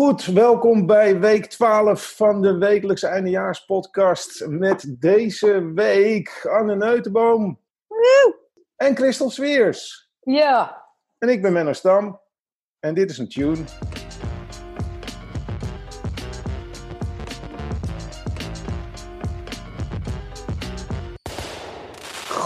Goed, 0.00 0.26
welkom 0.26 0.86
bij 0.86 1.18
week 1.18 1.46
12 1.46 2.16
van 2.16 2.42
de 2.42 2.58
wekelijkse 2.58 3.06
eindejaarspodcast. 3.06 4.46
Met 4.46 4.96
deze 4.98 5.72
week 5.74 6.46
Anne 6.50 6.76
Neutenboom 6.76 7.60
en 8.76 8.96
Christel 8.96 9.30
Sweers. 9.30 10.10
Ja. 10.20 10.86
En 11.18 11.28
ik 11.28 11.42
ben 11.42 11.52
Menno 11.52 11.72
Stam. 11.72 12.20
En 12.78 12.94
dit 12.94 13.10
is 13.10 13.18
een 13.18 13.28
tune. 13.28 13.64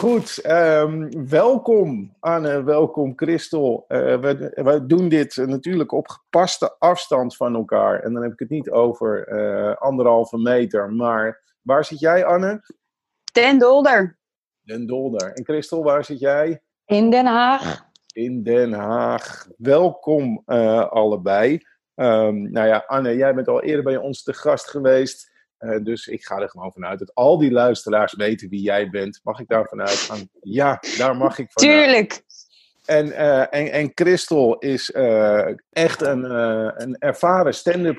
Goed, 0.05 0.39
ehm, 0.39 1.29
welkom 1.29 2.17
Anne, 2.21 2.63
welkom 2.63 3.13
Christel. 3.17 3.85
Eh, 3.89 4.21
we, 4.21 4.51
we 4.55 4.87
doen 4.87 5.09
dit 5.09 5.37
natuurlijk 5.37 5.93
op 5.93 6.09
gepaste 6.09 6.75
afstand 6.79 7.37
van 7.37 7.55
elkaar. 7.55 8.01
En 8.01 8.13
dan 8.13 8.23
heb 8.23 8.33
ik 8.33 8.39
het 8.39 8.51
niet 8.51 8.71
over 8.71 9.27
eh, 9.27 9.77
anderhalve 9.77 10.39
meter. 10.39 10.93
Maar 10.93 11.43
waar 11.63 11.85
zit 11.85 12.01
jij 12.01 12.25
Anne? 12.25 12.63
Den 13.33 13.59
Dolder. 13.59 14.19
Den 14.61 14.87
Dolder. 14.87 15.33
En 15.33 15.45
Christel, 15.45 15.83
waar 15.83 16.05
zit 16.05 16.19
jij? 16.19 16.63
In 16.85 17.11
Den 17.11 17.27
Haag. 17.27 17.85
In 18.13 18.43
Den 18.43 18.73
Haag. 18.73 19.49
Welkom 19.57 20.43
uh, 20.47 20.91
allebei. 20.91 21.61
Um, 21.95 22.51
nou 22.53 22.67
ja, 22.67 22.85
Anne, 22.87 23.17
jij 23.17 23.35
bent 23.35 23.49
al 23.49 23.63
eerder 23.63 23.85
bij 23.85 23.97
ons 23.97 24.23
te 24.23 24.33
gast 24.33 24.71
geweest. 24.71 25.34
Uh, 25.61 25.85
dus 25.85 26.07
ik 26.07 26.25
ga 26.25 26.39
er 26.39 26.49
gewoon 26.49 26.73
vanuit 26.73 26.99
dat 26.99 27.15
al 27.15 27.39
die 27.39 27.53
luisteraars 27.53 28.15
weten 28.15 28.49
wie 28.49 28.63
jij 28.63 28.91
bent. 28.91 29.21
Mag 29.23 29.41
ik 29.41 29.49
daar 29.49 29.65
vanuit 29.65 29.91
gaan? 29.91 30.29
Ja, 30.41 30.81
daar 30.99 31.17
mag 31.17 31.39
ik 31.39 31.53
vanuit. 31.53 31.83
Tuurlijk. 31.83 32.23
En, 32.85 33.07
uh, 33.07 33.41
en, 33.41 33.73
en 33.73 33.91
Christel 33.95 34.59
is 34.59 34.91
uh, 34.91 35.49
echt 35.71 36.03
een, 36.03 36.25
een 36.83 36.99
ervaren 36.99 37.55
stand-up 37.55 37.99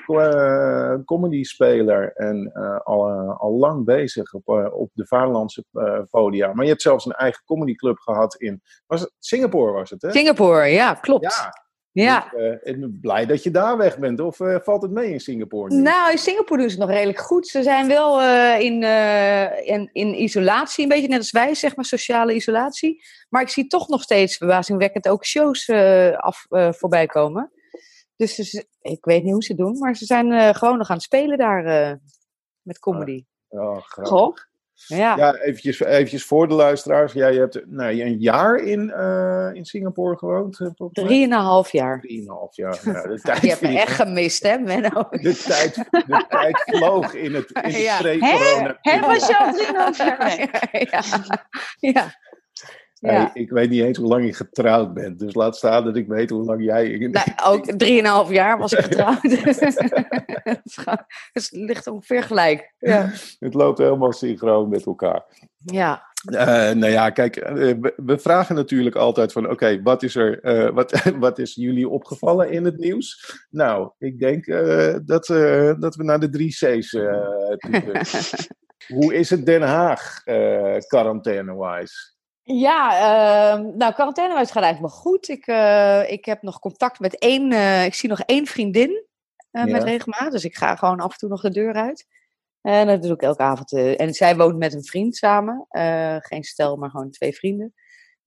comedy 1.05 1.43
speler. 1.43 2.11
En 2.13 2.51
al, 2.83 3.09
al 3.37 3.51
lang 3.51 3.85
bezig 3.85 4.33
op, 4.33 4.47
op 4.73 4.89
de 4.93 5.05
Vaderlandse 5.05 5.65
podia. 6.09 6.53
Maar 6.53 6.63
je 6.63 6.69
hebt 6.69 6.81
zelfs 6.81 7.05
een 7.05 7.11
eigen 7.11 7.43
comedyclub 7.45 7.97
gehad 7.97 8.35
in 8.35 8.61
was 8.87 9.01
het, 9.01 9.11
Singapore. 9.19 9.71
Was 9.71 9.89
het, 9.89 10.01
hè? 10.01 10.11
Singapore, 10.11 10.65
ja, 10.65 10.93
klopt. 10.93 11.23
Ja, 11.23 11.64
ja. 12.03 12.29
Dus, 12.31 12.41
uh, 12.41 12.51
ik 12.63 12.79
ben 12.79 12.99
blij 13.01 13.25
dat 13.25 13.43
je 13.43 13.51
daar 13.51 13.77
weg 13.77 13.99
bent. 13.99 14.19
Of 14.19 14.39
uh, 14.39 14.57
valt 14.61 14.81
het 14.81 14.91
mee 14.91 15.11
in 15.11 15.19
Singapore? 15.19 15.75
Nu? 15.75 15.81
Nou, 15.81 16.11
in 16.11 16.17
Singapore 16.17 16.59
doen 16.59 16.69
ze 16.69 16.75
het 16.75 16.85
nog 16.85 16.95
redelijk 16.95 17.19
goed. 17.19 17.47
Ze 17.47 17.63
zijn 17.63 17.87
wel 17.87 18.21
uh, 18.21 18.59
in, 18.59 18.83
in, 19.63 19.89
in, 19.91 20.21
isolatie, 20.21 20.83
een 20.83 20.89
beetje 20.89 21.07
net 21.07 21.17
als 21.17 21.31
wij, 21.31 21.55
zeg 21.55 21.75
maar, 21.75 21.85
sociale 21.85 22.33
isolatie. 22.33 23.03
Maar 23.29 23.41
ik 23.41 23.49
zie 23.49 23.67
toch 23.67 23.87
nog 23.87 24.01
steeds 24.01 24.37
verbazingwekkend 24.37 25.07
ook 25.07 25.25
shows 25.25 25.69
af, 26.15 26.45
voorbij 26.49 27.05
komen. 27.05 27.51
Dus, 28.15 28.35
dus, 28.35 28.65
ik 28.81 29.05
weet 29.05 29.23
niet 29.23 29.33
hoe 29.33 29.43
ze 29.43 29.51
het 29.51 29.61
doen, 29.61 29.77
maar 29.77 29.95
ze 29.95 30.05
zijn 30.05 30.55
gewoon 30.55 30.77
nog 30.77 30.89
aan 30.89 30.95
het 30.95 31.05
spelen 31.05 31.37
daar 31.37 31.99
met 32.61 32.79
comedy. 32.79 33.25
Oh, 33.47 33.77
grappig. 33.81 34.47
Goh. 34.77 34.97
Ja, 34.97 35.15
ja 35.17 35.35
eventjes, 35.35 35.79
eventjes 35.79 36.23
voor 36.25 36.47
de 36.47 36.53
luisteraars. 36.53 37.13
Jij 37.13 37.33
ja, 37.33 37.39
hebt 37.39 37.61
nou, 37.65 38.01
een 38.01 38.19
jaar 38.19 38.55
in, 38.55 38.93
uh, 38.95 39.49
in 39.53 39.65
Singapore 39.65 40.17
gewoond. 40.17 40.71
Drieënhalf 40.91 41.71
jaar. 41.71 41.99
Drieënhalf 42.01 42.55
jaar. 42.55 42.79
Ja, 42.83 43.01
de 43.01 43.19
tijd 43.21 43.41
je 43.41 43.47
hebt 43.47 43.61
me 43.61 43.79
echt 43.79 43.95
gemist, 43.95 44.43
hè, 44.43 44.57
Menno? 44.57 45.07
De 45.09 45.35
tijd, 45.35 45.75
de 45.91 46.25
tijd 46.29 46.63
vloog 46.65 47.13
in 47.13 47.33
het, 47.33 47.51
in 47.51 47.61
het 47.71 47.75
Ja. 47.75 47.97
pre-corona. 47.97 48.77
Hè, 48.81 48.99
was 48.99 49.27
je 49.27 49.37
al 49.37 49.53
drieënhalf 49.53 49.97
jaar 49.97 50.17
weg? 50.17 50.49
ja. 51.93 52.13
Ja. 53.05 53.11
Hey, 53.11 53.29
ik 53.33 53.49
weet 53.49 53.69
niet 53.69 53.81
eens 53.81 53.97
hoe 53.97 54.07
lang 54.07 54.25
je 54.25 54.33
getrouwd 54.33 54.93
bent. 54.93 55.19
Dus 55.19 55.33
laat 55.33 55.55
staan 55.55 55.83
dat 55.83 55.95
ik 55.95 56.07
weet 56.07 56.29
hoe 56.29 56.43
lang 56.43 56.63
jij... 56.63 56.97
Nou, 56.97 57.27
ook 57.53 57.65
drieënhalf 57.65 58.29
jaar 58.31 58.57
was 58.57 58.73
ik 58.73 58.83
getrouwd. 58.83 59.21
Het 60.43 60.61
gewoon- 60.63 61.05
het 61.31 61.49
ligt 61.51 61.87
ongeveer 61.87 62.23
gelijk. 62.23 62.73
Ja. 62.79 63.11
Het 63.39 63.53
loopt 63.53 63.77
helemaal 63.77 64.13
synchroon 64.13 64.69
met 64.69 64.85
elkaar. 64.85 65.23
ja. 65.65 66.13
Eh, 66.25 66.71
nou 66.71 66.87
ja, 66.87 67.09
kijk, 67.09 67.35
eh, 67.35 67.73
we, 67.95 68.17
vragen 68.19 68.55
natuurlijk 68.55 68.95
altijd 68.95 69.31
van, 69.31 69.49
oké, 69.49 69.81
wat 69.81 70.03
is 70.03 70.15
er, 70.15 70.39
eh, 70.39 70.69
wat, 70.69 71.01
wat 71.19 71.39
is 71.39 71.55
jullie 71.55 71.89
opgevallen 71.89 72.51
in 72.51 72.65
het 72.65 72.77
nieuws? 72.77 73.35
Nou, 73.49 73.91
ik 73.97 74.19
denk 74.19 74.45
dat, 75.05 75.25
dat 75.79 75.95
we 75.95 76.03
naar 76.03 76.19
de 76.19 76.29
drie 76.29 76.49
C's. 76.49 76.91
Hoe 78.87 79.13
is 79.13 79.29
het 79.29 79.45
Den 79.45 79.61
Haag, 79.61 80.23
quarantaine-wise? 80.87 82.14
Ja, 82.47 82.97
ehm, 82.97 83.77
nou, 83.77 83.93
quarantainehuis 83.93 84.51
gaat 84.51 84.63
eigenlijk 84.63 84.93
wel 84.93 85.01
goed. 85.01 85.29
Ik, 85.29 85.47
eh, 85.47 86.11
ik 86.11 86.25
heb 86.25 86.41
nog 86.41 86.59
contact 86.59 86.99
met 86.99 87.17
één, 87.17 87.51
eh, 87.51 87.85
ik 87.85 87.93
zie 87.93 88.09
nog 88.09 88.19
één 88.19 88.45
vriendin 88.45 89.05
eh, 89.51 89.65
Ja. 89.65 89.71
met 89.71 89.83
regelmaat. 89.83 90.31
Dus 90.31 90.45
ik 90.45 90.55
ga 90.55 90.75
gewoon 90.75 90.99
af 90.99 91.11
en 91.11 91.17
toe 91.17 91.29
nog 91.29 91.41
de 91.41 91.49
deur 91.49 91.73
uit. 91.73 92.07
En 92.61 92.87
dat 92.87 93.01
doe 93.01 93.13
ik 93.13 93.21
elke 93.21 93.41
avond. 93.41 93.71
en 93.73 94.13
zij 94.13 94.35
woont 94.35 94.57
met 94.57 94.73
een 94.73 94.83
vriend 94.83 95.15
samen. 95.15 95.65
Geen 96.19 96.43
stel, 96.43 96.75
maar 96.75 96.89
gewoon 96.89 97.09
twee 97.11 97.33
vrienden. 97.35 97.73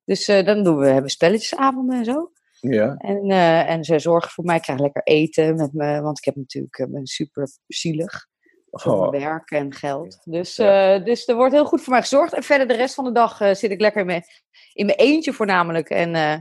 Dus 0.05 0.27
dan 0.27 0.63
doen 0.63 0.79
we, 0.79 0.87
hebben 0.87 1.11
spelletjesavonden 1.11 1.99
en 1.99 2.05
zo. 2.05 2.33
Ja, 2.61 2.95
En, 2.97 3.31
en 3.67 3.85
ze 3.85 3.99
zorgen 3.99 4.31
voor 4.31 4.45
mij. 4.45 4.57
Ik 4.57 4.63
krijg 4.63 4.79
lekker 4.81 5.03
eten 5.03 5.57
met 5.57 5.73
me, 5.73 6.01
want 6.01 6.19
ik 6.19 6.25
heb 6.25 6.37
natuurlijk, 6.37 6.87
ben 6.91 7.07
super 7.07 7.49
zielig. 7.67 8.27
Voor 8.71 8.93
Oh. 9.07 9.11
werk 9.11 9.51
en 9.51 9.75
geld. 9.75 10.21
Dus, 10.25 10.57
Ja. 10.57 10.95
eh, 10.95 11.05
dus 11.05 11.29
er 11.29 11.35
wordt 11.35 11.55
heel 11.55 11.65
goed 11.65 11.83
voor 11.83 11.93
mij 11.93 12.03
gezorgd. 12.03 12.33
En 12.33 12.43
verder 12.43 12.69
de 12.69 12.75
rest 12.75 12.95
van 12.95 13.05
de 13.05 13.13
dag 13.13 13.41
eh, 13.41 13.55
zit 13.55 13.71
ik 13.71 13.81
lekker 13.81 14.01
in 14.01 14.07
mijn, 14.07 14.25
in 14.73 14.87
mijn 14.87 14.99
eentje 14.99 15.33
voornamelijk. 15.33 15.91
En, 15.91 16.15
eh, 16.15 16.33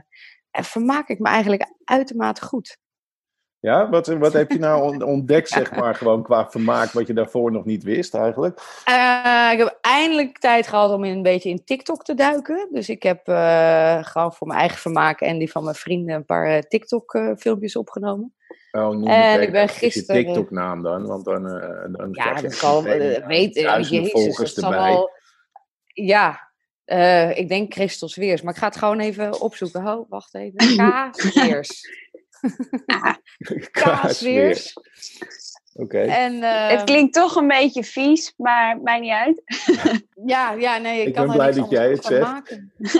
en 0.51 0.63
vermaak 0.63 1.07
ik 1.07 1.19
me 1.19 1.27
eigenlijk 1.27 1.65
uitermate 1.83 2.45
goed. 2.45 2.77
Ja? 3.59 3.89
Wat, 3.89 4.07
wat 4.07 4.33
heb 4.33 4.51
je 4.51 4.59
nou 4.59 4.81
on- 4.93 5.01
ontdekt, 5.15 5.49
zeg 5.49 5.75
maar, 5.75 5.95
gewoon 5.95 6.23
qua 6.23 6.49
vermaak, 6.49 6.91
wat 6.91 7.07
je 7.07 7.13
daarvoor 7.13 7.51
nog 7.51 7.65
niet 7.65 7.83
wist 7.83 8.13
eigenlijk? 8.15 8.81
Eh, 8.85 9.49
ik 9.51 9.57
heb 9.57 9.77
eindelijk 9.81 10.37
tijd 10.37 10.67
gehad 10.67 10.91
om 10.91 11.03
een 11.03 11.21
beetje 11.21 11.49
in 11.49 11.63
TikTok 11.63 12.03
te 12.03 12.13
duiken. 12.13 12.67
Dus 12.71 12.89
ik 12.89 13.03
heb 13.03 13.27
eh, 13.27 14.03
gewoon 14.03 14.33
voor 14.33 14.47
mijn 14.47 14.59
eigen 14.59 14.77
vermaak 14.79 15.21
en 15.21 15.37
die 15.37 15.51
van 15.51 15.63
mijn 15.63 15.75
vrienden 15.75 16.15
een 16.15 16.25
paar 16.25 16.61
TikTok-filmpjes 16.61 17.75
opgenomen. 17.75 18.31
Oh, 18.71 18.87
noem 18.89 19.07
En 19.07 19.41
ik 19.41 19.51
ben 19.51 19.69
gisteren- 19.69 20.19
je 20.19 20.25
TikTok-naam 20.25 20.83
dan, 20.83 21.05
want 21.05 21.25
dan, 21.25 21.47
eh, 21.47 21.85
dan 21.97 22.09
Ja, 22.11 22.33
dat 22.41 22.57
kan. 22.57 22.85
eh, 22.85 23.15
eh, 23.15 23.27
weet, 23.27 23.55
eh, 23.55 23.63
jezus, 23.89 24.11
volgers 24.11 24.53
dat 24.53 24.63
erbij. 24.63 24.91
wel- 24.93 25.09
Ja, 25.93 26.49
eh, 26.85 27.37
ik 27.37 27.47
denk 27.49 27.73
Christel 27.73 28.07
Sweers. 28.07 28.41
Maar 28.41 28.53
ik 28.53 28.59
ga 28.59 28.65
het 28.67 28.77
gewoon 28.77 28.99
even 28.99 29.41
opzoeken. 29.41 29.81
Ho, 29.81 30.05
wacht 30.09 30.35
even. 30.35 30.57
K. 30.77 31.09
Sweers. 31.11 31.89
K. 32.85 33.71
Kaas 33.71 34.21
weer. 34.27 34.55
Sweers. 34.55 34.73
Oké. 35.73 35.99
En, 35.99 36.43
eh, 36.43 36.69
Het 36.69 36.83
klinkt 36.83 37.13
toch 37.13 37.35
een 37.35 37.47
beetje 37.47 37.83
vies, 37.83 38.33
maar 38.37 38.81
maakt 38.81 39.01
niet 39.01 39.11
uit. 39.11 39.41
Ja, 40.25 40.51
ja, 40.51 40.77
nee, 40.77 41.01
ik, 41.01 41.07
Ik 41.07 41.13
kan 41.13 41.27
ben 41.27 41.35
blij 41.35 41.51
dat 41.51 41.69
jij 41.69 41.89
het 41.89 42.05
van 42.05 42.19
maken. 42.19 42.71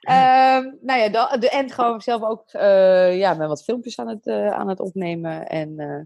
Ehm, 0.00 0.70
nou 0.80 1.00
ja, 1.00 1.08
de, 1.08 1.38
de 1.38 1.50
end 1.50 1.72
gewoon 1.72 2.00
zelf 2.00 2.22
ook 2.22 2.52
eh, 2.52 3.18
ja, 3.18 3.34
met 3.34 3.48
wat 3.48 3.64
filmpjes 3.64 3.98
aan 3.98 4.08
het, 4.08 4.26
eh, 4.26 4.50
aan 4.50 4.68
het 4.68 4.80
opnemen. 4.80 5.46
En, 5.46 5.78
eh, 5.78 6.02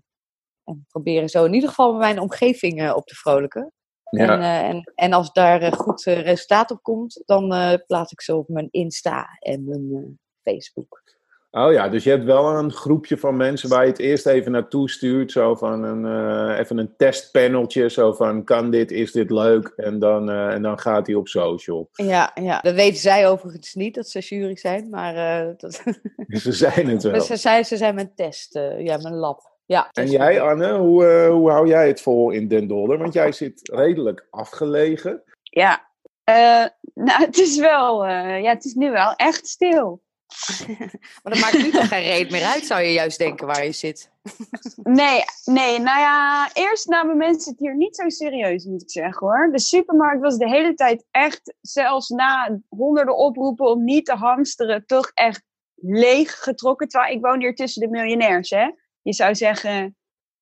en 0.65 0.87
proberen 0.89 1.29
zo 1.29 1.45
in 1.45 1.55
ieder 1.55 1.69
geval 1.69 1.95
mijn 1.95 2.21
omgeving 2.21 2.81
eh, 2.81 2.97
op 2.97 3.07
te 3.07 3.15
vrolijken. 3.15 3.73
Ja. 4.11 4.33
En, 4.33 4.41
eh, 4.41 4.69
en, 4.69 4.93
en 4.95 5.13
als 5.13 5.33
daar 5.33 5.73
goed 5.73 6.03
resultaat 6.03 6.71
op 6.71 6.83
komt, 6.83 7.23
dan 7.27 7.53
eh, 7.53 7.75
plaats 7.87 8.13
ik 8.13 8.21
ze 8.21 8.37
op 8.37 8.49
mijn 8.49 8.69
Insta 8.71 9.27
en 9.39 9.65
mijn 9.65 9.91
eh, 9.93 10.11
Facebook. 10.49 11.03
Oh 11.51 11.73
ja, 11.73 11.89
dus 11.89 12.05
je 12.05 12.11
hebt 12.11 12.25
wel 12.25 12.57
een 12.57 12.73
groepje 12.73 13.19
van 13.19 13.37
mensen 13.37 13.69
waar 13.69 13.85
je 13.85 13.91
het 13.91 13.99
eerst 13.99 14.27
even 14.27 14.53
naartoe 14.53 14.91
stuurt. 14.91 15.33
Zo 15.33 15.55
van 15.55 15.83
een, 15.83 16.07
eh, 16.07 16.59
even 16.59 16.79
een 16.79 16.97
testpaneltje. 16.97 17.91
Zo 17.91 18.13
van, 18.13 18.45
kan 18.45 18.71
dit, 18.71 18.91
is 18.91 19.13
dit 19.13 19.31
leuk? 19.31 19.73
En 19.77 19.99
dan, 19.99 20.31
eh, 20.31 20.53
en 20.53 20.63
dan 20.63 20.79
gaat 20.79 21.07
hij 21.07 21.17
op 21.17 21.29
social. 21.29 21.89
Ja, 21.93 22.31
ja, 22.35 22.61
dat 22.61 22.75
weten 22.75 23.01
zij 23.01 23.29
overigens 23.29 23.75
niet, 23.75 23.95
dat 23.95 24.09
ze 24.09 24.19
jury 24.19 24.57
zijn. 24.57 24.89
Maar 24.91 25.15
eh, 25.15 25.55
dat, 25.57 25.83
ze 26.43 26.53
zijn 26.53 26.89
het 26.89 27.03
wel. 27.03 27.21
ze, 27.21 27.37
zijn, 27.37 27.65
ze 27.65 27.77
zijn 27.77 27.95
mijn 27.95 28.13
test, 28.15 28.57
eh, 28.57 28.85
ja, 28.85 28.97
mijn 28.97 29.15
lab. 29.15 29.57
Ja, 29.67 29.89
En 29.93 30.11
jij, 30.11 30.41
Anne, 30.41 30.79
hoe, 30.79 31.27
hoe 31.31 31.51
hou 31.51 31.69
jij 31.69 31.87
het 31.87 32.01
vol 32.01 32.31
in 32.31 32.49
Den 32.49 32.67
Dolder? 32.67 32.99
Want 32.99 33.13
jij 33.13 33.33
zit 33.33 33.71
redelijk 33.73 34.27
afgelegen. 34.31 35.23
Ja. 35.43 35.89
Eh, 36.29 36.65
nou, 36.95 37.25
het 37.25 37.39
is 37.39 37.59
wel, 37.59 38.07
eh, 38.07 38.43
ja, 38.43 38.49
het 38.49 38.65
is 38.65 38.75
nu 38.75 38.91
wel 38.91 39.13
echt 39.15 39.47
stil. 39.47 40.03
Maar 41.23 41.33
dat 41.33 41.41
maakt 41.41 41.63
nu 41.63 41.71
toch 41.71 41.89
geen 41.89 42.03
reet 42.03 42.31
meer 42.31 42.45
uit, 42.45 42.67
zou 42.67 42.83
je 42.83 42.93
juist 42.93 43.19
denken, 43.19 43.47
waar 43.47 43.65
je 43.65 43.73
zit. 43.73 44.11
Nee, 44.83 45.25
nee, 45.45 45.79
nou 45.79 45.99
ja, 45.99 46.51
eerst 46.53 46.89
namen 46.89 47.17
mensen 47.17 47.51
het 47.51 47.61
hier 47.61 47.77
niet 47.77 47.97
zo 47.97 48.09
serieus, 48.09 48.65
moet 48.65 48.83
ik 48.83 48.91
zeggen 48.91 49.27
hoor. 49.27 49.49
De 49.53 49.61
supermarkt 49.61 50.21
was 50.21 50.37
de 50.37 50.49
hele 50.49 50.75
tijd 50.75 51.05
echt, 51.11 51.55
zelfs 51.61 52.09
na 52.09 52.61
honderden 52.69 53.17
oproepen 53.17 53.67
om 53.67 53.85
niet 53.85 54.05
te 54.05 54.15
hamsteren, 54.15 54.87
toch 54.87 55.11
echt 55.15 55.43
leeg 55.75 56.39
getrokken. 56.39 56.89
Terwijl 56.89 57.15
ik 57.15 57.25
woon 57.25 57.41
hier 57.41 57.55
tussen 57.55 57.83
de 57.83 57.89
miljonairs, 57.89 58.51
hè. 58.51 58.71
Je 59.03 59.13
zou 59.13 59.35
zeggen, 59.35 59.97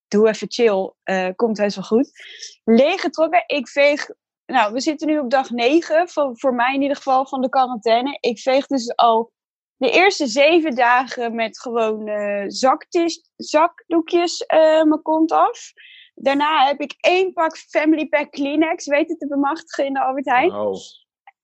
doe 0.08 0.28
even 0.28 0.50
chill, 0.50 0.92
eh, 1.02 1.28
komt 1.36 1.58
heus 1.58 1.74
wel 1.74 1.84
goed. 1.84 2.10
Leeg 2.64 3.00
getrokken, 3.00 3.44
ik 3.46 3.68
veeg, 3.68 4.08
nou, 4.46 4.72
we 4.72 4.80
zitten 4.80 5.06
nu 5.06 5.18
op 5.18 5.30
dag 5.30 5.50
9, 5.50 6.08
voor, 6.08 6.30
voor 6.38 6.54
mij 6.54 6.74
in 6.74 6.82
ieder 6.82 6.96
geval, 6.96 7.26
van 7.26 7.40
de 7.40 7.48
quarantaine. 7.48 8.18
Ik 8.20 8.38
veeg 8.38 8.66
dus 8.66 8.96
al 8.96 9.32
de 9.76 9.90
eerste 9.90 10.26
zeven 10.26 10.74
dagen 10.74 11.34
met 11.34 11.60
gewoon 11.60 12.10
zaktis, 12.50 13.30
zakdoekjes 13.36 14.40
eh, 14.46 14.58
mijn 14.82 15.02
kont 15.02 15.32
af. 15.32 15.72
Daarna 16.14 16.66
heb 16.66 16.80
ik 16.80 16.94
één 17.00 17.32
pak 17.32 17.56
Family 17.58 18.06
Pack 18.08 18.30
Kleenex 18.30 18.86
weten 18.86 19.18
te 19.18 19.26
bemachtigen 19.26 19.84
in 19.86 19.92
de 19.92 20.00
Albert 20.00 20.26
Heijn. 20.26 20.52
Oh, 20.54 20.74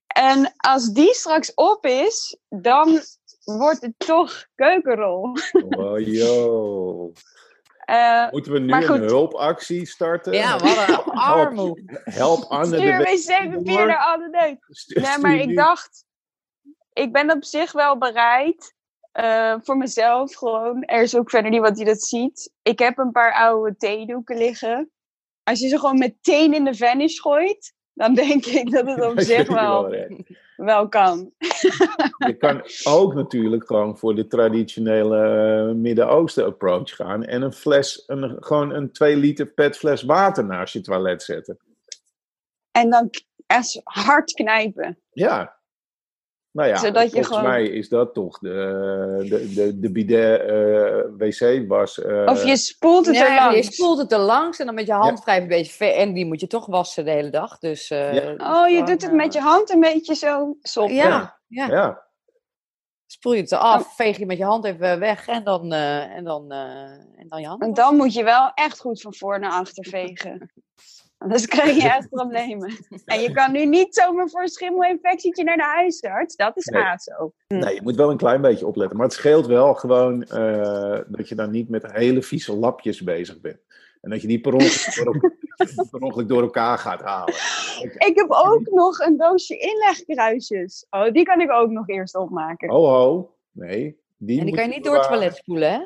En 0.07 0.53
als 0.57 0.89
die 0.93 1.15
straks 1.15 1.55
op 1.55 1.87
is, 1.87 2.39
dan 2.49 3.01
wordt 3.45 3.81
het 3.83 3.95
toch 3.97 4.45
keukenrol. 4.55 5.37
oh, 5.69 5.99
yo. 6.07 7.13
Eh, 7.85 8.31
Moeten 8.31 8.53
we 8.53 8.59
nu 8.59 8.73
een 8.73 9.03
hulpactie 9.03 9.87
starten? 9.87 10.33
Ja, 10.33 10.59
wat 10.59 10.89
een 10.89 11.13
armoe. 11.13 11.83
Help 12.05 12.43
Anne 12.49 12.67
stuur 12.67 12.99
de 12.99 13.05
wc-papier 13.05 13.87
naar. 13.87 14.57
Stuur- 14.69 15.03
Nee, 15.03 15.19
maar 15.19 15.35
ik 15.35 15.57
dacht, 15.57 16.05
ik 16.93 17.13
ben 17.13 17.31
op 17.31 17.45
zich 17.45 17.73
wel 17.73 17.99
bereid. 17.99 18.75
eh, 19.13 19.55
voor 19.63 19.77
mezelf 19.77 20.35
gewoon. 20.35 20.83
Er 20.83 21.03
is 21.03 21.17
ook 21.17 21.31
verder 21.31 21.51
niemand 21.51 21.77
die 21.77 21.85
dat 21.85 22.03
ziet. 22.03 22.53
Ik 22.63 22.79
heb 22.79 22.99
een 22.99 23.13
paar 23.13 23.35
oude 23.35 23.77
theedoeken 23.77 24.37
liggen. 24.37 24.91
Als 25.43 25.61
je 25.61 25.69
ze 25.69 25.79
gewoon 25.79 25.99
meteen 25.99 26.55
in 26.55 26.65
de 26.65 26.75
vanish 26.75 27.21
gooit, 27.21 27.75
dan 27.93 28.15
denk 28.15 28.47
ik 28.47 28.71
dat 28.71 28.87
het 28.87 29.05
op 29.11 29.21
zich 29.21 29.49
wel, 29.49 29.95
wel 30.57 30.89
kan. 30.89 31.33
Je 32.27 32.37
kan 32.39 32.63
ook 32.85 33.15
natuurlijk 33.15 33.67
gewoon 33.67 33.99
voor 33.99 34.15
de 34.15 34.27
traditionele 34.27 35.19
eh, 35.69 35.75
Midden-Oosten 35.75 36.45
approach 36.45 36.97
gaan. 36.97 37.25
En 37.25 37.43
een 37.43 37.53
fles, 37.53 38.03
een, 38.07 38.37
gewoon 38.41 38.75
een 38.75 38.93
2 38.93 39.17
liter 39.17 39.47
petfles 39.47 40.03
water 40.03 40.45
naast 40.45 40.73
je 40.73 40.81
toilet 40.81 41.23
zetten. 41.23 41.59
En 42.71 42.91
dan 42.91 43.11
hard 43.85 44.33
knijpen. 44.33 44.99
Ja. 45.11 45.61
Nou 46.53 46.69
ja, 46.69 46.77
Zodat 46.77 47.03
je 47.05 47.11
volgens 47.11 47.37
gewoon- 47.37 47.51
mij 47.51 47.65
is 47.67 47.89
dat 47.89 48.15
toch 48.15 48.39
de, 48.39 49.27
de, 49.29 49.53
de, 49.55 49.81
de 49.81 49.91
bidet 49.93 50.41
eh, 50.41 51.03
wc-was. 51.19 52.01
eh, 52.03 52.27
Of 52.27 52.45
je 52.45 52.57
spoelt 52.57 53.07
het 53.07 53.17
er 53.17 53.23
Ja, 53.23 53.49
je 53.49 53.53
langs. 53.53 53.75
spoelt 53.75 53.99
het 53.99 54.13
er 54.13 54.19
langs 54.19 54.59
en 54.59 54.67
dan 54.67 54.75
met 54.75 54.87
je 54.87 54.93
hand 54.93 55.25
wrijf 55.25 55.37
je 55.37 55.43
een 55.43 55.49
beetje 55.49 55.73
ver. 55.73 55.95
En 55.95 56.13
die 56.13 56.27
moet 56.27 56.41
je 56.41 56.47
toch 56.47 56.67
wassen 56.67 57.05
de 57.05 57.11
hele 57.11 57.31
dag. 57.31 57.59
Dus, 57.59 57.91
eh, 57.91 58.15
Ja. 58.15 58.63
Oh, 58.63 58.69
je 58.69 58.83
doet 58.85 59.03
het 59.03 59.13
met 59.13 59.33
je 59.33 59.41
hand 59.41 59.71
een 59.71 59.81
beetje 59.81 60.15
zo 60.15 60.57
soppen. 60.63 60.95
Ja, 60.95 61.39
ja. 61.47 61.67
ja. 61.67 62.03
Spoel 63.07 63.33
je 63.33 63.41
het 63.41 63.53
eraf, 63.53 63.95
veeg 63.97 64.19
je 64.19 64.27
met 64.27 64.39
je 64.39 64.45
hand 64.45 64.65
even 64.65 64.99
weg 64.99 65.27
en 65.29 65.45
dan, 65.45 65.73
eh, 65.73 66.17
en 66.17 66.25
dan, 66.25 66.53
eh, 66.53 66.83
en 67.17 67.25
dan 67.29 67.41
je 67.41 67.47
hand. 67.47 67.63
En 67.63 67.75
dan 67.75 67.97
moet 67.97 68.15
je 68.15 68.25
wel 68.25 68.51
echt 68.55 68.81
goed 68.81 69.01
van 69.01 69.15
voor 69.15 69.39
naar 69.39 69.51
achter 69.53 69.85
vegen. 69.89 70.53
Anders 71.23 71.47
krijg 71.47 71.77
je 71.77 71.89
echt 71.89 72.09
problemen. 72.19 72.73
En 73.05 73.21
je 73.21 73.33
kan 73.33 73.53
nu 73.53 73.65
niet 73.67 73.95
zomaar 73.95 74.29
voor 74.29 74.43
een 74.43 74.49
schimmelinfectietje 74.49 75.45
naar 75.45 75.57
de 75.57 75.63
huisarts. 75.77 76.37
Dat 76.37 76.57
is 76.57 76.65
Nee. 76.67 76.83
ASO. 76.83 77.33
Nee, 77.49 77.75
je 77.75 77.83
moet 77.83 77.97
wel 77.97 78.11
een 78.11 78.17
klein 78.17 78.41
beetje 78.41 78.67
opletten. 78.67 78.97
Maar 78.97 79.07
het 79.07 79.15
scheelt 79.15 79.47
wel 79.47 79.75
gewoon 79.75 80.23
eh, 80.23 80.99
dat 81.07 81.29
je 81.29 81.35
dan 81.35 81.51
niet 81.51 81.69
met 81.69 81.93
hele 81.93 82.23
vieze 82.23 82.57
lapjes 82.57 83.03
bezig 83.03 83.41
bent. 83.41 83.59
En 84.01 84.11
dat 84.11 84.21
je 84.23 84.29
die 84.29 84.41
per 84.41 84.53
ongeluk 84.55 84.95
door, 85.05 85.15
elkaar- 85.15 85.37
per 85.91 86.01
ongeluk 86.01 86.29
door 86.29 86.43
elkaar 86.43 86.79
gaat 86.79 87.01
halen. 87.01 87.35
Ik 87.99 88.13
heb 88.15 88.27
ook 88.29 88.71
nog 88.71 88.99
een 88.99 89.17
doosje 89.17 89.57
inlegkruisjes. 89.59 90.87
Oh, 90.91 91.11
die 91.13 91.23
kan 91.25 91.41
ik 91.41 91.51
ook 91.51 91.71
nog 91.71 91.89
eerst 91.89 92.17
opmaken. 92.17 92.71
Ho, 92.71 92.85
ho. 92.87 93.35
Nee. 93.53 94.01
Die 94.19 94.39
En 94.41 94.47
die 94.47 94.55
kan 94.55 94.65
je 94.69 94.75
niet 94.75 94.85
door 94.85 94.95
het 94.95 95.09
toilet 95.09 95.37
spoelen, 95.37 95.71
hè? 95.71 95.79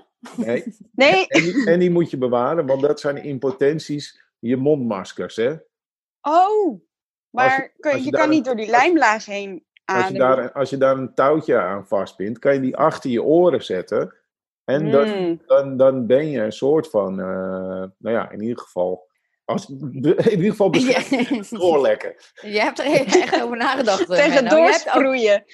Nee. 0.44 0.64
Nee, 0.92 1.26
En, 1.26 1.42
die, 1.42 1.66
en 1.70 1.78
die 1.78 1.90
moet 1.90 2.10
je 2.10 2.16
bewaren, 2.18 2.66
want 2.66 2.80
dat 2.82 3.00
zijn 3.00 3.16
impotenties, 3.24 4.22
je 4.46 4.56
mondmaskers. 4.56 5.36
Hè? 5.36 5.54
oh. 6.20 6.80
Maar 7.30 7.62
je- 7.62 7.80
kun- 7.80 8.02
je 8.04 8.10
kan 8.10 8.22
een- 8.22 8.28
niet 8.30 8.44
door 8.44 8.56
die 8.56 8.70
lijmlaag 8.70 9.24
heen 9.26 9.64
Als 9.84 9.96
je, 9.98 10.02
ademen. 10.04 10.20
daar, 10.36 10.52
als 10.52 10.70
je 10.70 10.76
daar 10.76 10.96
een 10.96 11.14
touwtje 11.14 11.58
aan 11.58 11.86
vastbindt, 11.86 12.38
kan 12.38 12.54
je 12.54 12.60
die 12.60 12.76
achter 12.76 13.10
je 13.10 13.22
oren 13.22 13.64
zetten. 13.64 14.14
En 14.64 14.90
dan, 14.90 15.08
Mm. 15.08 15.40
dan, 15.46 15.76
dan 15.76 16.06
ben 16.06 16.30
je 16.30 16.40
een 16.40 16.52
soort 16.52 16.90
van, 16.90 17.20
eh, 17.20 17.26
nou 17.98 18.14
ja, 18.14 18.30
in 18.30 18.40
ieder 18.42 18.58
geval, 18.58 19.05
als, 19.46 19.68
in 19.68 20.30
ieder 20.30 20.50
geval 20.50 20.70
beschermd 20.76 21.48
Je, 21.48 21.58
doorlekken. 21.58 22.14
je 22.42 22.60
hebt 22.60 22.78
er 22.78 22.84
echt 22.84 23.42
over 23.42 23.56
nagedacht. 23.56 24.00
eh, 24.10 24.16
Tegen 24.16 24.44
Menno. 24.44 24.56
Je 24.56 24.62
hebt 24.62 24.88
ook 24.88 24.92
doorsproeien. 24.92 25.44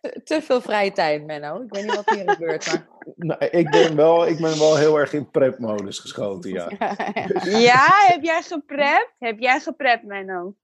te, 0.00 0.20
te 0.24 0.42
veel 0.42 0.60
vrije 0.60 0.92
tijd, 0.92 1.26
Menno. 1.26 1.62
Ik 1.62 1.74
weet 1.74 1.84
niet 1.84 1.94
wat 1.94 2.10
hier 2.10 2.30
gebeurt, 2.30 2.66
maar... 2.66 2.88
Nou, 3.16 3.44
ik, 3.44 3.70
ben 3.70 3.96
wel, 3.96 4.26
ik 4.26 4.40
ben 4.40 4.58
wel 4.58 4.76
heel 4.76 4.98
erg 4.98 5.12
in 5.12 5.30
prep-modus 5.30 5.98
geschoten, 5.98 6.50
ja. 6.50 6.70
Ja, 7.44 7.86
heb 7.88 8.22
jij 8.22 8.42
geprept? 8.42 9.12
Heb 9.18 9.38
jij 9.38 9.60
geprept, 9.60 10.04
Menno? 10.04 10.54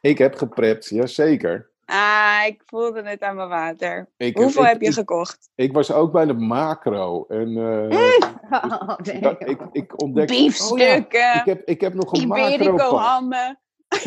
Ik 0.00 0.18
heb 0.18 0.34
geprept, 0.34 0.88
jazeker. 0.88 1.70
Ah, 1.86 2.42
ik 2.46 2.62
voelde 2.66 3.02
het 3.02 3.22
aan 3.22 3.36
mijn 3.36 3.48
water. 3.48 4.08
Ik, 4.16 4.36
Hoeveel 4.36 4.62
ik- 4.62 4.68
heb 4.68 4.80
je 4.80 4.86
ik, 4.88 4.92
gekocht? 4.94 5.50
ik 5.54 5.72
was 5.72 5.92
ook 5.92 6.12
bij 6.12 6.24
de 6.24 6.32
macro. 6.32 7.24
En 7.28 7.56
eh, 7.56 8.30
Oh, 8.62 8.96
nee. 8.98 9.36
ik, 9.38 9.58
ik 9.72 10.02
ontdekte... 10.02 10.34
Biefstukken, 10.34 11.34
Ik 11.34 11.44
heb, 11.44 11.62
ik 11.64 11.80
heb 11.80 11.94
nog 11.94 12.12
een 12.12 12.20
Iberico 12.20 12.72
macro 12.72 12.96
hammen. 12.96 13.58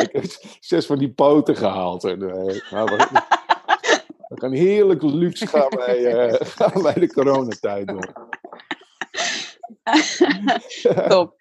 Ik 0.00 0.08
heb 0.12 0.24
zes 0.60 0.86
van 0.86 0.98
die 0.98 1.12
poten 1.12 1.56
gehaald. 1.56 2.04
En, 2.04 2.22
eh, 2.22 2.70
nou, 2.70 2.96
we, 2.96 3.06
we 4.28 4.40
gaan 4.40 4.52
heerlijk 4.52 5.02
luxe 5.02 5.46
gaan 5.46 5.68
wij, 5.68 6.04
eh, 6.06 6.46
gaan 6.56 6.82
wij 6.82 6.94
de 6.94 7.12
coronatijd 7.12 7.86
door. 7.88 8.12
Top. 11.08 11.34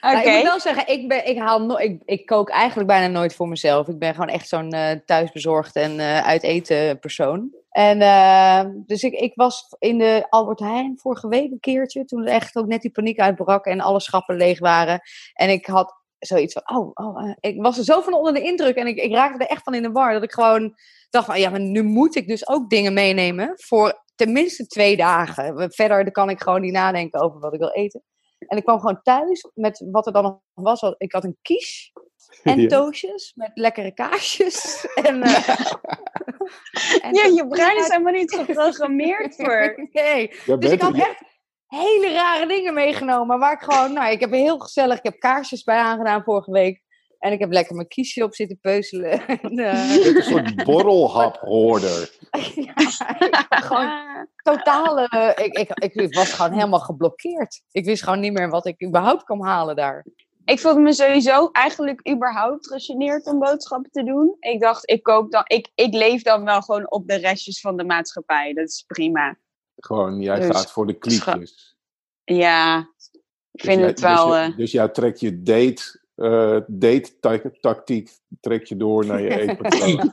Nou, 0.00 0.18
ik 0.18 0.34
moet 0.34 0.42
wel 0.42 0.60
zeggen, 0.60 0.88
ik, 0.88 1.08
ben, 1.08 1.26
ik, 1.26 1.38
haal 1.38 1.62
no 1.62 1.76
ik, 1.76 2.02
ik 2.04 2.26
kook 2.26 2.50
eigenlijk 2.50 2.88
bijna 2.88 3.06
nooit 3.06 3.34
voor 3.34 3.48
mezelf. 3.48 3.88
Ik 3.88 3.98
ben 3.98 4.12
gewoon 4.14 4.28
echt 4.28 4.48
zo'n 4.48 4.70
eh, 4.70 4.96
thuisbezorgd 5.04 5.76
en 5.76 6.00
eh 6.00 6.26
uit 6.26 6.42
eten 6.42 6.98
persoon. 6.98 7.50
En 7.70 8.00
eh, 8.00 8.64
dus 8.86 9.02
ik, 9.02 9.12
ik 9.12 9.32
was 9.34 9.66
in 9.78 9.98
de 9.98 10.26
Albert 10.28 10.58
Heijn 10.58 10.98
vorige 10.98 11.28
week 11.28 11.50
een 11.50 11.60
keertje, 11.60 12.04
toen 12.04 12.26
echt 12.26 12.56
ook 12.56 12.66
net 12.66 12.82
die 12.82 12.90
paniek 12.90 13.20
uitbrak 13.20 13.64
en 13.64 13.80
alle 13.80 14.00
schappen 14.00 14.36
leeg 14.36 14.58
waren. 14.58 15.00
En 15.32 15.50
ik 15.50 15.66
had 15.66 15.96
zoiets 16.18 16.52
van, 16.52 16.78
oh, 16.78 16.90
oh 16.94 17.32
ik 17.40 17.62
was 17.62 17.78
er 17.78 17.84
zo 17.84 18.00
van 18.00 18.14
onder 18.14 18.34
de 18.34 18.42
indruk 18.42 18.76
en 18.76 18.86
ik, 18.86 18.96
ik 18.96 19.12
raakte 19.12 19.44
er 19.44 19.50
echt 19.50 19.62
van 19.62 19.74
in 19.74 19.82
de 19.82 19.90
war. 19.90 20.12
Dat 20.12 20.22
ik 20.22 20.32
gewoon 20.32 20.74
dacht 21.10 21.26
van, 21.26 21.40
ja, 21.40 21.50
maar 21.50 21.60
nu 21.60 21.82
moet 21.82 22.16
ik 22.16 22.28
dus 22.28 22.48
ook 22.48 22.70
dingen 22.70 22.92
meenemen 22.92 23.52
voor 23.54 24.04
tenminste 24.14 24.66
twee 24.66 24.96
dagen. 24.96 25.72
Verder 25.72 26.10
kan 26.10 26.30
ik 26.30 26.42
gewoon 26.42 26.60
niet 26.60 26.72
nadenken 26.72 27.20
over 27.20 27.40
wat 27.40 27.52
ik 27.52 27.58
wil 27.58 27.72
eten. 27.72 28.02
En 28.48 28.56
ik 28.56 28.64
kwam 28.64 28.78
gewoon 28.80 29.02
thuis 29.02 29.48
met 29.54 29.84
wat 29.90 30.06
er 30.06 30.12
dan 30.12 30.22
nog 30.22 30.40
was. 30.54 30.94
Ik 30.98 31.12
had 31.12 31.24
een 31.24 31.38
quiche 31.42 31.90
en 32.42 32.60
Ja. 32.60 32.68
toastjes 32.68 33.32
met 33.34 33.50
lekkere 33.54 33.92
kaasjes. 33.94 34.86
En, 34.94 35.22
eh, 35.22 35.48
en 37.04 37.14
Ja, 37.14 37.24
je 37.24 37.46
brein 37.48 37.76
is 37.78 37.88
helemaal 37.88 38.12
niet 38.12 38.34
geprogrammeerd 38.34 39.34
voor. 39.36 39.88
Nee, 39.92 40.32
dus 40.58 40.72
ik 40.72 40.80
had 40.80 40.94
echt 40.94 41.22
hele 41.66 42.12
rare 42.12 42.46
dingen 42.46 42.74
meegenomen. 42.74 43.38
Waar 43.38 43.52
ik 43.52 43.60
gewoon, 43.62 43.92
nou, 43.92 44.10
ik 44.12 44.20
heb 44.20 44.30
heel 44.30 44.58
gezellig, 44.58 44.98
ik 44.98 45.04
heb 45.04 45.18
kaarsjes 45.18 45.62
bij 45.62 45.76
aangedaan 45.78 46.22
vorige 46.22 46.50
week. 46.50 46.82
En 47.18 47.32
ik 47.32 47.38
heb 47.38 47.52
lekker 47.52 47.74
mijn 47.74 47.88
kiesje 47.88 48.24
op 48.24 48.34
zitten 48.34 48.58
peuzelen. 48.60 49.26
En, 49.26 49.58
eh, 49.58 50.06
een 50.14 50.22
soort 50.22 50.56
borrelhaphoorder. 50.64 52.10
ja, 52.54 52.72
gewoon 53.48 53.90
totale. 54.42 55.34
ik, 55.52 55.68
ik, 55.78 55.94
ik 55.94 56.14
was 56.14 56.32
gewoon 56.32 56.52
helemaal 56.52 56.80
geblokkeerd. 56.80 57.62
Ik 57.70 57.84
wist 57.84 58.02
gewoon 58.02 58.20
niet 58.20 58.32
meer 58.32 58.50
wat 58.50 58.66
ik 58.66 58.84
überhaupt 58.84 59.24
kwam 59.24 59.42
halen 59.42 59.76
daar. 59.76 60.06
Ik 60.44 60.60
voelde 60.60 60.80
me 60.80 60.92
sowieso 60.92 61.48
eigenlijk 61.52 62.08
überhaupt 62.10 62.66
gegeneerd 62.68 63.26
om 63.26 63.38
boodschappen 63.38 63.90
te 63.90 64.04
doen. 64.04 64.36
Ik 64.40 64.60
dacht, 64.60 64.90
ik 64.90 65.02
kook 65.02 65.30
dan, 65.32 65.42
ik, 65.46 65.70
ik 65.74 65.94
leef 65.94 66.22
dan 66.22 66.44
wel 66.44 66.60
gewoon 66.62 66.90
op 66.90 67.08
de 67.08 67.14
restjes 67.16 67.60
van 67.60 67.76
de 67.76 67.84
maatschappij. 67.84 68.52
Dat 68.52 68.68
is 68.68 68.84
prima. 68.86 69.36
Gewoon, 69.76 70.20
jij 70.20 70.38
Dus- 70.40 70.56
gaat 70.56 70.72
voor 70.72 70.86
de 70.86 70.98
kliekjes. 70.98 71.76
Ja, 72.24 72.78
ik 72.78 72.86
Dus 73.50 73.64
vind 73.64 73.78
jij- 73.78 73.88
het 73.88 74.00
wel. 74.00 74.26
Dus, 74.28 74.36
eh, 74.36 74.46
je, 74.46 74.54
dus 74.56 74.72
jij 74.72 74.88
trekt 74.88 75.20
je 75.20 75.42
date, 75.42 76.00
eh 76.18 76.60
date 76.66 77.18
ta- 77.20 77.50
tactiek 77.60 78.10
trek 78.40 78.64
je 78.64 78.76
door 78.76 79.06
naar 79.06 79.20
je 79.20 79.40
eetpatroon. 79.40 80.12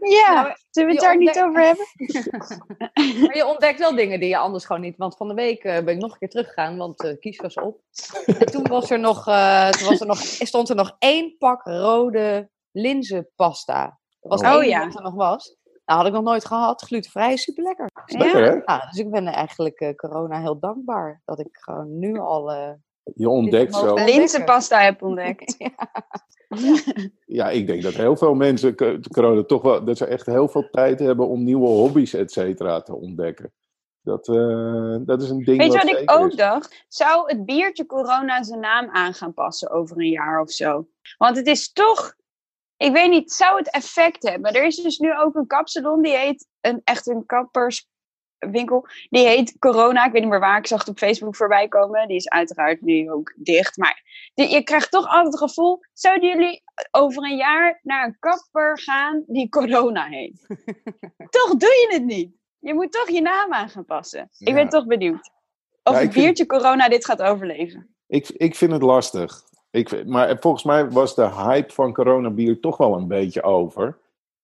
ja, 0.00 0.42
Nou, 0.42 0.54
zullen 0.70 0.88
we 0.88 0.94
het 0.94 1.00
daar 1.04 1.16
niet 1.16 1.40
over 1.42 1.62
hebben? 1.64 1.86
Maar 3.20 3.36
je 3.36 3.46
ontdekt 3.46 3.78
wel 3.78 3.94
dingen 3.94 4.20
die 4.20 4.28
je 4.28 4.36
anders 4.36 4.64
gewoon 4.64 4.82
niet. 4.82 4.96
Want 4.96 5.16
van 5.16 5.28
de 5.28 5.34
week 5.34 5.64
eh, 5.64 5.84
ben 5.84 5.94
ik 5.94 6.00
nog 6.00 6.12
een 6.12 6.18
keer 6.18 6.28
teruggegaan, 6.28 6.76
want 6.76 7.04
eh 7.04 7.18
kies 7.18 7.36
was 7.40 7.54
op. 7.54 7.80
En 8.26 8.46
toen 8.46 8.62
was 8.68 8.90
er 8.90 9.00
nog, 9.00 9.26
eh, 9.26 9.68
toen 9.68 9.88
was 9.88 10.00
er 10.00 10.06
nog, 10.06 10.18
stond 10.18 10.68
er 10.68 10.76
nog 10.76 10.96
één 10.98 11.36
pak 11.38 11.64
rode 11.66 12.50
linzenpasta. 12.70 13.98
Dat 14.20 14.30
was 14.30 14.40
Oh. 14.40 14.46
het 14.46 14.54
enige 14.62 14.70
ja. 14.78 14.84
wat 14.86 14.96
er 14.96 15.02
nog 15.02 15.14
was. 15.14 15.56
Dat 15.84 15.96
had 15.96 16.06
ik 16.06 16.12
nog 16.12 16.22
nooit 16.22 16.44
gehad. 16.44 16.82
Glutenvrij, 16.82 17.36
super 17.36 17.62
lekker. 17.64 17.90
Lekker, 18.06 18.44
hè? 18.44 18.72
Ja, 18.74 18.78
dus 18.90 18.98
ik 18.98 19.10
ben 19.10 19.26
eigenlijk 19.26 19.80
eh, 19.80 19.94
corona 19.94 20.40
heel 20.40 20.58
dankbaar. 20.58 21.22
Dat 21.24 21.38
ik 21.40 21.48
gewoon 21.50 21.98
nu 21.98 22.18
al... 22.18 22.52
Je 23.14 23.28
ontdekt 23.28 23.74
zo. 23.74 23.94
Linzenpasta 23.94 24.80
heb 24.80 25.02
ontdekt. 25.02 25.56
Ja, 27.26 27.50
ik 27.50 27.66
denk 27.66 27.82
dat 27.82 27.94
heel 27.94 28.16
veel 28.16 28.34
mensen 28.34 28.74
co- 28.74 28.98
corona 29.10 29.42
toch 29.42 29.62
wel, 29.62 29.84
dat 29.84 29.96
ze 29.96 30.06
echt 30.06 30.26
heel 30.26 30.48
veel 30.48 30.68
tijd 30.70 30.98
hebben 30.98 31.28
om 31.28 31.44
nieuwe 31.44 31.66
hobby's, 31.66 32.14
et 32.14 32.32
cetera, 32.32 32.82
te 32.82 32.94
ontdekken. 32.94 33.52
Dat, 34.00 34.28
eh, 34.28 34.96
dat 35.00 35.22
is 35.22 35.30
een 35.30 35.44
ding. 35.44 35.58
Weet 35.58 35.72
je 35.72 35.78
wat 35.78 36.00
ik 36.00 36.10
ook 36.10 36.28
is. 36.30 36.36
dacht? 36.36 36.84
Zou 36.88 37.28
het 37.28 37.44
biertje 37.44 37.86
corona 37.86 38.42
zijn 38.42 38.60
naam 38.60 38.88
aan 38.90 39.14
gaan 39.14 39.34
passen 39.34 39.70
over 39.70 39.98
een 39.98 40.10
jaar 40.10 40.40
of 40.40 40.50
zo? 40.50 40.88
Want 41.18 41.36
het 41.36 41.46
is 41.46 41.72
toch 41.72 42.14
ik 42.76 42.92
weet 42.92 43.10
niet, 43.10 43.32
zou 43.32 43.58
het 43.58 43.70
effect 43.70 44.22
hebben? 44.28 44.52
Er 44.52 44.64
is 44.64 44.76
dus 44.76 44.98
nu 44.98 45.18
ook 45.18 45.34
een 45.34 45.46
kapsalon, 45.46 46.02
die 46.02 46.16
heet 46.16 46.46
een, 46.60 46.80
echt 46.84 47.06
een 47.06 47.26
kapperswinkel. 48.44 48.86
Die 49.10 49.26
heet 49.26 49.58
Corona. 49.58 50.06
Ik 50.06 50.12
weet 50.12 50.20
niet 50.20 50.30
meer 50.30 50.40
waar. 50.40 50.58
Ik 50.58 50.66
zag 50.66 50.78
het 50.78 50.88
op 50.88 50.98
Facebook 50.98 51.36
voorbij 51.36 51.68
komen. 51.68 52.08
Die 52.08 52.16
is 52.16 52.28
uiteraard 52.28 52.80
nu 52.80 53.10
ook 53.10 53.32
dicht. 53.36 53.76
Maar 53.76 54.02
die- 54.34 54.48
je 54.50 54.62
krijgt 54.62 54.90
toch 54.90 55.06
altijd 55.06 55.40
het 55.40 55.50
gevoel. 55.50 55.80
Zouden 55.92 56.28
jullie 56.28 56.62
over 56.90 57.22
een 57.24 57.36
jaar 57.36 57.80
naar 57.82 58.04
een 58.06 58.16
kapper 58.18 58.78
gaan 58.80 59.24
die 59.26 59.48
Corona 59.48 60.04
heet? 60.06 60.46
toch 61.38 61.50
doe 61.56 61.68
je 61.68 61.88
het 61.90 62.04
niet. 62.04 62.32
Je 62.58 62.74
moet 62.74 62.92
toch 62.92 63.08
je 63.10 63.20
naam 63.20 63.52
aan 63.52 63.68
gaan 63.68 63.84
passen. 63.84 64.30
Ik 64.38 64.54
ben 64.54 64.68
toch 64.68 64.86
benieuwd. 64.86 65.30
Of 65.82 65.92
Ja, 65.94 65.98
het 65.98 66.02
ik 66.06 66.12
vind- 66.12 66.24
biertje 66.24 66.46
Corona 66.46 66.88
dit 66.88 67.04
gaat 67.04 67.22
overleven. 67.22 67.94
Ik, 68.06 68.28
ik 68.28 68.54
vind 68.54 68.72
het 68.72 68.82
lastig. 68.82 69.42
Ik, 69.70 70.06
maar 70.06 70.36
volgens 70.40 70.64
mij 70.64 70.90
was 70.90 71.14
de 71.14 71.28
hype 71.30 71.72
van 71.72 71.92
coronabier 71.92 72.60
toch 72.60 72.76
wel 72.76 72.94
een 72.96 73.08
beetje 73.08 73.42
over. 73.42 73.98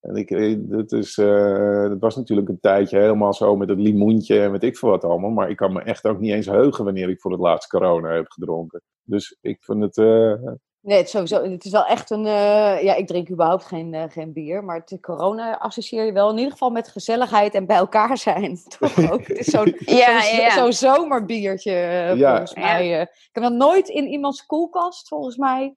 En 0.06 0.16
ik, 0.16 0.30
eh, 0.30 0.54
dat, 0.58 0.92
is, 0.92 1.18
eh, 1.18 1.82
dat 1.88 1.98
was 2.00 2.16
natuurlijk 2.16 2.48
een 2.48 2.60
tijdje 2.60 2.98
helemaal 2.98 3.34
zo 3.34 3.56
met 3.56 3.68
het 3.68 3.78
limoentje 3.78 4.40
en 4.42 4.52
weet 4.52 4.62
ik 4.62 4.76
veel 4.78 4.88
wat 4.88 5.04
allemaal. 5.04 5.30
Maar 5.30 5.50
ik 5.50 5.56
kan 5.56 5.72
me 5.72 5.82
echt 5.82 6.06
ook 6.06 6.18
niet 6.20 6.32
eens 6.32 6.46
heugen 6.46 6.84
wanneer 6.84 7.08
ik 7.08 7.20
voor 7.20 7.30
het 7.30 7.40
laatst 7.40 7.68
corona 7.70 8.10
heb 8.12 8.28
gedronken. 8.30 8.82
Dus 9.02 9.38
ik 9.40 9.64
vind 9.64 9.82
het... 9.82 9.96
eh, 9.98 10.32
Nee, 10.80 10.96
het 10.96 11.06
is, 11.06 11.10
sowieso, 11.12 11.42
het 11.50 11.64
is 11.64 11.70
wel 11.70 11.84
echt 11.86 12.10
een. 12.10 12.26
eh, 12.26 12.82
ja, 12.82 12.94
ik 12.94 13.06
drink 13.06 13.30
überhaupt 13.30 13.64
geen, 13.64 13.94
eh, 13.94 14.02
geen 14.08 14.32
bier. 14.32 14.64
Maar 14.64 14.84
het, 14.86 14.98
corona 15.00 15.58
associeer 15.58 16.04
je 16.04 16.12
wel 16.12 16.30
in 16.30 16.36
ieder 16.36 16.52
geval 16.52 16.70
met 16.70 16.88
gezelligheid 16.88 17.54
en 17.54 17.66
bij 17.66 17.76
elkaar 17.76 18.18
zijn. 18.18 18.58
Toch 18.78 19.10
ook? 19.12 19.26
Het 19.26 19.38
is 19.38 19.46
zo'n 19.46 19.74
Ja, 19.78 20.20
zo'n 20.22 20.40
ja, 20.40 20.50
zo'n 20.50 20.72
zomerbiertje, 20.72 21.72
Ja. 22.16 22.28
volgens 22.28 22.54
mij. 22.54 23.00
ik 23.00 23.28
heb 23.32 23.42
nog 23.42 23.52
nooit 23.52 23.88
in 23.88 24.06
iemands 24.06 24.46
koelkast, 24.46 25.08
volgens 25.08 25.36
mij, 25.36 25.74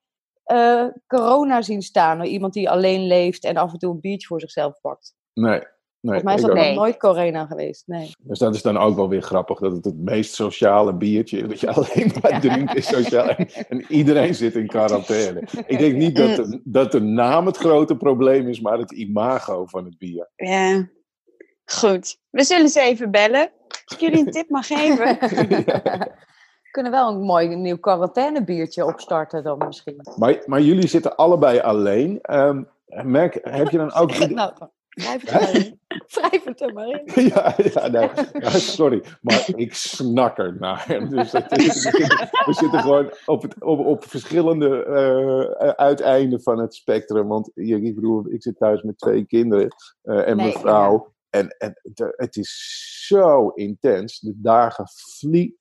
eh, 0.49 0.85
corona 1.07 1.61
zien 1.61 1.81
staan. 1.81 2.23
Iemand 2.23 2.53
die 2.53 2.69
alleen 2.69 3.07
leeft 3.07 3.43
en 3.43 3.57
af 3.57 3.71
en 3.73 3.79
toe 3.79 3.93
een 3.93 3.99
biertje 3.99 4.27
voor 4.27 4.39
zichzelf 4.39 4.81
pakt. 4.81 5.15
nee. 5.33 5.61
Nee, 6.01 6.21
Volgens 6.21 6.23
mij 6.23 6.35
is 6.35 6.41
dat 6.41 6.55
nog 6.55 6.75
Nee. 6.75 6.75
nooit 6.75 6.97
corona 6.97 7.45
geweest. 7.45 7.83
Nee. 7.87 8.11
Dus 8.19 8.39
dat 8.39 8.55
is 8.55 8.61
dan 8.61 8.77
ook 8.77 8.95
wel 8.95 9.09
weer 9.09 9.21
grappig, 9.21 9.59
dat 9.59 9.71
het 9.71 9.85
het 9.85 9.97
meest 9.97 10.33
sociale 10.33 10.93
biertje 10.93 11.47
dat 11.47 11.59
je 11.59 11.71
alleen 11.71 12.11
maar 12.21 12.41
drinkt 12.41 12.75
is 12.75 12.87
sociaal. 12.87 13.29
En, 13.29 13.47
en 13.69 13.85
iedereen 13.89 14.35
zit 14.35 14.55
in 14.55 14.67
quarantaine. 14.67 15.43
Ik 15.67 15.77
denk 15.79 15.95
niet 15.95 16.15
dat 16.15 16.35
de, 16.35 16.61
dat 16.79 16.91
de 16.91 17.01
naam 17.01 17.45
het 17.45 17.57
grote 17.57 17.97
probleem 17.97 18.47
is, 18.47 18.61
maar 18.61 18.77
het 18.77 18.91
imago 18.91 19.65
van 19.65 19.85
het 19.85 19.97
bier. 19.97 20.29
Ja. 20.35 20.89
Goed. 21.65 22.17
We 22.29 22.43
zullen 22.43 22.69
ze 22.69 22.81
even 22.81 23.11
bellen. 23.11 23.51
Als 23.67 23.93
ik 23.93 23.99
jullie 23.99 24.19
een 24.25 24.31
tip 24.39 24.49
mag 24.49 24.67
geven. 24.67 25.17
Kunnen 26.71 26.91
wel 26.91 27.09
een 27.13 27.21
mooi 27.21 27.55
nieuw 27.55 27.77
quarantainebiertje 27.77 28.85
opstarten 28.85 29.43
dan 29.43 29.57
misschien. 29.57 30.01
Maar, 30.17 30.43
maar 30.45 30.61
jullie 30.61 30.87
zitten 30.87 31.15
allebei 31.15 31.59
alleen. 31.59 32.21
Ehm, 32.21 32.63
merk, 32.85 33.39
heb 33.41 33.69
je 33.69 33.77
dan 33.77 33.93
ook... 33.93 34.17
Nou, 34.27 34.53
wrijf 34.89 35.21
het 35.21 35.31
er 35.31 35.53
maar 35.53 35.55
in. 35.55 35.79
Wrijf 36.07 36.43
het 36.43 36.61
er 36.61 36.73
maar 36.73 36.87
in. 36.87 37.27
Ja, 37.27 37.53
ja, 37.57 37.87
nee. 37.87 38.09
Ja, 38.33 38.49
sorry, 38.49 39.03
maar 39.21 39.49
ik 39.55 39.73
snak 39.73 40.37
er 40.37 40.55
naar. 40.59 40.85
Dus 41.09 41.33
is- 41.33 41.47
we, 41.49 41.71
zitten, 41.71 42.29
we 42.45 42.53
zitten 42.53 42.79
gewoon 42.79 43.11
op, 43.25 43.41
het, 43.41 43.63
op, 43.63 43.79
op 43.79 44.03
verschillende 44.05 44.83
eh, 44.83 45.69
uiteinden 45.69 46.41
van 46.41 46.59
het 46.59 46.73
spectrum. 46.75 47.27
Want 47.27 47.51
ik 47.53 47.95
bedoel, 47.95 48.25
ik 48.31 48.41
zit 48.43 48.57
thuis 48.57 48.81
met 48.81 48.97
twee 48.97 49.25
kinderen 49.25 49.75
eh, 50.01 50.17
en 50.17 50.25
Nee, 50.25 50.35
mijn 50.35 50.51
vrouw. 50.59 51.13
En, 51.29 51.47
en 51.57 51.79
het 52.15 52.35
is 52.35 53.03
zo 53.07 53.49
intens. 53.49 54.19
De 54.19 54.33
dagen 54.35 54.85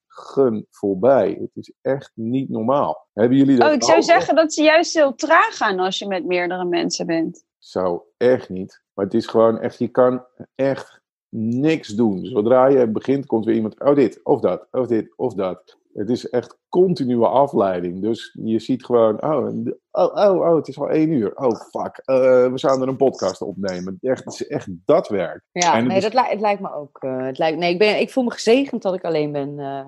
vliegen 0.09 0.65
voorbij. 0.69 1.37
Het 1.39 1.51
is 1.53 1.73
echt 1.81 2.11
niet 2.13 2.49
normaal. 2.49 3.07
Hebben 3.13 3.37
jullie 3.37 3.57
dat 3.57 3.67
Oh, 3.67 3.73
ik 3.73 3.83
zou 3.83 3.97
ook? 3.97 4.03
zeggen 4.03 4.35
dat 4.35 4.53
ze 4.53 4.63
juist 4.63 4.93
heel 4.93 5.15
traag 5.15 5.57
gaan 5.57 5.79
als 5.79 5.99
je 5.99 6.07
met 6.07 6.25
meerdere 6.25 6.65
mensen 6.65 7.05
bent. 7.05 7.43
Zo, 7.57 8.05
echt 8.17 8.49
niet. 8.49 8.81
Maar 8.93 9.05
het 9.05 9.13
is 9.13 9.27
gewoon 9.27 9.59
echt, 9.59 9.79
je 9.79 9.87
kan 9.87 10.25
echt 10.55 11.01
niks 11.29 11.87
doen. 11.87 12.25
Zodra 12.25 12.67
je 12.67 12.87
begint, 12.87 13.25
komt 13.25 13.45
weer 13.45 13.55
iemand, 13.55 13.79
oh 13.79 13.95
dit, 13.95 14.19
of 14.23 14.39
dat, 14.41 14.67
of 14.71 14.87
dit, 14.87 15.13
of 15.15 15.33
dat. 15.33 15.77
Het 15.99 16.09
is 16.09 16.29
echt 16.29 16.57
continue 16.69 17.25
afleiding. 17.25 18.01
Dus 18.01 18.35
je 18.43 18.59
ziet 18.59 18.85
gewoon, 18.85 19.23
oh, 19.23 19.45
oh, 19.91 20.15
oh, 20.15 20.39
oh 20.49 20.55
het 20.55 20.67
is 20.67 20.79
al 20.79 20.89
één 20.89 21.09
uur. 21.09 21.35
Oh, 21.35 21.55
fuck, 21.69 21.97
eh, 22.05 22.15
we 22.51 22.51
zouden 22.55 22.83
er 22.83 22.89
een 22.89 22.97
podcast 22.97 23.41
opnemen. 23.41 23.97
Echt, 24.01 24.23
het 24.23 24.33
is 24.33 24.47
echt 24.47 24.67
dat 24.85 25.07
werk. 25.07 25.43
Ja, 25.51 25.71
En 25.71 25.77
het 25.79 25.87
nee, 25.87 25.97
is- 25.97 26.03
dat 26.03 26.13
li- 26.13 26.29
het 26.29 26.39
lijkt 26.39 26.61
me 26.61 26.73
ook. 26.73 26.97
eh, 26.99 27.25
het 27.25 27.37
lijkt, 27.37 27.57
nee, 27.57 27.71
ik, 27.73 27.77
ben, 27.79 27.99
ik 27.99 28.09
voel 28.09 28.23
me 28.23 28.31
gezegend 28.31 28.81
dat 28.81 28.93
ik 28.93 29.03
alleen 29.03 29.31
ben. 29.31 29.59
eh. 29.59 29.85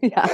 ja. 0.14 0.24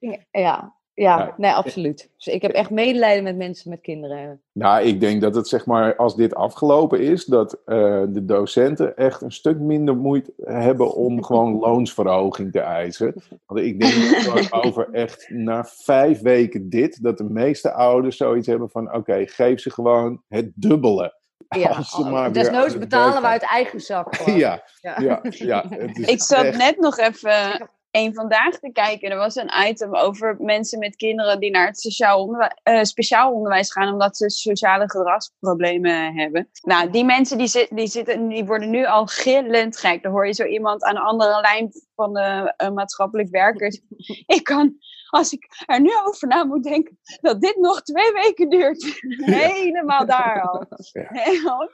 ja, 0.30 0.74
ja, 0.94 1.18
Ja. 1.18 1.34
nee, 1.36 1.50
absoluut. 1.52 2.10
Dus 2.16 2.26
ik 2.34 2.42
heb 2.42 2.50
echt 2.50 2.70
medelijden 2.70 3.22
met 3.24 3.36
mensen 3.36 3.70
met 3.70 3.80
kinderen. 3.80 4.40
Nou, 4.52 4.82
ik 4.84 5.00
denk 5.00 5.20
dat 5.20 5.34
het 5.34 5.48
zeg 5.48 5.66
maar, 5.66 5.96
als 5.96 6.16
dit 6.16 6.34
afgelopen 6.34 7.00
is, 7.00 7.24
dat 7.24 7.52
eh, 7.64 8.02
de 8.08 8.24
docenten 8.24 8.96
echt 8.96 9.20
een 9.22 9.32
stuk 9.32 9.58
minder 9.58 9.96
moeite 9.96 10.32
hebben 10.44 10.92
om 10.94 11.22
gewoon 11.24 11.58
loonsverhoging 11.58 12.52
te 12.52 12.60
eisen. 12.60 13.14
Want 13.46 13.60
ik 13.60 13.80
denk 13.80 14.24
dat 14.24 14.52
over 14.64 14.88
echt 14.92 15.26
na 15.30 15.64
vijf 15.64 16.20
weken 16.20 16.70
dit, 16.70 17.02
dat 17.02 17.18
de 17.18 17.24
meeste 17.24 17.72
ouders 17.72 18.16
zoiets 18.16 18.46
hebben 18.46 18.70
van, 18.70 18.94
oké, 18.94 19.26
geef 19.26 19.60
ze 19.60 19.70
gewoon 19.70 20.22
het 20.28 20.50
dubbele. 20.54 21.22
Ja, 21.48 21.68
Als 21.76 21.90
ze 21.90 22.04
maar 22.10 22.32
weer 22.32 22.42
desnoods 22.42 22.78
betalen 22.78 23.20
we 23.22 23.28
uit 23.28 23.42
eigen 23.42 23.80
zak. 23.80 24.14
Ja, 24.14 24.62
Ja. 24.80 25.00
ja, 25.00 25.20
ja. 25.22 25.64
Het 25.68 25.98
is 25.98 26.06
Ik 26.06 26.22
zat 26.22 26.44
echt- 26.44 26.58
net 26.58 26.78
nog 26.78 26.98
even 26.98 27.68
een 27.94 28.14
vandaag 28.14 28.58
te 28.58 28.70
kijken. 28.72 29.10
Er 29.10 29.16
was 29.16 29.34
een 29.34 29.50
item 29.68 29.94
over 29.94 30.36
mensen 30.38 30.78
met 30.78 30.96
kinderen 30.96 31.40
die 31.40 31.50
naar 31.50 31.66
het 31.66 31.80
sociaal 31.80 32.22
onderwijs, 32.22 32.60
eh, 32.62 32.82
speciaal 32.82 33.32
onderwijs 33.32 33.72
gaan 33.72 33.92
omdat 33.92 34.16
ze 34.16 34.30
sociale 34.30 34.90
gedragsproblemen 34.90 36.14
hebben. 36.14 36.48
Nou, 36.62 36.90
die 36.90 37.04
mensen 37.04 37.38
die, 37.38 37.46
zit, 37.46 37.68
die, 37.70 37.86
zitten, 37.86 38.28
die 38.28 38.44
worden 38.44 38.70
nu 38.70 38.86
al 38.86 39.06
gillend 39.06 39.76
gek. 39.76 40.02
Dan 40.02 40.12
hoor 40.12 40.26
je 40.26 40.32
zo 40.32 40.44
iemand 40.44 40.82
aan 40.82 40.94
de 40.94 41.00
andere 41.00 41.40
lijn 41.40 41.72
van 41.94 42.12
de 42.12 42.54
eh, 42.56 42.70
maatschappelijk 42.70 43.30
werkers. 43.30 43.80
Ik 44.36 44.44
kan, 44.44 44.76
als 45.14 45.32
ik 45.32 45.46
er 45.66 45.80
nu 45.80 45.90
over 46.06 46.28
na 46.28 46.44
moet 46.44 46.62
denken, 46.62 46.98
dat 47.20 47.40
dit 47.40 47.56
nog 47.56 47.82
twee 47.82 48.12
weken 48.12 48.48
duurt. 48.48 48.98
Helemaal 49.42 50.06
daar 50.06 50.42
al. 50.42 50.64
Ja. 50.92 51.06
Helemaal- 51.08 51.68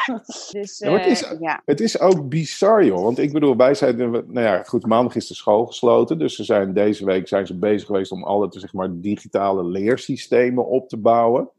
Dus 0.50 0.78
Ja, 0.78 0.90
maar 0.90 1.00
het 1.00 1.08
is- 1.10 1.22
eh, 1.24 1.40
ja. 1.40 1.62
Het 1.64 1.80
is 1.80 2.00
ook 2.00 2.28
bizar, 2.28 2.84
joh. 2.84 3.02
Want 3.02 3.18
ik 3.18 3.32
bedoel, 3.32 3.56
wij 3.56 3.74
zijn... 3.74 3.96
Nou 4.10 4.40
ja, 4.40 4.62
goed, 4.62 4.86
maandag 4.86 5.14
is 5.14 5.26
de 5.26 5.34
school 5.34 5.66
gesloten. 5.66 6.18
Dus 6.18 6.34
ze 6.36 6.44
zijn, 6.44 6.72
deze 6.74 7.04
week 7.04 7.28
zijn 7.28 7.46
ze 7.46 7.58
bezig 7.58 7.86
geweest 7.86 8.12
om 8.12 8.24
alle 8.24 8.46
zeg 8.50 8.72
maar, 8.72 8.88
digitale 8.92 9.64
leersystemen 9.64 10.66
op 10.66 10.88
te 10.88 10.96
bouwen. 10.96 11.50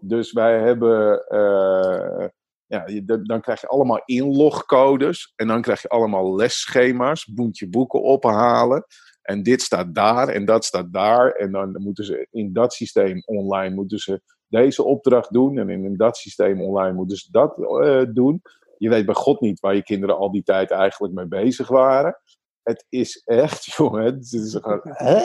Dus 0.00 0.32
wij 0.32 0.58
hebben... 0.60 1.26
eh, 1.28 2.26
ja, 2.66 2.82
je- 2.86 3.04
dan- 3.04 3.24
dan 3.24 3.40
krijg 3.40 3.60
je 3.60 3.66
allemaal 3.68 4.02
inlogcodes. 4.04 5.32
En 5.36 5.46
dan 5.46 5.62
krijg 5.62 5.82
je 5.82 5.88
allemaal 5.88 6.34
lesschema's. 6.36 7.26
Moet 7.34 7.58
je 7.58 7.68
boeken 7.68 8.02
ophalen. 8.02 8.86
En 9.24 9.42
dit 9.42 9.62
staat 9.62 9.94
daar 9.94 10.28
en 10.28 10.44
dat 10.44 10.64
staat 10.64 10.92
daar. 10.92 11.30
En 11.30 11.52
dan 11.52 11.82
moeten 11.82 12.04
ze 12.04 12.26
in 12.30 12.52
dat 12.52 12.72
systeem 12.72 13.22
online 13.24 13.74
moeten 13.74 13.98
ze 13.98 14.20
deze 14.48 14.82
opdracht 14.82 15.32
doen. 15.32 15.58
En 15.58 15.70
in 15.70 15.96
dat 15.96 16.16
systeem 16.16 16.62
online 16.62 16.92
moeten 16.92 17.16
ze 17.16 17.28
dat 17.30 17.58
eh, 17.58 18.02
doen. 18.12 18.42
Je 18.78 18.88
weet 18.88 19.06
bij 19.06 19.14
God 19.14 19.40
niet 19.40 19.60
waar 19.60 19.74
je 19.74 19.82
kinderen 19.82 20.16
al 20.16 20.30
die 20.30 20.42
tijd 20.42 20.70
eigenlijk 20.70 21.14
mee 21.14 21.26
bezig 21.26 21.68
waren. 21.68 22.20
Het 22.62 22.86
is 22.88 23.22
echt, 23.24 23.64
jongen. 23.76 24.04
Het 24.04 24.32
is 24.32 24.52
hè? 24.82 25.22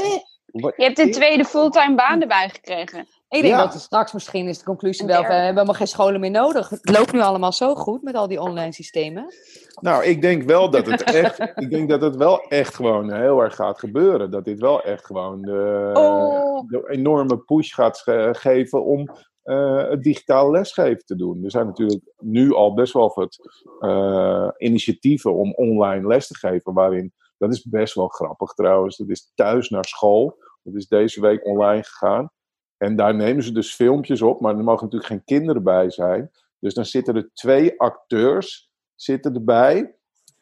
Wat 0.51 0.73
Je 0.77 0.83
hebt 0.83 0.99
een 0.99 1.11
tweede 1.11 1.45
fulltime 1.45 1.95
baan 1.95 2.21
erbij 2.21 2.49
gekregen. 2.49 2.99
Ik 3.29 3.41
denk 3.41 3.53
Ja. 3.53 3.63
dat 3.67 3.73
straks 3.81 4.13
misschien 4.13 4.47
is 4.47 4.57
de 4.57 4.63
conclusie 4.65 5.05
wel, 5.07 5.21
we 5.21 5.27
hebben 5.27 5.53
helemaal 5.53 5.73
geen 5.73 5.87
scholen 5.87 6.19
meer 6.19 6.31
nodig. 6.31 6.69
Het 6.69 6.89
loopt 6.97 7.11
nu 7.11 7.19
allemaal 7.21 7.51
zo 7.51 7.75
goed 7.75 8.01
met 8.03 8.15
al 8.15 8.27
die 8.27 8.41
online 8.41 8.71
systemen. 8.73 9.25
Nou, 9.81 10.03
ik 10.05 10.21
denk 10.21 10.43
wel 10.43 10.69
dat 10.69 10.85
het 10.85 11.03
echt, 11.03 11.39
ik 11.63 11.69
denk 11.69 11.89
dat 11.89 12.01
het 12.01 12.15
wel 12.15 12.41
echt 12.47 12.75
gewoon 12.75 13.13
heel 13.13 13.39
erg 13.41 13.55
gaat 13.55 13.79
gebeuren. 13.79 14.31
Dat 14.31 14.45
dit 14.45 14.59
wel 14.59 14.81
echt 14.83 15.05
gewoon 15.05 15.41
de, 15.41 15.91
Oh. 15.93 16.67
de 16.67 16.89
enorme 16.89 17.37
push 17.37 17.73
gaat 17.73 17.97
ge- 17.99 18.29
geven 18.37 18.85
om 18.85 19.09
eh, 19.43 19.89
het 19.89 20.03
digitaal 20.03 20.51
lesgeven 20.51 21.05
te 21.05 21.15
doen. 21.15 21.43
Er 21.43 21.51
zijn 21.51 21.65
natuurlijk 21.65 22.01
nu 22.17 22.53
al 22.53 22.73
best 22.73 22.93
wel 22.93 23.11
wat 23.15 23.37
eh, 23.79 24.47
initiatieven 24.57 25.33
om 25.33 25.53
online 25.53 26.07
les 26.07 26.27
te 26.27 26.35
geven, 26.37 26.73
waarin, 26.73 27.13
dat 27.39 27.51
is 27.51 27.63
best 27.63 27.93
wel 27.93 28.07
grappig 28.07 28.53
trouwens, 28.53 28.97
dat 28.97 29.09
is 29.09 29.31
thuis 29.35 29.69
naar 29.69 29.85
school. 29.85 30.37
Dat 30.63 30.75
is 30.75 30.87
deze 30.87 31.21
week 31.21 31.45
online 31.45 31.83
gegaan. 31.83 32.31
En 32.77 32.95
daar 32.95 33.15
nemen 33.15 33.43
ze 33.43 33.51
dus 33.51 33.75
filmpjes 33.75 34.21
op, 34.21 34.41
maar 34.41 34.57
er 34.57 34.63
mogen 34.63 34.83
natuurlijk 34.83 35.11
geen 35.11 35.23
kinderen 35.23 35.63
bij 35.63 35.89
zijn. 35.89 36.31
Dus 36.59 36.73
dan 36.73 36.85
zitten 36.85 37.15
er 37.15 37.29
twee 37.33 37.79
acteurs 37.79 38.71
zitten 38.95 39.33
erbij. 39.33 39.95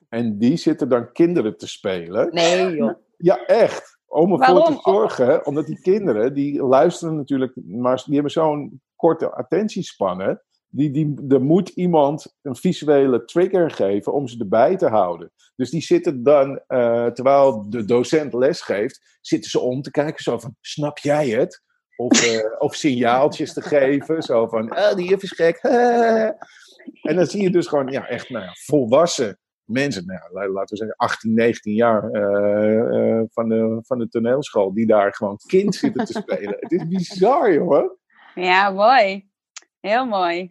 En 0.10 0.38
die 0.38 0.58
zitten 0.58 0.90
dan 0.90 1.12
kinderen 1.12 1.58
te 1.58 1.68
spelen. 1.68 2.34
Nee 2.34 2.76
joh. 2.76 2.94
Ja, 3.18 3.46
echt. 3.46 4.00
Om 4.06 4.42
ervoor 4.42 4.66
te 4.66 4.80
zorgen, 4.82 5.46
omdat 5.46 5.66
die 5.66 5.82
kinderen, 5.82 6.34
die 6.34 6.64
luisteren 6.64 7.16
natuurlijk, 7.16 7.54
maar 7.66 8.04
die 8.06 8.14
hebben 8.14 8.32
zo'n 8.32 8.82
korte 8.96 9.32
attentiespannen. 9.32 10.42
Die, 10.70 10.92
die, 10.92 11.16
er 11.30 11.42
moet 11.42 11.70
iemand 11.70 12.36
een 12.42 12.56
visuele 12.56 13.26
trigger 13.26 13.72
geven 13.72 14.14
om 14.14 14.28
ze 14.28 14.40
erbij 14.40 14.78
te 14.78 14.88
houden. 14.88 15.32
Dus 15.56 15.70
die 15.70 15.82
zitten 15.82 16.24
dan, 16.24 16.62
eh, 16.68 17.06
terwijl 17.06 17.70
de 17.70 17.86
docent 17.86 18.34
les 18.34 18.62
geeft, 18.62 19.18
zitten 19.22 19.50
ze 19.50 19.60
om 19.60 19.82
te 19.82 19.92
kijken 19.92 20.24
zo 20.24 20.38
van, 20.38 20.56
snap 20.62 20.98
jij 20.98 21.30
het? 21.30 21.64
Of, 21.96 22.26
eh, 22.26 22.46
of 22.68 22.76
signaaltjes 22.76 23.54
te 23.54 23.62
geven. 23.62 24.22
Zo 24.22 24.48
van, 24.48 24.70
ah, 24.70 24.96
die 24.96 25.10
juf 25.10 25.24
is 25.24 25.32
gek. 25.32 25.60
En 27.02 27.16
dan 27.16 27.26
zie 27.26 27.42
je 27.42 27.50
dus 27.50 27.68
gewoon 27.68 27.88
ja, 27.88 28.08
echt 28.08 28.30
nou 28.30 28.46
volwassen 28.52 29.40
mensen, 29.68 30.06
nou 30.06 30.52
laten 30.52 30.70
we 30.70 30.78
zeggen 30.78 30.96
18, 30.96 31.34
19 31.34 31.74
jaar 31.74 32.12
eh, 32.12 33.22
van, 33.30 33.50
de, 33.50 33.80
van 33.82 34.00
de 34.00 34.08
toneelschool, 34.10 34.74
die 34.74 34.88
daar 34.88 35.14
gewoon 35.14 35.40
kind 35.46 35.76
zitten 35.76 36.06
te 36.06 36.14
spelen. 36.14 36.58
Het 36.60 36.72
is 36.72 36.88
bizar, 36.88 37.54
jongen. 37.54 37.98
Ja, 38.36 38.70
mooi. 38.70 39.30
Heel 39.80 40.06
mooi. 40.06 40.50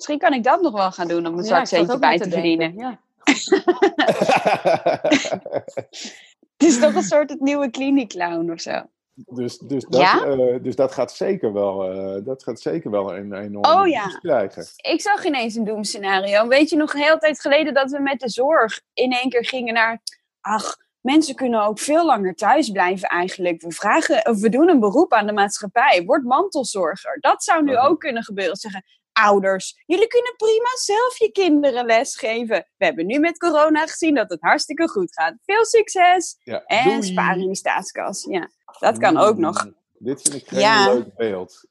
Misschien 0.00 0.18
kan 0.18 0.32
ik 0.32 0.44
dat 0.44 0.60
nog 0.60 0.72
wel 0.72 0.92
gaan 0.92 1.08
doen 1.08 1.26
om 1.26 1.32
een 1.38 1.44
Ja, 1.44 1.46
zwart 1.46 1.62
ik 1.62 1.68
zat 1.68 1.78
centje 1.78 1.94
ook 1.94 2.00
bij 2.00 2.18
te 2.18 2.30
verdienen. 2.30 2.74
Ja. 2.76 2.98
Het 6.56 6.68
is 6.68 6.80
toch 6.80 6.94
een 6.94 7.02
soort 7.02 7.30
het 7.30 7.40
nieuwe 7.40 7.70
kliniekclown 7.70 8.50
of 8.52 8.60
zo. 8.60 8.82
dus, 9.14 9.58
dus, 9.58 9.84
dat, 9.84 10.00
Ja? 10.00 10.24
eh, 10.24 10.62
dus 10.62 10.76
dat 10.76 10.92
gaat 10.92 11.12
zeker 11.12 11.52
wel, 11.52 11.90
eh, 11.92 12.24
dat 12.24 12.42
gaat 12.42 12.60
zeker 12.60 12.90
wel 12.90 13.16
een 13.16 13.32
enorme 13.32 13.80
Oh, 13.80 13.88
ja. 13.88 14.06
krijgen. 14.06 14.66
Ik 14.76 15.00
zag 15.00 15.24
ineens 15.24 15.54
een 15.54 15.64
doemscenario. 15.64 16.48
Weet 16.48 16.70
je 16.70 16.76
nog 16.76 16.94
een 16.94 17.00
hele 17.00 17.18
tijd 17.18 17.40
geleden 17.40 17.74
dat 17.74 17.90
we 17.90 17.98
met 18.00 18.20
de 18.20 18.28
zorg 18.28 18.80
in 18.94 19.12
één 19.12 19.28
keer 19.30 19.44
gingen 19.44 19.74
naar... 19.74 20.00
Ach, 20.40 20.76
mensen 21.00 21.34
kunnen 21.34 21.62
ook 21.62 21.78
veel 21.78 22.06
langer 22.06 22.34
thuis 22.34 22.70
blijven 22.70 23.08
eigenlijk. 23.08 23.62
We, 23.62 23.72
vragen, 23.72 24.26
of 24.26 24.40
we 24.40 24.48
doen 24.48 24.68
een 24.68 24.80
beroep 24.80 25.12
aan 25.12 25.26
de 25.26 25.32
maatschappij. 25.32 26.02
Word 26.06 26.24
mantelzorger. 26.24 27.16
Dat 27.20 27.44
zou 27.44 27.62
nu 27.64 27.72
Mhm. 27.72 27.86
ook 27.86 28.00
kunnen 28.00 28.22
gebeuren. 28.24 28.56
Zeggen, 28.56 28.84
ouders, 29.24 29.82
jullie 29.86 30.06
kunnen 30.06 30.34
prima 30.36 30.68
zelf 30.82 31.18
je 31.18 31.30
kinderen 31.32 31.86
lesgeven. 31.86 32.66
We 32.76 32.84
hebben 32.84 33.06
nu 33.06 33.18
met 33.18 33.38
corona 33.38 33.86
gezien 33.86 34.14
dat 34.14 34.30
het 34.30 34.40
hartstikke 34.40 34.88
goed 34.88 35.12
gaat. 35.12 35.34
Veel 35.44 35.64
succes! 35.64 36.36
Ja, 36.42 36.62
En 36.66 36.84
doei. 36.84 37.02
sparen 37.02 37.42
in 37.42 37.48
de 37.48 37.56
staatskas. 37.56 38.26
Ja, 38.30 38.50
dat 38.78 38.98
kan 38.98 39.16
ook 39.16 39.36
nog. 39.36 39.66
Dit 39.98 40.22
vind 40.22 40.34
ik 40.34 40.48
geen 40.48 40.58
Ja. 40.60 40.92
leuk 40.92 41.16
beeld. 41.16 41.64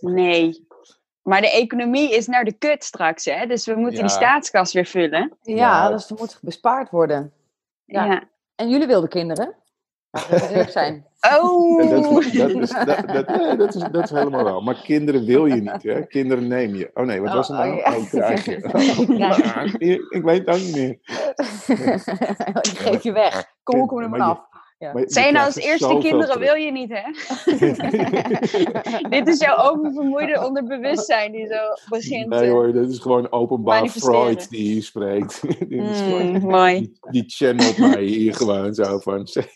Nee. 0.00 0.66
Maar 1.22 1.40
de 1.40 1.50
economie 1.50 2.10
is 2.14 2.26
naar 2.26 2.44
de 2.44 2.52
kut 2.52 2.84
straks, 2.84 3.24
hè? 3.24 3.46
Dus 3.46 3.66
we 3.66 3.74
moeten 3.74 3.94
Ja. 4.00 4.00
die 4.06 4.10
staatskas 4.16 4.72
weer 4.72 4.86
vullen. 4.86 5.36
Ja, 5.42 5.54
Ja. 5.56 5.88
dus 5.90 6.10
er 6.10 6.16
moet 6.18 6.38
bespaard 6.40 6.90
worden. 6.90 7.32
Ja. 7.84 8.04
Ja. 8.04 8.28
En 8.54 8.68
jullie 8.68 8.86
wilden 8.86 9.08
kinderen? 9.08 9.54
Eerlijk 10.30 10.70
zijn. 10.70 11.06
Oh! 11.40 11.80
En 11.82 11.88
dat, 11.88 12.04
is- 12.24 12.32
dat, 12.32 12.50
is, 12.50 12.70
dat, 12.70 12.86
dat, 13.08 13.28
nee, 13.28 13.56
dat, 13.56 13.74
is, 13.74 13.82
dat 13.92 14.04
is 14.04 14.10
helemaal 14.10 14.44
wel. 14.44 14.60
Maar 14.60 14.80
kinderen 14.84 15.24
wil 15.24 15.46
je 15.46 15.54
niet, 15.54 15.82
hè? 15.82 16.06
Kinderen 16.06 16.46
neem 16.46 16.74
je. 16.74 16.90
Oh 16.94 17.04
nee, 17.04 17.20
wat 17.20 17.32
was 17.34 17.48
het 17.48 17.58
Oh, 17.58 17.64
nou? 17.64 17.76
oh, 17.78 17.84
ja. 17.86 17.96
Oh, 17.96 18.08
krijg 18.10 18.44
je. 18.44 18.60
Krijg 19.16 19.76
ik, 19.76 20.06
ik 20.10 20.22
weet 20.22 20.38
het 20.46 20.48
ook 20.48 20.62
niet 20.62 20.76
meer. 20.76 20.98
Ik 22.70 22.78
geef 22.78 23.02
je 23.02 23.12
weg. 23.12 23.44
Kom, 23.62 23.78
hoe 23.78 23.88
kom 23.88 23.98
er 23.98 24.08
Maar 24.08 24.18
je- 24.28 24.54
je 24.78 25.02
Zijn 25.06 25.32
nou 25.32 25.46
als 25.46 25.56
er 25.56 25.62
eerste 25.62 25.96
kinderen 26.00 26.26
terug. 26.26 26.38
wil 26.44 26.54
je 26.54 26.72
niet, 26.72 26.90
hè? 26.92 27.02
Dit 29.16 29.28
is 29.28 29.38
jouw 29.40 29.70
oververmoeide 29.72 30.46
onderbewustzijn 30.46 31.32
die 31.32 31.46
zo 31.46 31.58
begint. 31.88 32.28
Nee 32.28 32.44
eh, 32.46 32.50
hoor, 32.50 32.72
dit 32.72 32.88
is 32.90 32.98
gewoon 32.98 33.32
openbaar. 33.32 33.88
Freud 33.88 34.48
die 34.50 34.72
hier 34.72 34.82
spreekt. 34.82 35.40
Dit 35.68 35.70
is 35.70 36.00
mm, 36.02 36.08
gewoon- 36.08 36.40
mooi. 36.42 36.78
die, 36.78 36.98
die 37.10 37.24
channelt 37.26 37.78
mij 37.78 38.02
hier 38.04 38.34
gewoon 38.34 38.74
zo 38.74 38.98
van 38.98 39.26
zeg, 39.36 39.52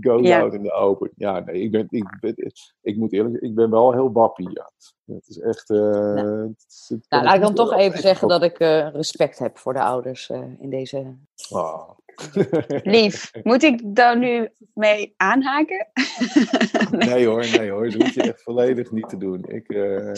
go 0.00 0.18
Ja. 0.22 0.40
out 0.40 0.54
in 0.54 0.62
de 0.62 0.72
open. 0.72 1.10
Ja, 1.16 1.38
nee, 1.40 1.62
ik, 1.62 1.70
ben, 1.70 1.86
ik, 1.90 2.16
ben, 2.20 2.34
ik 2.82 2.96
moet 2.96 3.12
eerlijk 3.12 3.42
ik 3.42 3.54
ben 3.54 3.70
wel 3.70 3.92
heel 3.92 4.12
wappie, 4.12 4.50
ja. 4.52 4.70
Het 5.14 5.28
is 5.28 5.38
echt... 5.38 5.70
eh, 5.70 6.14
het 6.14 6.64
is- 6.68 6.86
het 6.88 7.06
Nou, 7.08 7.22
kan 7.22 7.24
laat 7.24 7.34
ik 7.34 7.40
dan 7.40 7.48
echt 7.48 7.56
toch 7.56 7.72
even 7.72 7.92
echt 7.92 8.02
zeggen 8.02 8.24
op- 8.24 8.30
dat 8.30 8.42
ik 8.42 8.58
eh, 8.58 8.88
respect 8.92 9.38
heb 9.38 9.58
voor 9.58 9.72
de 9.72 9.82
ouders 9.82 10.30
eh, 10.30 10.42
in 10.58 10.70
deze. 10.70 11.16
Ah. 11.50 11.88
Lief, 12.82 13.30
moet 13.42 13.62
ik 13.62 13.80
daar 13.84 14.18
nu 14.18 14.48
mee 14.74 15.14
aanhaken? 15.16 15.86
nee 17.08 17.26
hoor, 17.26 17.46
nee 17.58 17.70
hoor, 17.70 17.90
dat 17.90 18.02
hoef 18.02 18.14
je 18.14 18.22
echt 18.22 18.42
volledig 18.42 18.90
niet 18.90 19.08
te 19.08 19.16
doen. 19.16 19.44
Ik, 19.46 19.68
eh, 19.68 20.12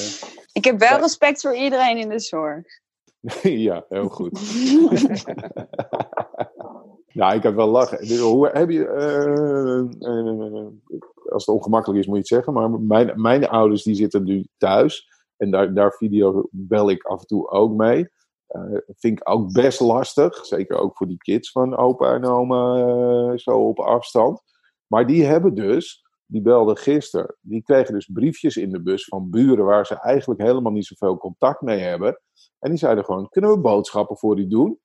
Ik 0.53 0.65
heb 0.65 0.79
wel 0.79 0.99
respect 0.99 1.41
voor 1.41 1.57
iedereen 1.57 1.99
in 1.99 2.09
de 2.09 2.19
zorg. 2.19 2.65
ja, 3.43 3.85
heel 3.89 4.09
goed. 4.09 4.41
Ja, 7.07 7.33
ik 7.39 7.43
heb 7.43 7.55
wel 7.55 7.69
lachen. 7.69 7.99
Dus 7.99 8.19
Hoe 8.19 8.49
heb 8.49 8.71
je, 8.71 8.87
eh, 8.87 9.79
eh, 10.09 10.67
als 11.33 11.47
het 11.47 11.55
ongemakkelijk 11.55 12.01
is, 12.01 12.07
moet 12.07 12.15
je 12.15 12.21
het 12.21 12.45
zeggen. 12.45 12.53
Maar 12.53 12.71
mijn, 12.71 13.21
mijn 13.21 13.49
ouders 13.49 13.83
die 13.83 13.95
zitten 13.95 14.25
nu 14.25 14.47
thuis. 14.57 15.09
En 15.37 15.51
daar, 15.51 15.75
daar 15.75 15.93
video 15.93 16.49
bel 16.51 16.91
ik 16.91 17.05
af 17.05 17.21
en 17.21 17.27
toe 17.27 17.51
ook 17.51 17.73
mee. 17.73 18.09
Eh, 18.51 18.63
vind 18.87 19.21
ik 19.21 19.29
ook 19.29 19.53
best 19.53 19.81
lastig. 19.81 20.47
Zeker 20.47 20.77
ook 20.77 20.97
voor 20.97 21.07
die 21.07 21.17
kids 21.17 21.51
van 21.51 21.77
opa 21.77 22.15
en 22.15 22.25
oma 22.25 22.77
eh, 22.77 23.39
zo 23.39 23.69
op 23.69 23.79
afstand. 23.79 24.43
Maar 24.87 25.07
die 25.07 25.25
hebben 25.25 25.55
dus, 25.55 26.05
die 26.27 26.43
belden 26.43 26.77
gisteren. 26.77 27.37
Die 27.41 27.63
kregen 27.63 27.95
dus 27.95 28.11
briefjes 28.13 28.57
in 28.57 28.71
de 28.71 28.83
bus 28.83 29.05
van 29.05 29.31
buren 29.31 29.65
waar 29.65 29.87
ze 29.87 30.01
eigenlijk 30.01 30.41
helemaal 30.41 30.73
niet 30.73 30.87
zoveel 30.87 31.17
contact 31.17 31.61
mee 31.61 31.79
hebben. 31.79 32.21
En 32.59 32.71
die 32.71 32.79
zeiden 32.79 33.05
gewoon, 33.05 33.29
kunnen 33.29 33.51
we 33.51 33.59
boodschappen 33.59 34.19
voor 34.19 34.39
u 34.39 34.47
doen? 34.47 34.79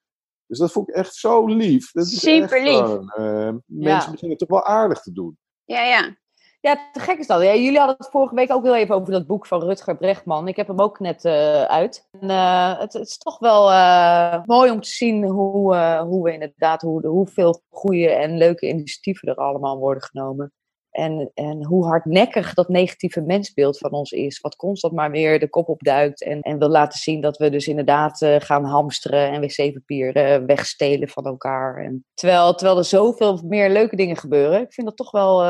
Dus 0.48 0.58
dat 0.60 0.72
vond 0.72 0.90
ik 0.90 0.96
echt 0.96 1.16
zo 1.16 1.46
lief. 1.46 1.92
Dat 1.92 2.06
is 2.06 2.14
echt 2.14 2.22
Super 2.22 2.64
lief. 2.64 2.78
gewoon, 2.78 3.10
eh, 3.10 3.54
mensen 3.66 4.12
beginnen 4.12 4.38
toch 4.38 4.50
wel 4.50 4.64
aardig 4.64 5.02
te 5.02 5.12
doen. 5.12 5.38
Ja, 5.64 5.84
ja. 5.84 6.18
Ja, 6.66 6.90
te 6.92 7.00
gek 7.00 7.20
is 7.20 7.28
dat. 7.28 7.42
Ja, 7.42 7.56
jullie 7.56 7.78
hadden 7.78 7.96
het 7.98 8.10
vorige 8.10 8.36
week 8.36 8.52
ook 8.52 8.64
heel 8.64 8.76
even 8.76 8.96
over 8.96 9.12
dat 9.12 9.28
boek 9.28 9.46
van 9.46 9.64
Rutger 9.64 9.98
Brechtman. 9.98 10.48
Ik 10.48 10.56
heb 10.56 10.68
hem 10.68 10.80
ook 10.80 11.00
net 11.00 11.26
eh, 11.26 11.64
uit. 11.64 12.08
En, 12.20 12.30
eh, 12.30 12.80
het, 12.80 12.94
is 12.94 13.18
toch 13.18 13.40
wel 13.40 13.72
eh, 13.72 14.44
mooi 14.46 14.72
om 14.72 14.82
te 14.82 14.90
zien 14.90 15.24
hoe, 15.24 15.76
hoe 16.08 16.24
we 16.24 16.34
inderdaad, 16.34 16.82
hoe, 16.82 17.08
hoeveel 17.08 17.62
goede 17.70 18.10
en 18.10 18.38
leuke 18.38 18.68
initiatieven 18.68 19.28
er 19.28 19.36
allemaal 19.36 19.78
worden 19.78 20.04
genomen. 20.04 20.54
En, 20.90 21.32
en 21.34 21.66
hoe 21.66 21.86
hardnekkig 21.86 22.54
dat 22.54 22.70
negatieve 22.70 23.22
mensbeeld 23.22 23.78
van 23.78 23.92
ons 23.92 24.12
is. 24.12 24.40
Wat 24.40 24.56
constant 24.56 24.94
maar 24.94 25.12
weer 25.12 25.40
de 25.40 25.50
kop 25.50 25.70
opduikt. 25.70 26.24
En, 26.24 26.42
en 26.42 26.60
wil 26.60 26.70
laten 26.70 27.00
zien 27.00 27.22
dat 27.22 27.38
we 27.38 27.50
dus 27.50 27.68
inderdaad 27.68 28.26
gaan 28.40 28.64
hamsteren 28.64 29.32
en 29.32 29.42
wc-papier 29.42 30.14
wegstelen 30.46 31.10
van 31.10 31.26
elkaar. 31.26 31.84
En, 31.84 32.06
terwijl, 32.14 32.54
terwijl 32.54 32.78
er 32.78 32.86
zoveel 32.86 33.42
meer 33.44 33.70
leuke 33.70 33.96
dingen 33.96 34.18
gebeuren. 34.18 34.62
Ik 34.62 34.74
vind 34.74 34.88
dat 34.88 34.98
toch 34.98 35.12
wel, 35.12 35.44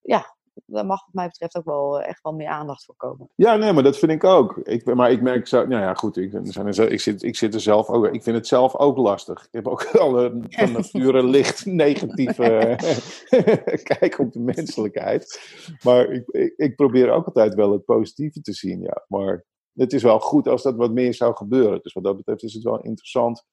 ja, 0.00 0.33
daar 0.66 0.86
mag 0.86 1.04
wat 1.04 1.14
mij 1.14 1.26
betreft 1.26 1.56
ook 1.56 1.64
wel 1.64 2.00
eh, 2.00 2.08
echt 2.08 2.22
wel 2.22 2.32
meer 2.32 2.48
aandacht 2.48 2.84
voor 2.84 2.94
komen. 2.96 3.30
Ja, 3.34 3.56
nee, 3.56 3.72
maar 3.72 3.82
dat 3.82 3.98
vind 3.98 4.12
ik 4.12 4.24
ook. 4.24 4.56
Ik, 4.56 4.94
maar 4.94 5.10
ik 5.10 5.22
merk 5.22 5.46
zo, 5.46 5.66
nou 5.66 5.82
ja, 5.82 5.94
goed, 5.94 6.16
ik, 6.16 6.32
er 6.32 6.66
er, 6.66 6.90
ik, 6.92 7.00
zit, 7.00 7.22
ik 7.22 7.36
zit 7.36 7.54
er 7.54 7.60
zelf 7.60 7.88
ook, 7.88 8.06
ik 8.06 8.22
vind 8.22 8.36
het 8.36 8.46
zelf 8.46 8.76
ook 8.76 8.96
lastig. 8.96 9.44
Ik 9.44 9.52
heb 9.52 9.68
ook 9.68 9.84
al 9.96 10.24
een 10.24 10.46
van 10.48 10.72
nature 10.72 11.22
licht 11.36 11.66
negatieve 11.66 12.44
eh, 12.44 13.82
kijk 13.98 14.18
op 14.18 14.32
de 14.32 14.40
menselijkheid. 14.40 15.40
Maar 15.82 16.10
ik, 16.10 16.28
ik, 16.28 16.54
ik 16.56 16.76
probeer 16.76 17.10
ook 17.10 17.26
altijd 17.26 17.54
wel 17.54 17.72
het 17.72 17.84
positieve 17.84 18.40
te 18.40 18.52
zien, 18.52 18.80
ja. 18.80 19.04
Maar 19.08 19.44
het 19.74 19.92
is 19.92 20.02
wel 20.02 20.20
goed 20.20 20.48
als 20.48 20.62
dat 20.62 20.76
wat 20.76 20.92
meer 20.92 21.14
zou 21.14 21.34
gebeuren. 21.34 21.82
Dus 21.82 21.92
wat 21.92 22.04
dat 22.04 22.16
betreft 22.16 22.42
is 22.42 22.54
het 22.54 22.62
wel 22.62 22.80
interessant 22.80 23.44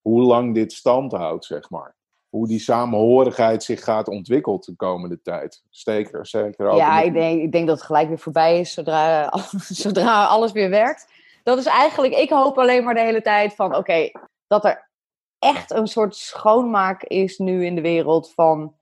hoe 0.00 0.22
lang 0.22 0.54
dit 0.54 0.72
stand 0.72 1.12
houdt, 1.12 1.44
zeg 1.44 1.70
maar. 1.70 1.96
Hoe 2.32 2.46
die 2.46 2.58
samenhorigheid 2.58 3.62
zich 3.62 3.84
gaat 3.84 4.08
ontwikkelen 4.08 4.60
de 4.60 4.76
komende 4.76 5.20
tijd. 5.22 5.62
Zeker, 5.70 6.26
zeker 6.26 6.68
ook. 6.68 6.78
Ja, 6.78 7.00
ik 7.00 7.12
denk, 7.12 7.42
ik 7.42 7.52
denk 7.52 7.66
dat 7.66 7.76
het 7.76 7.86
gelijk 7.86 8.08
weer 8.08 8.18
voorbij 8.18 8.60
is 8.60 8.72
zodra, 8.72 9.32
zodra 9.84 10.24
alles 10.24 10.52
weer 10.52 10.70
werkt. 10.70 11.12
Dat 11.42 11.58
is 11.58 11.66
eigenlijk, 11.66 12.14
ik 12.14 12.30
hoop 12.30 12.58
alleen 12.58 12.84
maar 12.84 12.94
de 12.94 13.00
hele 13.00 13.22
tijd 13.22 13.54
van, 13.54 13.76
oké, 13.76 14.10
dat 14.46 14.64
er 14.64 14.88
echt 15.38 15.70
een 15.70 15.86
soort 15.86 16.16
schoonmaak 16.16 17.02
is 17.02 17.38
nu 17.38 17.64
in 17.64 17.74
de 17.74 17.80
wereld 17.80 18.32
van 18.32 18.74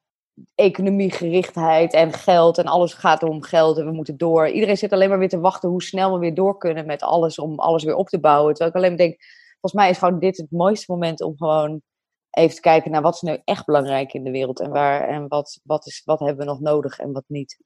economiegerichtheid 0.55 1.93
en 1.93 2.13
geld. 2.13 2.59
En 2.59 2.67
alles 2.67 2.95
gaat 2.95 3.23
om 3.23 3.43
geld 3.43 3.79
en 3.79 3.85
we 3.85 3.93
moeten 3.93 4.17
door. 4.17 4.49
Iedereen 4.49 4.77
zit 4.77 4.93
alleen 4.93 5.09
maar 5.09 5.19
weer 5.19 5.29
te 5.29 5.41
wachten 5.41 5.69
hoe 5.69 5.83
snel 5.83 6.13
we 6.13 6.19
weer 6.19 6.35
door 6.35 6.59
kunnen 6.59 6.87
met 6.87 7.03
alles 7.03 7.39
om 7.39 7.59
alles 7.59 7.85
weer 7.85 7.95
op 7.95 8.09
te 8.09 8.21
bouwen. 8.21 8.55
Terwijl 8.55 8.71
ik 8.71 8.77
alleen 8.77 8.97
maar 8.97 9.07
denk, 9.07 9.23
volgens 9.51 9.83
mij 9.83 9.91
is 9.91 9.99
gewoon 9.99 10.19
dit 10.19 10.37
het 10.37 10.51
mooiste 10.51 10.93
moment 10.93 11.21
om 11.21 11.37
gewoon 11.37 11.83
even 12.31 12.55
te 12.55 12.61
kijken 12.61 12.91
naar 12.91 13.03
wat 13.03 13.15
is 13.15 13.21
nu 13.21 13.39
echt 13.45 13.67
belangrijk 13.67 14.13
in 14.13 14.25
de 14.25 14.31
wereld 14.31 14.61
en 14.61 14.71
waar 14.71 15.09
en 15.09 15.29
wat, 15.29 15.61
wat, 15.63 15.87
is, 15.87 16.03
wat 16.05 16.21
hebben 16.21 16.39
we 16.39 16.45
nog 16.45 16.61
nodig 16.61 16.99
en 16.99 17.13
wat 17.13 17.25
niet. 17.27 17.61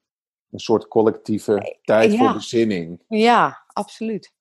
een 0.51 0.59
soort 0.59 0.89
collectieve 0.89 1.79
tijd 1.83 2.13
ja. 2.13 2.19
voor 2.19 2.33
bezinning. 2.33 3.03
Ja, 3.09 3.65
absoluut. 3.67 4.33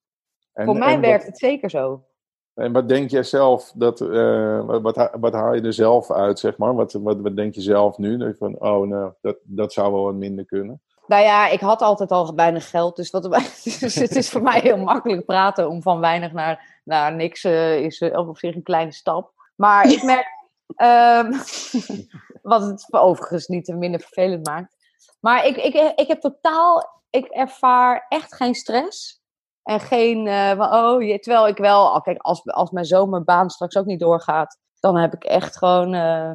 En, 0.53 0.65
Voor 0.65 0.77
mij 0.77 0.99
werkt 0.99 1.23
wat, 1.23 1.31
het 1.31 1.39
zeker 1.39 1.69
zo. 1.69 2.05
En 2.53 2.71
wat 2.71 2.89
denk 2.89 3.09
jij 3.09 3.23
zelf, 3.23 3.71
dat, 3.75 4.01
eh, 4.01 4.65
wat, 4.65 4.81
wat, 4.81 4.95
ha- 4.95 5.19
wat 5.19 5.33
haal 5.33 5.53
je 5.53 5.61
er 5.61 5.73
zelf 5.73 6.11
uit, 6.11 6.39
zeg 6.39 6.57
maar? 6.57 6.75
Wat, 6.75 6.91
wat, 6.93 7.19
wat 7.19 7.35
denk 7.35 7.55
je 7.55 7.61
zelf 7.61 7.97
nu? 7.97 8.17
Dat 8.17 8.27
je 8.27 8.35
van, 8.37 8.59
oh, 8.59 8.87
nou, 8.87 9.13
dat, 9.21 9.37
dat 9.43 9.73
zou 9.73 9.93
wel 9.93 10.03
wat 10.03 10.13
minder 10.13 10.45
kunnen. 10.45 10.81
Nou 11.07 11.23
ja, 11.23 11.47
ik 11.47 11.59
had 11.59 11.81
altijd 11.81 12.11
al 12.11 12.35
weinig 12.35 12.69
geld, 12.69 12.95
dus, 12.95 13.09
wat, 13.09 13.23
dus 13.79 13.95
het 13.95 14.15
is 14.15 14.29
voor 14.29 14.41
mij 14.41 14.59
heel 14.59 14.77
makkelijk 14.77 15.25
praten 15.25 15.69
om 15.69 15.81
van 15.81 15.99
weinig 15.99 16.31
naar, 16.31 16.81
naar 16.83 17.15
niks 17.15 17.43
eh, 17.43 17.79
is 17.79 17.99
eh, 17.99 18.27
op 18.27 18.37
zich 18.37 18.55
een 18.55 18.63
kleine 18.63 18.91
stap. 18.91 19.32
Maar 19.55 19.91
ik 19.91 20.03
merk, 20.13 20.27
ehm, 20.75 21.31
wat 22.51 22.61
het 22.61 22.87
overigens 22.93 23.47
niet 23.47 23.67
minder 23.67 23.99
vervelend 23.99 24.47
maakt. 24.47 24.75
Maar 25.19 25.45
ik, 25.45 25.55
ik, 25.55 25.93
ik 25.95 26.07
heb 26.07 26.19
totaal, 26.19 27.01
ik 27.09 27.25
ervaar 27.25 28.05
echt 28.09 28.35
geen 28.35 28.55
stress. 28.55 29.21
En 29.63 29.79
geen, 29.79 30.27
eh, 30.27 30.57
van, 30.57 30.73
oh, 30.73 31.01
je, 31.01 31.19
terwijl 31.19 31.47
ik 31.47 31.57
wel, 31.57 31.85
oh, 31.85 32.01
kijk, 32.01 32.21
als, 32.21 32.45
als 32.45 32.71
mijn 32.71 32.85
zomerbaan 32.85 33.49
straks 33.49 33.77
ook 33.77 33.85
niet 33.85 33.99
doorgaat, 33.99 34.59
dan 34.79 34.97
heb 34.97 35.13
ik 35.13 35.23
echt 35.23 35.57
gewoon, 35.57 35.93
eh, 35.93 36.31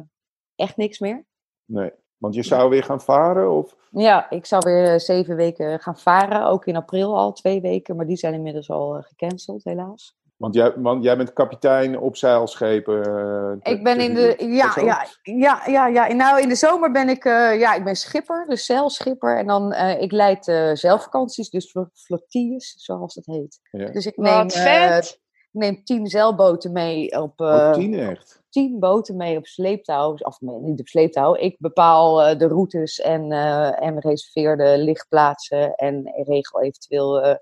echt 0.55 0.77
niks 0.77 0.99
meer. 0.99 1.25
Nee. 1.65 1.91
Want 2.17 2.33
je 2.33 2.43
zou 2.43 2.69
weer 2.69 2.83
gaan 2.83 3.01
varen? 3.01 3.51
Of? 3.51 3.75
Ja, 3.91 4.29
ik 4.29 4.45
zou 4.45 4.61
weer 4.65 4.99
zeven 4.99 5.35
weken 5.35 5.79
gaan 5.79 5.97
varen. 5.97 6.45
Ook 6.45 6.65
in 6.65 6.75
april 6.75 7.17
al, 7.17 7.31
twee 7.31 7.61
weken. 7.61 7.95
Maar 7.95 8.05
die 8.05 8.17
zijn 8.17 8.33
inmiddels 8.33 8.69
al 8.69 9.01
gecanceld, 9.01 9.63
helaas. 9.63 10.17
Want 10.39 10.53
jij, 10.53 10.73
want 10.75 11.03
jij 11.03 11.17
bent 11.17 11.33
kapitein 11.33 11.99
op 11.99 12.15
zeilschepen. 12.15 13.09
Uh, 13.09 13.73
ik 13.73 13.83
ben 13.83 13.99
in 13.99 14.13
de. 14.13 14.35
Ja, 14.37 14.71
ja, 14.75 15.05
ja, 15.21 15.61
ja, 15.67 15.87
ja. 15.87 16.13
Nou, 16.13 16.41
in 16.41 16.49
de 16.49 16.55
zomer 16.55 16.91
ben 16.91 17.09
ik. 17.09 17.25
Uh, 17.25 17.59
ja, 17.59 17.73
ik 17.73 17.83
ben 17.83 17.95
schipper, 17.95 18.45
dus 18.47 18.65
zeilschipper. 18.65 19.37
En 19.37 19.47
dan. 19.47 19.73
Uh, 19.73 20.01
ik 20.01 20.11
leid 20.11 20.45
zeilvakanties, 20.73 21.49
dus 21.49 21.75
flottilles, 21.93 22.73
zoals 22.77 23.15
het 23.15 23.25
heet. 23.25 23.59
Ja. 23.71 23.91
Dus 23.91 24.05
ik 24.05 24.17
neem. 24.17 24.33
Wat 24.33 24.53
vet! 24.53 25.19
Ik 25.51 25.59
neem 25.59 25.83
tien 25.83 26.07
zeilboten 26.07 26.71
mee 26.71 27.21
op. 27.21 27.39
Oh, 27.39 27.71
tien 27.71 27.93
echt? 27.93 28.41
Tien 28.49 28.79
boten 28.79 29.15
mee 29.15 29.37
op 29.37 29.45
sleeptouw. 29.45 30.13
Of 30.13 30.39
niet 30.41 30.79
op 30.79 30.87
sleeptouw. 30.87 31.35
Ik 31.35 31.55
bepaal 31.59 32.37
de 32.37 32.47
routes 32.47 32.99
en, 32.99 33.31
en 33.79 33.99
reserveer 33.99 34.57
de 34.57 34.77
lichtplaatsen. 34.77 35.75
En 35.75 36.11
regel 36.25 36.61
eventueel 36.61 37.39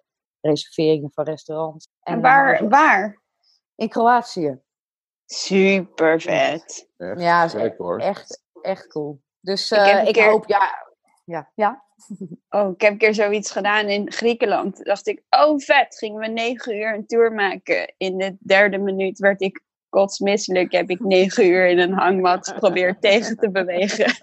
reserveringen 0.47 1.12
van 1.13 1.23
restaurants. 1.23 1.88
En, 2.01 2.21
waar, 2.21 2.69
waar? 2.69 3.21
In 3.75 3.89
Kroatië. 3.89 4.60
Super 5.25 6.21
vet. 6.21 6.89
Echt, 6.97 7.19
ja, 7.19 7.43
echt, 7.43 7.79
echt, 7.97 8.43
echt 8.62 8.88
cool. 8.88 9.21
Dus 9.39 9.71
ik, 9.71 9.77
uh, 9.77 10.07
ik 10.07 10.13
keer... 10.13 10.29
hoop, 10.29 10.47
ja, 10.47 10.88
ja, 11.23 11.51
ja. 11.55 11.86
Oh, 12.49 12.71
ik 12.71 12.81
heb 12.81 12.91
een 12.91 12.97
keer 12.97 13.13
zoiets 13.13 13.51
gedaan 13.51 13.89
in 13.89 14.12
Griekenland. 14.12 14.86
Dacht 14.86 15.07
ik, 15.07 15.23
oh 15.29 15.60
vet, 15.60 15.97
gingen 15.97 16.19
we 16.19 16.27
negen 16.27 16.75
uur 16.75 16.93
een 16.93 17.05
tour 17.05 17.31
maken. 17.31 17.93
In 17.97 18.17
de 18.17 18.38
derde 18.39 18.77
minuut 18.77 19.19
werd 19.19 19.41
ik 19.41 19.63
kotsmisselijk 19.97 20.71
heb 20.71 20.89
ik 20.89 20.99
negen 20.99 21.45
uur 21.45 21.67
in 21.67 21.79
een 21.79 21.93
hangmat 21.93 22.47
geprobeerd 22.47 23.01
tegen 23.10 23.38
te 23.38 23.51
bewegen. 23.51 24.13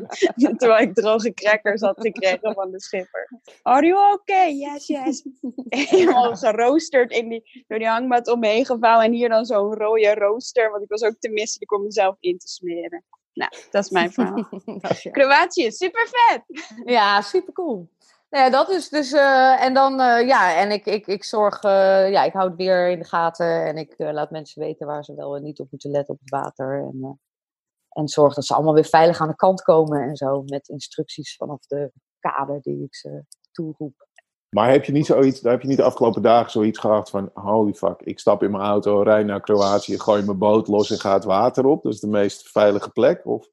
Terwijl 0.58 0.82
ik 0.82 0.94
droge 0.94 1.34
crackers 1.34 1.80
had 1.80 2.00
gekregen 2.00 2.54
van 2.54 2.70
de 2.70 2.80
schipper. 2.80 3.28
Are 3.62 3.86
you 3.86 4.12
okay? 4.12 4.52
Yes, 4.52 4.86
yes. 4.86 5.24
Helemaal 5.90 6.36
geroosterd 6.36 7.12
in 7.12 7.28
die, 7.28 7.64
door 7.66 7.78
die 7.78 7.88
hangmat 7.88 8.28
omheen 8.28 8.66
gevouwen. 8.66 9.04
En 9.06 9.12
hier 9.12 9.28
dan 9.28 9.44
zo'n 9.44 9.74
rode 9.74 10.14
rooster, 10.14 10.70
want 10.70 10.82
ik 10.82 10.88
was 10.88 11.02
ook 11.02 11.16
te 11.18 11.28
misselijk 11.28 11.72
om 11.72 11.82
mezelf 11.82 12.16
in 12.20 12.38
te 12.38 12.48
smeren. 12.48 13.04
Nou, 13.32 13.50
dat 13.70 13.84
is 13.84 13.90
mijn 13.90 14.12
verhaal. 14.12 14.48
Kroatië, 15.10 15.70
super 15.70 16.08
vet! 16.10 16.42
Ja, 16.84 17.20
super 17.20 17.52
cool. 17.52 17.88
Nou 18.34 18.50
dat 18.50 18.70
is 18.70 18.88
dus. 18.88 19.12
Uh, 19.12 19.62
en 19.62 19.74
dan, 19.74 20.00
uh, 20.00 20.26
ja, 20.26 20.56
en 20.56 20.70
ik, 20.70 20.86
ik, 20.86 21.06
ik 21.06 21.24
zorg. 21.24 21.62
Uh, 21.64 22.10
ja, 22.10 22.24
ik 22.24 22.32
hou 22.32 22.48
het 22.48 22.56
weer 22.56 22.90
in 22.90 22.98
de 22.98 23.04
gaten. 23.04 23.64
En 23.64 23.76
ik 23.76 23.94
laat 23.96 24.30
mensen 24.30 24.62
weten 24.62 24.86
waar 24.86 25.04
ze 25.04 25.14
wel 25.14 25.36
en 25.36 25.42
niet 25.42 25.60
op 25.60 25.70
moeten 25.70 25.90
letten 25.90 26.14
op 26.14 26.20
het 26.20 26.30
water. 26.30 26.78
En, 26.78 27.20
en 27.88 28.08
zorg 28.08 28.34
dat 28.34 28.44
ze 28.44 28.54
allemaal 28.54 28.74
weer 28.74 28.84
veilig 28.84 29.20
aan 29.20 29.28
de 29.28 29.36
kant 29.36 29.62
komen 29.62 30.02
en 30.02 30.16
zo. 30.16 30.42
Met 30.46 30.68
instructies 30.68 31.36
vanaf 31.36 31.66
de 31.66 31.92
kader 32.18 32.60
die 32.60 32.82
ik 32.82 32.94
ze 32.94 33.24
toeroep. 33.52 34.06
Maar 34.48 34.70
heb 34.70 34.84
je 34.84 34.92
niet 34.92 35.06
zoiets, 35.06 35.40
heb 35.40 35.62
je 35.62 35.68
niet 35.68 35.76
de 35.76 35.82
afgelopen 35.82 36.22
dagen 36.22 36.50
zoiets 36.50 36.78
gehad 36.78 37.10
van 37.10 37.30
holy 37.34 37.74
fuck, 37.74 38.00
ik 38.00 38.18
stap 38.18 38.42
in 38.42 38.50
mijn 38.50 38.62
auto, 38.62 39.02
rijd 39.02 39.26
naar 39.26 39.40
Kroatië, 39.40 39.98
gooi 39.98 40.24
mijn 40.24 40.38
boot 40.38 40.68
los 40.68 40.90
en 40.90 40.98
ga 40.98 41.12
het 41.12 41.24
water 41.24 41.66
op. 41.66 41.82
Dat 41.82 41.92
is 41.92 42.00
de 42.00 42.08
meest 42.08 42.48
veilige 42.48 42.90
plek? 42.90 43.26
Of? 43.26 43.48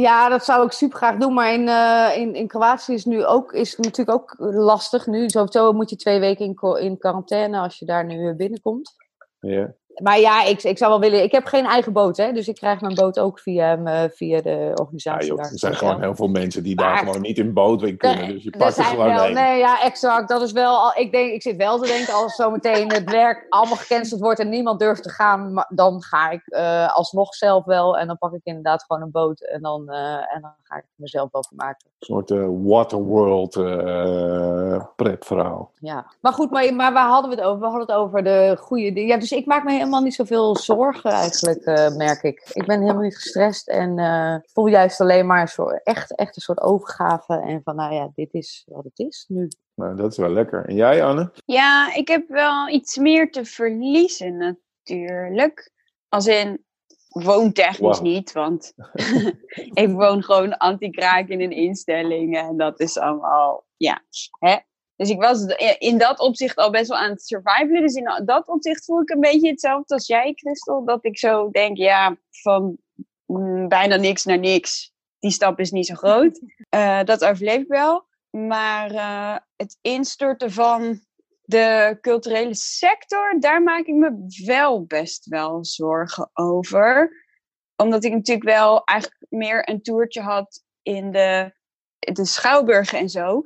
Ja, 0.00 0.28
dat 0.28 0.44
zou 0.44 0.66
ik 0.66 0.72
super 0.72 0.96
graag 0.96 1.16
doen. 1.16 1.34
Maar 1.34 1.52
in, 1.52 1.66
uh, 1.66 2.10
in, 2.16 2.34
in 2.34 2.46
Kroatië 2.46 2.92
is 2.92 3.04
nu 3.04 3.24
ook 3.24 3.52
is 3.52 3.76
natuurlijk 3.76 4.18
ook 4.18 4.34
lastig. 4.38 5.06
Nu 5.06 5.28
sowieso 5.28 5.72
moet 5.72 5.90
je 5.90 5.96
twee 5.96 6.20
weken 6.20 6.44
in, 6.44 6.78
in 6.80 6.98
quarantaine 6.98 7.58
als 7.58 7.78
je 7.78 7.86
daar 7.86 8.04
nu 8.04 8.34
binnenkomt. 8.34 8.94
Ja 9.40 9.74
maar 10.02 10.20
ja, 10.20 10.44
ik, 10.44 10.62
ik 10.62 10.78
zou 10.78 10.90
wel 10.90 11.00
willen. 11.00 11.22
Ik 11.22 11.32
heb 11.32 11.44
geen 11.44 11.64
eigen 11.64 11.92
boot, 11.92 12.16
hè, 12.16 12.32
dus 12.32 12.48
ik 12.48 12.54
krijg 12.54 12.80
mijn 12.80 12.94
boot 12.94 13.18
ook 13.18 13.38
via, 13.38 14.08
via 14.10 14.40
de 14.40 14.72
organisatie. 14.74 15.26
Ja, 15.26 15.34
joh, 15.34 15.52
er 15.52 15.58
zijn 15.58 15.74
gewoon 15.74 16.00
heel 16.00 16.14
veel 16.14 16.28
mensen 16.28 16.62
die 16.62 16.76
daar 16.76 16.98
gewoon 16.98 17.20
niet 17.20 17.38
in 17.38 17.52
boot 17.52 17.82
in 17.82 17.96
kunnen. 17.96 18.28
dus 18.28 18.42
je 18.42 18.50
pakt 18.50 18.76
er 18.76 18.84
gewoon 18.84 19.14
wel, 19.14 19.28
Nee, 19.28 19.58
ja, 19.58 19.82
exact. 19.82 20.28
Dat 20.28 20.42
is 20.42 20.52
wel. 20.52 20.92
Ik, 20.94 21.12
denk, 21.12 21.32
ik 21.32 21.42
zit 21.42 21.56
wel 21.56 21.78
te 21.78 21.86
denken 21.86 22.14
als 22.14 22.34
zometeen 22.34 22.92
het 22.92 23.10
werk 23.10 23.46
allemaal 23.48 23.76
gecanceld 23.76 24.20
wordt 24.20 24.40
en 24.40 24.48
niemand 24.48 24.78
durft 24.78 25.02
te 25.02 25.10
gaan, 25.10 25.66
dan 25.68 26.02
ga 26.02 26.30
ik 26.30 26.42
uh, 26.46 26.94
alsnog 26.94 27.34
zelf 27.34 27.64
wel. 27.64 27.98
En 27.98 28.06
dan 28.06 28.18
pak 28.18 28.32
ik 28.32 28.40
inderdaad 28.44 28.84
gewoon 28.84 29.02
een 29.02 29.10
boot 29.10 29.40
en 29.40 29.62
dan, 29.62 29.84
uh, 29.86 30.34
en 30.34 30.40
dan 30.40 30.54
ga 30.62 30.76
ik 30.76 30.84
mezelf 30.94 31.28
wel 31.32 31.44
vermaken. 31.48 31.86
Een 31.98 32.06
soort 32.06 32.30
uh, 32.30 32.46
Waterworld 32.62 33.52
pretverhaal. 34.96 35.70
Ja, 35.78 36.06
maar 36.20 36.32
goed, 36.32 36.50
maar, 36.50 36.74
maar 36.74 36.92
waar 36.92 37.08
hadden 37.08 37.30
we 37.30 37.36
het 37.36 37.44
over? 37.44 37.60
We 37.60 37.66
hadden 37.66 37.86
het 37.86 37.96
over 37.96 38.24
de 38.24 38.56
goede 38.60 38.92
dingen. 38.92 39.08
Ja, 39.08 39.18
dus 39.18 39.32
ik 39.32 39.46
maak 39.46 39.64
me 39.64 39.72
helemaal 39.84 40.04
niet 40.04 40.14
zoveel 40.14 40.56
zorgen 40.56 41.10
eigenlijk, 41.10 41.66
uh, 41.66 41.96
merk 41.96 42.22
ik. 42.22 42.50
Ik 42.52 42.66
ben 42.66 42.80
helemaal 42.80 43.02
niet 43.02 43.16
gestrest 43.16 43.68
en 43.68 43.98
uh, 43.98 44.36
voel 44.52 44.66
juist 44.66 45.00
alleen 45.00 45.26
maar 45.26 45.40
een 45.40 45.48
soort, 45.48 45.82
echt, 45.82 46.16
echt 46.16 46.36
een 46.36 46.42
soort 46.42 46.60
overgave. 46.60 47.40
En 47.40 47.60
van, 47.64 47.76
nou 47.76 47.94
ja, 47.94 48.10
dit 48.14 48.34
is 48.34 48.62
wat 48.66 48.84
het 48.84 48.98
is 48.98 49.24
nu. 49.28 49.48
Nou, 49.74 49.96
dat 49.96 50.12
is 50.12 50.18
wel 50.18 50.30
lekker. 50.30 50.64
En 50.64 50.74
jij, 50.74 51.04
Anne? 51.04 51.32
Ja, 51.44 51.94
ik 51.94 52.08
heb 52.08 52.28
wel 52.28 52.68
iets 52.68 52.96
meer 52.96 53.30
te 53.30 53.44
verliezen 53.44 54.36
natuurlijk. 54.36 55.72
Als 56.08 56.26
in, 56.26 56.64
woontechnisch 57.08 57.98
wow. 57.98 58.06
niet, 58.06 58.32
want 58.32 58.72
ik 59.84 59.90
woon 59.90 60.22
gewoon 60.22 60.56
anti-kraak 60.56 61.28
in 61.28 61.40
een 61.40 61.50
instelling 61.50 62.36
en 62.36 62.56
dat 62.56 62.80
is 62.80 62.98
allemaal, 62.98 63.64
ja, 63.76 64.02
hè, 64.38 64.56
dus 64.96 65.10
ik 65.10 65.20
was 65.20 65.44
in 65.78 65.98
dat 65.98 66.18
opzicht 66.18 66.56
al 66.56 66.70
best 66.70 66.88
wel 66.88 66.98
aan 66.98 67.10
het 67.10 67.26
survivalen. 67.26 67.82
Dus 67.82 67.94
in 67.94 68.22
dat 68.24 68.48
opzicht 68.48 68.84
voel 68.84 69.00
ik 69.00 69.10
een 69.10 69.20
beetje 69.20 69.50
hetzelfde 69.50 69.94
als 69.94 70.06
jij, 70.06 70.32
Christel. 70.34 70.84
Dat 70.84 71.04
ik 71.04 71.18
zo 71.18 71.50
denk, 71.50 71.76
ja, 71.76 72.16
van 72.30 72.76
mm, 73.26 73.68
bijna 73.68 73.96
niks 73.96 74.24
naar 74.24 74.38
niks. 74.38 74.92
Die 75.18 75.30
stap 75.30 75.60
is 75.60 75.70
niet 75.70 75.86
zo 75.86 75.94
groot. 75.94 76.40
Uh, 76.74 77.02
dat 77.10 77.24
overleef 77.24 77.60
ik 77.60 77.68
wel. 77.68 78.06
Maar 78.30 78.92
uh, 78.92 79.36
het 79.56 79.78
instorten 79.80 80.52
van 80.52 81.00
de 81.42 81.98
culturele 82.00 82.54
sector, 82.54 83.36
daar 83.40 83.62
maak 83.62 83.86
ik 83.86 83.94
me 83.94 84.26
wel 84.44 84.84
best 84.84 85.26
wel 85.26 85.64
zorgen 85.64 86.30
over. 86.32 87.22
Omdat 87.76 88.04
ik 88.04 88.12
natuurlijk 88.12 88.46
wel 88.46 88.84
eigenlijk 88.84 89.26
meer 89.28 89.68
een 89.68 89.82
toertje 89.82 90.20
had 90.20 90.62
in 90.82 91.12
de, 91.12 91.52
de 91.98 92.24
schouwburgen 92.24 92.98
en 92.98 93.08
zo 93.08 93.42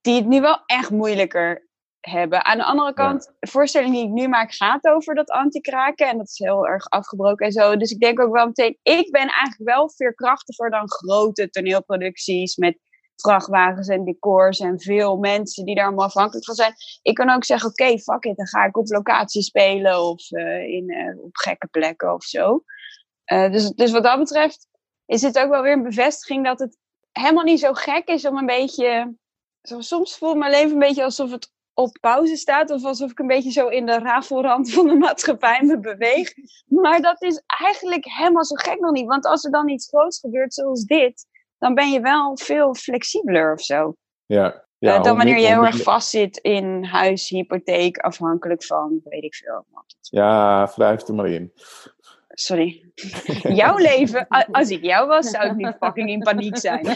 die 0.00 0.14
het 0.14 0.26
nu 0.26 0.40
wel 0.40 0.62
echt 0.66 0.90
moeilijker 0.90 1.66
hebben. 2.00 2.44
Aan 2.44 2.58
de 2.58 2.64
andere 2.64 2.92
kant, 2.92 3.32
de 3.38 3.50
voorstelling 3.50 3.94
die 3.94 4.04
ik 4.04 4.10
nu 4.10 4.28
maak 4.28 4.52
gaat 4.52 4.86
over 4.86 5.14
dat 5.14 5.30
anti-kraken. 5.30 6.08
En 6.08 6.16
dat 6.16 6.28
is 6.28 6.38
heel 6.38 6.66
erg 6.66 6.88
afgebroken 6.88 7.46
en 7.46 7.52
zo. 7.52 7.76
Dus 7.76 7.90
ik 7.90 8.00
denk 8.00 8.20
ook 8.20 8.32
wel 8.32 8.46
meteen, 8.46 8.78
ik 8.82 9.10
ben 9.10 9.28
eigenlijk 9.28 9.70
wel 9.70 9.90
veerkrachtiger 9.90 10.70
dan 10.70 10.90
grote 10.90 11.50
toneelproducties 11.50 12.56
met 12.56 12.78
vrachtwagens 13.16 13.88
en 13.88 14.04
decors 14.04 14.58
en 14.58 14.80
veel 14.80 15.16
mensen 15.16 15.64
die 15.64 15.74
daar 15.74 15.86
allemaal 15.86 16.04
afhankelijk 16.04 16.46
van 16.46 16.54
zijn. 16.54 16.74
Ik 17.02 17.14
kan 17.14 17.30
ook 17.30 17.44
zeggen, 17.44 17.70
oké, 17.70 17.98
fuck 17.98 18.24
it, 18.24 18.36
dan 18.36 18.46
ga 18.46 18.64
ik 18.64 18.76
op 18.76 18.88
locatie 18.88 19.42
spelen 19.42 20.00
of 20.00 20.30
uh, 20.30 20.62
in, 20.62 20.90
uh, 20.90 21.22
op 21.24 21.36
gekke 21.36 21.66
plekken 21.66 22.14
of 22.14 22.24
zo. 22.24 22.62
Uh, 23.32 23.50
dus, 23.52 23.70
dus 23.70 23.92
wat 23.92 24.02
dat 24.02 24.18
betreft 24.18 24.68
is 25.06 25.22
het 25.22 25.38
ook 25.38 25.50
wel 25.50 25.62
weer 25.62 25.72
een 25.72 25.82
bevestiging 25.82 26.44
dat 26.44 26.58
het 26.58 26.78
helemaal 27.12 27.44
niet 27.44 27.60
zo 27.60 27.72
gek 27.72 28.08
is 28.08 28.26
om 28.26 28.38
een 28.38 28.46
beetje 28.46 29.16
soms 29.78 30.18
voelt 30.18 30.36
mijn 30.36 30.50
leven 30.50 30.72
een 30.72 30.78
beetje 30.78 31.04
alsof 31.04 31.30
het 31.30 31.54
op 31.74 31.98
pauze 32.00 32.36
staat. 32.36 32.70
Of 32.70 32.84
alsof 32.84 33.10
ik 33.10 33.18
een 33.18 33.26
beetje 33.26 33.50
zo 33.50 33.68
in 33.68 33.86
de 33.86 33.98
rafelrand 33.98 34.70
van 34.72 34.86
de 34.86 34.94
maatschappij 34.94 35.62
me 35.62 35.80
beweeg. 35.80 36.32
Maar 36.66 37.00
dat 37.00 37.22
is 37.22 37.42
eigenlijk 37.46 38.04
helemaal 38.04 38.44
zo 38.44 38.54
gek 38.54 38.80
nog 38.80 38.92
niet. 38.92 39.06
Want 39.06 39.26
als 39.26 39.44
er 39.44 39.50
dan 39.50 39.68
iets 39.68 39.88
groots 39.88 40.20
gebeurt 40.20 40.54
zoals 40.54 40.84
dit, 40.84 41.26
dan 41.58 41.74
ben 41.74 41.90
je 41.90 42.00
wel 42.00 42.38
veel 42.38 42.74
flexibeler 42.74 43.52
of 43.52 43.60
zo. 43.60 43.94
Ja. 44.26 44.64
Ja, 44.78 44.96
uh, 44.96 45.02
dan 45.02 45.16
wanneer 45.16 45.38
je 45.38 45.46
heel 45.46 45.64
erg 45.64 45.82
vastzit 45.82 46.36
in 46.36 46.84
huis, 46.84 47.28
hypotheek, 47.28 47.98
afhankelijk 47.98 48.64
van, 48.64 49.00
weet 49.04 49.22
ik 49.22 49.34
veel. 49.34 49.66
Ja, 50.00 50.72
wrijf 50.74 51.08
er 51.08 51.14
maar 51.14 51.28
in. 51.28 51.52
Sorry. 52.28 52.92
Jouw 53.60 53.76
leven, 53.76 54.26
als 54.50 54.70
ik 54.70 54.82
jou 54.82 55.08
was, 55.08 55.30
zou 55.30 55.46
ik 55.46 55.56
nu 55.56 55.72
fucking 55.80 56.08
in 56.08 56.18
paniek 56.18 56.56
zijn. 56.56 56.86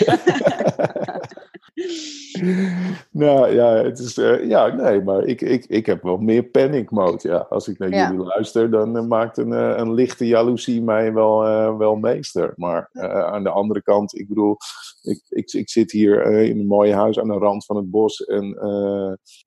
nou 3.10 3.54
ja, 3.54 3.74
het 3.74 3.98
is, 3.98 4.18
uh, 4.18 4.48
ja, 4.48 4.66
nee, 4.66 5.02
maar 5.02 5.24
ik, 5.24 5.40
ik, 5.40 5.64
ik 5.64 5.86
heb 5.86 6.02
wel 6.02 6.16
meer 6.16 6.42
panic 6.42 6.90
mode. 6.90 7.28
Ja. 7.28 7.36
Als 7.36 7.68
ik 7.68 7.78
naar 7.78 7.88
jullie 7.88 8.26
luister, 8.26 8.70
dan 8.70 8.96
uh, 8.96 9.06
maakt 9.06 9.36
een, 9.36 9.50
uh, 9.50 9.76
een 9.76 9.94
lichte 9.94 10.26
jaloezie 10.26 10.82
mij 10.82 11.12
wel, 11.12 11.38
wel 11.78 11.96
meester. 11.96 12.52
Maar 12.56 12.88
aan 13.24 13.42
de 13.42 13.50
andere 13.50 13.82
kant, 13.82 14.18
ik 14.18 14.28
bedoel, 14.28 14.56
ik, 15.02 15.22
ik, 15.28 15.52
ik 15.52 15.70
zit 15.70 15.92
hier 15.92 16.26
in 16.26 16.58
een 16.58 16.66
mooi 16.66 16.92
huis 16.92 17.18
aan 17.18 17.28
de 17.28 17.34
rand 17.38 17.64
van 17.64 17.76
het 17.76 17.90
bos. 17.90 18.24
En, 18.24 18.54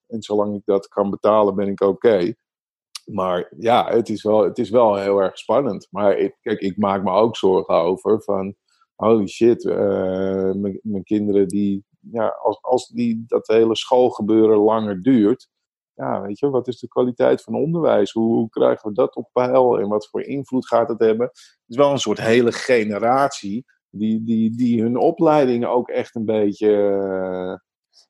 en 0.07 0.21
zolang 0.21 0.55
ik 0.55 0.61
dat 0.65 0.87
kan 0.87 1.09
betalen, 1.09 1.55
ben 1.55 1.67
ik 1.67 1.81
oké. 1.81 2.33
Maar 3.05 3.53
ja, 3.57 3.91
het 3.91 4.09
is, 4.09 4.23
wel, 4.23 4.43
het 4.43 4.57
is 4.57 4.69
wel 4.69 4.95
heel 4.95 5.21
erg 5.21 5.37
spannend. 5.37 5.87
Maar 5.91 6.17
ik, 6.17 6.37
kijk, 6.41 6.59
ik 6.59 6.77
maak 6.77 7.03
me 7.03 7.11
ook 7.11 7.37
zorgen 7.37 7.75
over 7.75 8.21
van 8.21 8.55
holy 8.95 9.27
shit, 9.27 9.63
mijn 10.81 11.03
kinderen 11.03 11.47
die, 11.47 11.85
ja, 12.11 12.27
als, 12.27 12.61
als 12.61 12.87
die, 12.87 13.23
dat 13.27 13.47
hele 13.47 13.75
schoolgebeuren 13.75 14.57
langer 14.57 15.01
duurt, 15.01 15.47
ja, 15.93 16.21
weet 16.21 16.39
je, 16.39 16.49
wat 16.49 16.67
is 16.67 16.79
de 16.79 16.87
kwaliteit 16.87 17.41
van 17.41 17.55
onderwijs? 17.55 18.11
Hoe, 18.11 18.33
hoe, 18.33 18.49
krijgen 18.49 18.89
we 18.89 18.95
dat 18.95 19.15
op 19.15 19.29
peil 19.31 19.79
en 19.79 19.87
wat 19.87 20.07
voor 20.07 20.21
invloed 20.21 20.67
gaat 20.67 20.89
het 20.89 20.99
hebben? 20.99 21.25
Het 21.27 21.63
is 21.67 21.75
wel 21.75 21.91
een 21.91 21.99
soort 21.99 22.21
hele 22.21 22.51
generatie 22.51 23.65
die, 23.89 24.23
die, 24.23 24.55
die 24.57 24.81
hun 24.81 24.97
opleiding 24.97 25.65
ook 25.65 25.89
echt 25.89 26.15
een 26.15 26.25
beetje. 26.25 26.67
eh, 26.69 27.59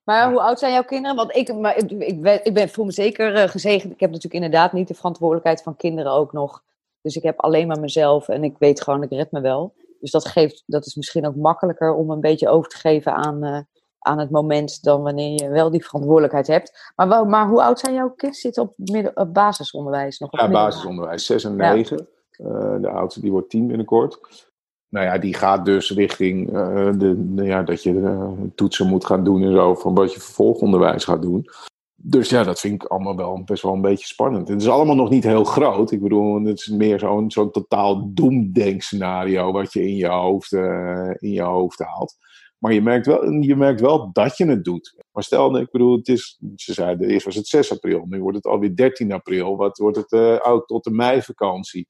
Maar 0.04 0.30
hoe 0.32 0.42
oud 0.42 0.60
zijn 0.60 0.74
jouw 0.74 0.84
kinderen? 0.84 1.16
Want 1.16 1.36
ik, 1.36 1.56
maar 1.56 1.78
ik, 1.78 1.92
ik, 1.92 2.22
ben, 2.22 2.46
ik 2.46 2.54
ben, 2.54 2.70
voel 2.70 2.86
me 2.86 2.92
zeker 2.92 3.36
eh, 3.36 3.50
gezegend. 3.50 3.94
Ik 3.94 4.00
heb 4.00 4.10
natuurlijk 4.12 4.44
inderdaad 4.44 4.74
niet 4.74 4.88
de 4.88 4.94
verantwoordelijkheid 4.94 5.62
van 5.62 5.76
kinderen 5.76 6.12
ook 6.12 6.34
nog. 6.34 6.64
Dus 7.02 7.16
ik 7.16 7.24
heb 7.24 7.40
alleen 7.40 7.68
maar 7.68 7.80
mezelf 7.80 8.30
en 8.30 8.44
ik 8.44 8.58
weet 8.58 8.82
gewoon, 8.82 9.04
ik 9.04 9.10
red 9.10 9.32
me 9.32 9.42
wel. 9.42 9.74
Dus 10.00 10.12
dat, 10.12 10.26
geeft, 10.26 10.64
dat 10.66 10.86
is 10.86 10.96
misschien 10.96 11.28
ook 11.28 11.36
makkelijker 11.36 11.94
om 11.94 12.12
een 12.12 12.22
beetje 12.22 12.50
over 12.50 12.70
te 12.70 12.78
geven 12.78 13.14
aan, 13.16 13.44
eh, 13.44 13.60
aan 14.04 14.20
het 14.20 14.30
moment 14.30 14.84
dan 14.84 15.02
wanneer 15.02 15.42
je 15.42 15.50
wel 15.50 15.70
die 15.70 15.86
verantwoordelijkheid 15.86 16.48
hebt. 16.48 16.92
Maar, 16.96 17.08
wel, 17.08 17.26
maar 17.26 17.48
hoe 17.48 17.64
oud 17.64 17.80
zijn 17.80 17.94
jouw 17.94 18.10
kinderen? 18.10 18.34
Zitten 18.42 18.64
op, 18.64 18.74
midden, 18.76 19.18
op 19.18 19.34
basisonderwijs 19.34 20.20
nog? 20.20 20.32
Ja, 20.32 20.50
basisonderwijs, 20.50 21.26
6 21.26 21.44
en 21.44 21.56
9. 21.56 22.08
Eh, 22.38 22.76
de 22.82 22.90
oudste 22.90 23.22
die 23.22 23.32
wordt 23.32 23.50
10 23.50 23.68
binnenkort. 23.68 24.20
Nou 24.90 25.06
ja, 25.06 25.18
die 25.18 25.34
gaat 25.34 25.66
dus 25.66 25.92
richting 25.92 26.54
eh, 26.54 26.90
de, 26.98 27.34
de- 27.34 27.44
ja, 27.44 27.64
dat 27.64 27.84
je 27.84 28.02
eh, 28.02 28.32
toetsen 28.56 28.88
moet 28.88 29.06
gaan 29.06 29.24
doen 29.24 29.44
en 29.44 29.52
zo, 29.52 29.76
van 29.76 29.96
wat 29.96 30.14
je 30.14 30.20
vervolgonderwijs 30.20 31.04
gaat 31.04 31.22
doen. 31.22 31.50
Dus 31.96 32.30
ja, 32.30 32.44
dat 32.44 32.60
vind 32.60 32.84
ik 32.84 32.90
allemaal 32.90 33.16
wel 33.16 33.44
best 33.46 33.64
wel 33.64 33.74
een 33.74 33.82
beetje 33.82 34.06
spannend. 34.06 34.48
Het 34.48 34.62
is 34.62 34.70
allemaal 34.70 34.96
nog 34.96 35.10
niet 35.10 35.24
heel 35.24 35.44
groot. 35.44 35.92
Ik 35.92 36.02
bedoel, 36.02 36.44
het 36.44 36.60
is 36.60 36.68
meer 36.68 37.00
zo'n 37.00 37.32
zo'n 37.32 37.52
totaal 37.52 38.14
doemdenkscenario 38.14 39.52
wat 39.52 39.74
je 39.74 39.88
in 39.88 39.96
je 39.96 40.08
hoofd, 40.08 40.52
in 41.20 41.32
je 41.32 41.42
hoofd 41.42 41.80
haalt. 41.80 42.16
Maar 42.64 42.74
je 42.74 42.82
merkt, 42.82 43.06
wel, 43.06 43.32
je 43.32 43.56
merkt 43.56 43.82
wel 43.82 44.12
dat 44.12 44.38
je 44.38 44.46
het 44.46 44.64
doet. 44.64 44.96
Maar 45.12 45.24
stel, 45.24 45.58
ik 45.58 45.72
bedoel, 45.72 45.98
het 45.98 46.08
is, 46.08 46.40
ze 46.56 46.74
zeiden 46.74 47.10
eerst 47.10 47.26
was 47.26 47.36
het 47.36 47.48
6 47.48 47.72
april, 47.72 48.06
nu 48.06 48.22
wordt 48.22 48.38
het 48.38 48.46
alweer 48.46 48.76
13 48.76 49.12
april. 49.12 49.58
Wat 49.58 49.78
wordt 49.78 49.98
het 49.98 50.12
eh, 50.12 50.38
oud 50.38 50.68
tot 50.68 50.84
de 50.84 50.92
meivakantie? 50.92 51.88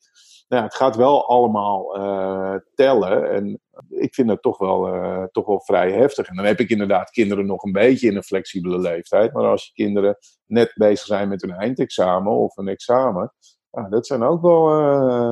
Nou 0.47 0.61
ja, 0.61 0.67
het 0.67 0.77
gaat 0.77 0.95
wel 0.95 1.27
allemaal 1.27 1.95
eh, 1.95 2.55
tellen. 2.75 3.31
En 3.31 3.61
ik 3.89 4.13
vind 4.13 4.27
dat 4.27 4.41
toch 4.41 4.57
wel, 4.57 4.87
eh, 4.87 5.23
toch 5.31 5.45
wel 5.45 5.61
vrij 5.61 5.91
heftig. 5.91 6.27
En 6.27 6.35
dan 6.35 6.45
heb 6.45 6.59
ik 6.59 6.69
inderdaad 6.69 7.09
kinderen 7.09 7.45
nog 7.45 7.63
een 7.63 7.71
beetje 7.71 8.07
in 8.07 8.15
een 8.15 8.23
flexibele 8.23 8.79
leeftijd. 8.79 9.33
Maar 9.33 9.45
als 9.45 9.65
je 9.65 9.83
kinderen 9.83 10.17
net 10.45 10.71
bezig 10.75 11.05
zijn 11.05 11.29
met 11.29 11.43
een 11.43 11.53
eindexamen 11.53 12.33
of 12.33 12.57
een 12.57 12.67
examen. 12.67 13.33
Nou, 13.71 13.89
dat 13.89 14.07
zijn 14.07 14.23
ook 14.23 14.41
wel, 14.41 14.65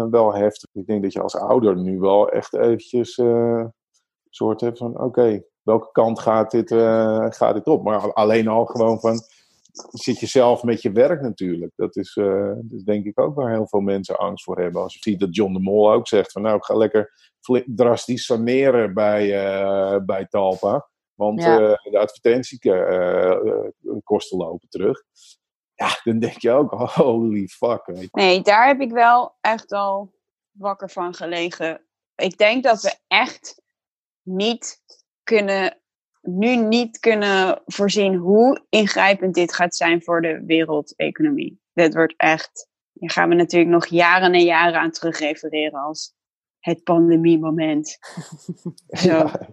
wel 0.10 0.34
heftig. 0.34 0.70
Ik 0.74 0.86
denk 0.86 1.04
dat 1.04 1.14
je 1.14 1.22
als 1.22 1.36
ouder 1.36 1.78
nu 1.78 2.00
wel 2.00 2.30
echt 2.30 2.54
eventjes 2.54 3.20
soort 4.36 4.78
van... 4.78 5.02
Oké, 5.02 5.44
welke 5.62 5.92
kant 5.92 6.20
gaat 6.20 6.52
dit, 6.52 6.72
eh, 6.72 7.26
gaat 7.30 7.54
dit 7.54 7.68
op? 7.68 7.84
Maar 7.84 8.14
alleen 8.14 8.48
al 8.48 8.66
gewoon 8.66 9.00
van... 9.00 9.20
Zit 9.92 10.20
je 10.20 10.26
zelf 10.26 10.64
met 10.64 10.82
je 10.82 10.92
werk 10.92 11.22
natuurlijk. 11.22 11.72
Dat 11.76 11.96
is, 11.96 12.16
is 12.70 12.84
denk 12.84 13.06
ik 13.06 13.20
ook 13.20 13.36
waar 13.36 13.52
heel 13.52 13.68
veel 13.68 13.80
mensen 13.80 14.18
angst 14.18 14.44
voor 14.44 14.60
hebben. 14.60 14.82
Als 14.82 14.94
je 14.94 15.00
ziet 15.02 15.20
dat 15.20 15.36
John 15.36 15.54
de 15.54 15.60
Mol 15.60 15.92
ook 15.92 16.08
zegt 16.08 16.32
van... 16.32 16.42
Nou, 16.42 16.56
ik 16.56 16.64
ga 16.64 16.76
lekker 16.76 17.12
drastisch 17.66 18.26
saneren 18.26 18.94
bij, 18.94 19.46
eh, 19.46 19.98
bij 20.06 20.26
Talpa. 20.26 20.88
Want 21.14 21.42
Ja. 21.42 21.58
de 21.58 21.98
advertentiekosten 22.00 24.38
lopen 24.38 24.70
terug. 24.70 25.04
Ja, 25.76 26.00
dan 26.04 26.20
denk 26.20 26.42
je 26.42 26.52
ook, 26.52 26.72
holy 26.94 27.48
fuck. 27.48 27.86
weet 27.86 28.02
je. 28.02 28.10
Nee, 28.12 28.42
daar 28.42 28.68
heb 28.68 28.82
ik 28.82 28.92
wel 28.92 29.36
echt 29.42 29.72
al 29.72 30.14
wakker 30.52 30.90
van 30.90 31.14
gelegen. 31.14 31.82
Ik 32.16 32.38
denk 32.38 32.64
dat 32.64 32.82
we 32.82 32.96
echt 33.08 33.62
niet 34.24 34.82
kunnen, 35.24 35.78
nu 36.22 36.56
niet 36.56 37.00
kunnen 37.00 37.62
voorzien 37.66 38.16
hoe 38.16 38.66
ingrijpend 38.70 39.34
dit 39.34 39.54
gaat 39.54 39.76
zijn 39.76 40.04
voor 40.04 40.22
de 40.22 40.44
wereldeconomie. 40.46 41.60
Dit 41.74 41.94
wordt 41.94 42.14
echt, 42.18 42.68
hier 42.92 43.12
gaan 43.12 43.30
we 43.30 43.36
natuurlijk 43.36 43.72
nog 43.72 43.86
jaren 43.86 44.34
en 44.34 44.44
jaren 44.44 44.80
aan 44.80 44.92
terugrefereren 44.92 45.80
als 45.80 46.14
het 46.60 46.84
pandemiemoment. 46.84 47.98
Ja. 48.88 49.50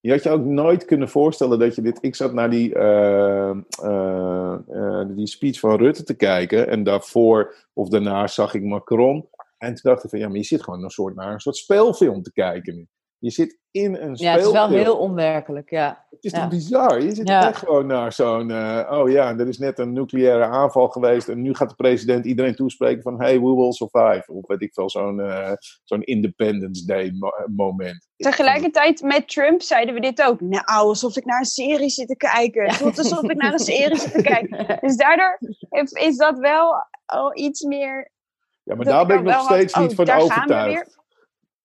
Je 0.00 0.10
had 0.10 0.22
je 0.22 0.30
ook 0.30 0.44
nooit 0.44 0.84
kunnen 0.84 1.08
voorstellen 1.08 1.58
dat 1.58 1.74
je 1.74 1.82
dit. 1.82 1.98
Ik 2.00 2.14
zat 2.14 2.32
naar 2.32 2.50
die, 2.50 2.74
eh, 2.74 3.50
eh, 3.82 4.52
eh, 4.68 5.08
die 5.08 5.26
speech 5.26 5.58
van 5.58 5.76
Rutte 5.76 6.02
te 6.02 6.14
kijken. 6.14 6.68
En 6.68 6.82
daarvoor 6.82 7.54
of 7.72 7.88
daarna 7.88 8.26
zag 8.26 8.54
ik 8.54 8.62
Macron. 8.62 9.28
En 9.58 9.74
toen 9.74 9.92
dacht 9.92 10.04
ik 10.04 10.10
van 10.10 10.18
ja, 10.18 10.28
maar 10.28 10.36
je 10.36 10.42
zit 10.42 10.62
gewoon 10.62 10.82
een 10.82 10.90
soort, 10.90 11.14
naar 11.14 11.32
een 11.32 11.40
soort 11.40 11.56
speelfilm 11.56 12.22
te 12.22 12.32
kijken 12.32 12.74
nu. 12.74 12.86
Je 13.20 13.30
zit 13.30 13.58
in 13.70 13.94
een 13.94 14.14
Ja, 14.14 14.14
speelfilm. 14.14 14.36
het 14.36 14.44
is 14.46 14.52
wel 14.52 14.68
heel 14.68 14.96
onwerkelijk, 14.96 15.70
ja. 15.70 16.06
Het 16.10 16.24
is 16.24 16.30
ja. 16.32 16.40
toch 16.40 16.48
bizar? 16.48 17.02
Je 17.02 17.14
zit 17.14 17.28
Ja. 17.28 17.48
echt 17.48 17.58
gewoon 17.58 17.86
naar 17.86 18.12
zo'n... 18.12 18.50
eh, 18.50 18.88
oh 18.98 19.10
ja, 19.10 19.38
er 19.38 19.48
is 19.48 19.58
net 19.58 19.78
een 19.78 19.92
nucleaire 19.92 20.44
aanval 20.44 20.88
geweest... 20.88 21.28
en 21.28 21.42
nu 21.42 21.54
gaat 21.54 21.68
de 21.68 21.74
president 21.74 22.24
iedereen 22.26 22.54
toespreken 22.54 23.02
van... 23.02 23.20
hey, 23.20 23.40
we 23.40 23.54
will 23.54 23.72
survive. 23.72 24.24
Of 24.32 24.46
weet 24.46 24.62
ik 24.62 24.72
veel, 24.74 24.90
zo'n 24.90 25.20
eh, 25.20 25.52
zo'n 25.84 26.02
Independence 26.02 26.86
Day 26.86 27.10
mo- 27.18 27.44
moment. 27.56 28.08
Tegelijkertijd 28.16 29.02
met 29.02 29.28
Trump 29.28 29.62
zeiden 29.62 29.94
we 29.94 30.00
dit 30.00 30.22
ook. 30.22 30.40
Nou, 30.40 30.62
alsof 30.64 31.16
ik 31.16 31.24
naar 31.24 31.38
een 31.38 31.44
serie 31.44 31.90
zit 31.90 32.08
te 32.08 32.16
kijken. 32.16 32.64
Het 32.64 32.74
voelt 32.76 32.98
alsof 32.98 33.22
ik 33.22 33.36
naar 33.36 33.52
een 33.52 33.58
serie 33.74 33.96
zit 33.98 34.12
te 34.12 34.22
kijken. 34.22 34.78
Dus 34.80 34.96
daardoor 34.96 35.38
is 35.92 36.16
dat 36.16 36.38
wel 36.38 36.74
al 37.06 37.36
iets 37.36 37.62
meer. 37.62 38.10
Ja, 38.62 38.74
maar 38.74 38.84
daar 38.84 39.06
ben 39.06 39.18
ik 39.18 39.22
nog 39.24 39.34
had, 39.34 39.44
steeds 39.44 39.74
niet 39.74 39.90
oh, 39.90 39.96
van 39.96 40.04
daar 40.04 40.20
gaan 40.20 40.26
we 40.28 40.34
overtuigd. 40.34 40.72
weer. 40.74 40.98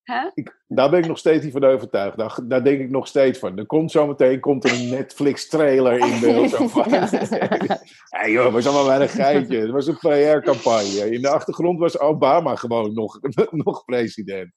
Hè? 0.04 0.30
Ik, 0.34 0.64
daar 0.76 0.90
ben 0.90 1.00
ik 1.00 1.08
nog 1.08 1.18
steeds 1.18 1.44
niet 1.44 1.54
van 1.54 1.64
overtuigd. 1.64 2.18
Daar, 2.18 2.38
daar 2.44 2.64
denk 2.64 2.80
ik 2.80 2.90
nog 2.90 3.08
steeds 3.08 3.40
van. 3.40 3.58
Er 3.58 3.66
komt 3.66 3.92
zometeen 3.92 4.40
komt 4.40 4.64
er 4.64 4.74
een 4.74 4.90
Netflix-trailer 4.90 5.98
in 5.98 6.20
beeld. 6.20 6.50
Zo 6.50 6.68
van, 6.68 6.84
hey 8.10 8.32
joh, 8.32 8.54
was 8.54 8.66
allemaal 8.66 8.86
maar 8.86 9.02
een 9.02 9.10
geitje. 9.10 9.58
Het 9.58 9.70
was 9.70 9.88
een 9.88 9.98
PR-campagne. 9.98 11.12
In 11.12 11.22
de 11.22 11.30
achtergrond 11.30 11.80
was 11.80 12.00
Obama 12.00 12.56
gewoon 12.56 12.94
nog, 12.94 13.20
nog 13.66 13.86
president. 13.86 14.52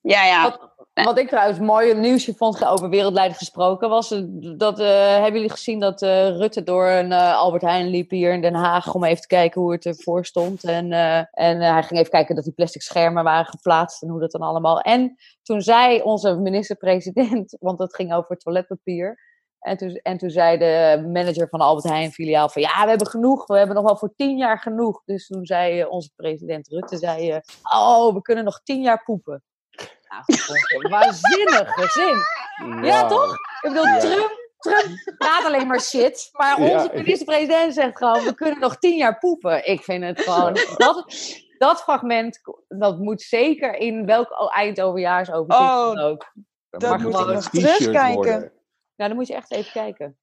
Ja, 0.00 0.24
ja. 0.24 0.68
Wat, 1.04 1.18
ik 1.18 1.28
trouwens 1.28 1.58
mooi 1.58 1.94
nieuwsje 1.94 2.34
vond 2.34 2.64
over 2.64 2.88
wereldleiders 2.88 3.38
gesproken 3.38 3.88
was 3.88 4.10
eh, 4.10 4.22
dat 4.56 4.80
eh, 4.80 5.12
hebben 5.12 5.32
jullie 5.32 5.50
gezien 5.50 5.80
dat 5.80 6.02
eh, 6.02 6.28
Rutte 6.28 6.62
door 6.62 6.86
een 6.86 7.12
Albert 7.12 7.62
Heijn 7.62 7.86
liep 7.86 8.10
hier 8.10 8.32
in 8.32 8.40
Den 8.40 8.54
Haag 8.54 8.94
om 8.94 9.04
even 9.04 9.20
te 9.20 9.26
kijken 9.26 9.60
hoe 9.60 9.72
het 9.72 9.86
ervoor 9.86 10.24
stond 10.24 10.64
en, 10.64 10.92
en 11.30 11.60
hij 11.60 11.82
ging 11.82 12.00
even 12.00 12.12
kijken 12.12 12.34
dat 12.34 12.44
die 12.44 12.52
plastic 12.52 12.82
schermen 12.82 13.24
waren 13.24 13.46
geplaatst 13.46 14.02
en 14.02 14.08
hoe 14.08 14.20
dat 14.20 14.30
dan 14.30 14.40
allemaal. 14.40 14.80
En 14.80 15.16
toen 15.42 15.60
zei 15.60 16.02
onze 16.02 16.36
minister-president 16.36 17.56
want 17.60 17.78
het 17.78 17.94
ging 17.94 18.14
over 18.14 18.36
toiletpapier 18.36 19.26
en 19.58 19.76
toen, 19.76 19.94
en 19.94 20.18
toen 20.18 20.30
zei 20.30 20.58
de 20.58 21.08
manager 21.12 21.48
van 21.48 21.60
Albert 21.60 21.88
Heijn 21.88 22.10
filiaal 22.10 22.48
van 22.48 22.62
ja 22.62 22.82
we 22.82 22.88
hebben 22.88 23.06
genoeg 23.06 23.46
we 23.46 23.58
hebben 23.58 23.76
nog 23.76 23.84
wel 23.84 23.96
voor 23.96 24.14
tien 24.16 24.36
jaar 24.36 24.58
genoeg. 24.58 25.02
Dus 25.04 25.26
toen 25.26 25.46
zei 25.46 25.84
onze 25.84 26.10
president 26.16 26.68
Rutte 26.68 26.96
zei 26.96 27.40
oh 27.72 28.14
we 28.14 28.22
kunnen 28.22 28.44
nog 28.44 28.60
tien 28.62 28.82
jaar 28.82 29.02
poepen 29.04 29.42
waanzinnige 30.88 31.88
zin. 31.88 32.16
Ja, 32.84 33.06
toch? 33.06 33.32
Ik 33.60 33.68
bedoel, 33.72 33.84
Ja. 33.84 33.98
Trump, 33.98 34.30
Trump 34.58 35.14
praat 35.18 35.44
alleen 35.44 35.66
maar 35.66 35.80
shit. 35.80 36.28
Maar 36.32 36.62
Ja. 36.62 36.72
onze 36.82 36.90
minister-president 36.94 37.74
zegt 37.74 37.96
gewoon, 37.96 38.24
we 38.24 38.34
kunnen 38.34 38.58
nog 38.60 38.76
tien 38.78 38.96
jaar 38.96 39.18
poepen. 39.18 39.66
Ik 39.68 39.82
vind 39.82 40.04
het 40.04 40.20
gewoon... 40.20 40.52
Dat, 40.76 41.04
dat 41.58 41.82
fragment, 41.82 42.40
dat 42.68 42.98
moet 42.98 43.22
zeker 43.22 43.74
in 43.74 44.06
welk 44.06 44.50
eindoverjaarsoverzicht 44.54 45.70
Oh, 45.70 45.86
dan 45.94 45.98
ook. 45.98 46.32
Dat 46.70 46.98
moet 46.98 47.18
ik 47.18 47.26
nog 47.26 47.48
t-shirt 47.48 47.76
terugkijken. 47.76 48.14
worden. 48.14 48.52
Ja, 48.94 49.06
dan 49.08 49.16
moet 49.16 49.26
je 49.26 49.34
echt 49.34 49.50
even 49.52 49.72
kijken. 49.72 50.18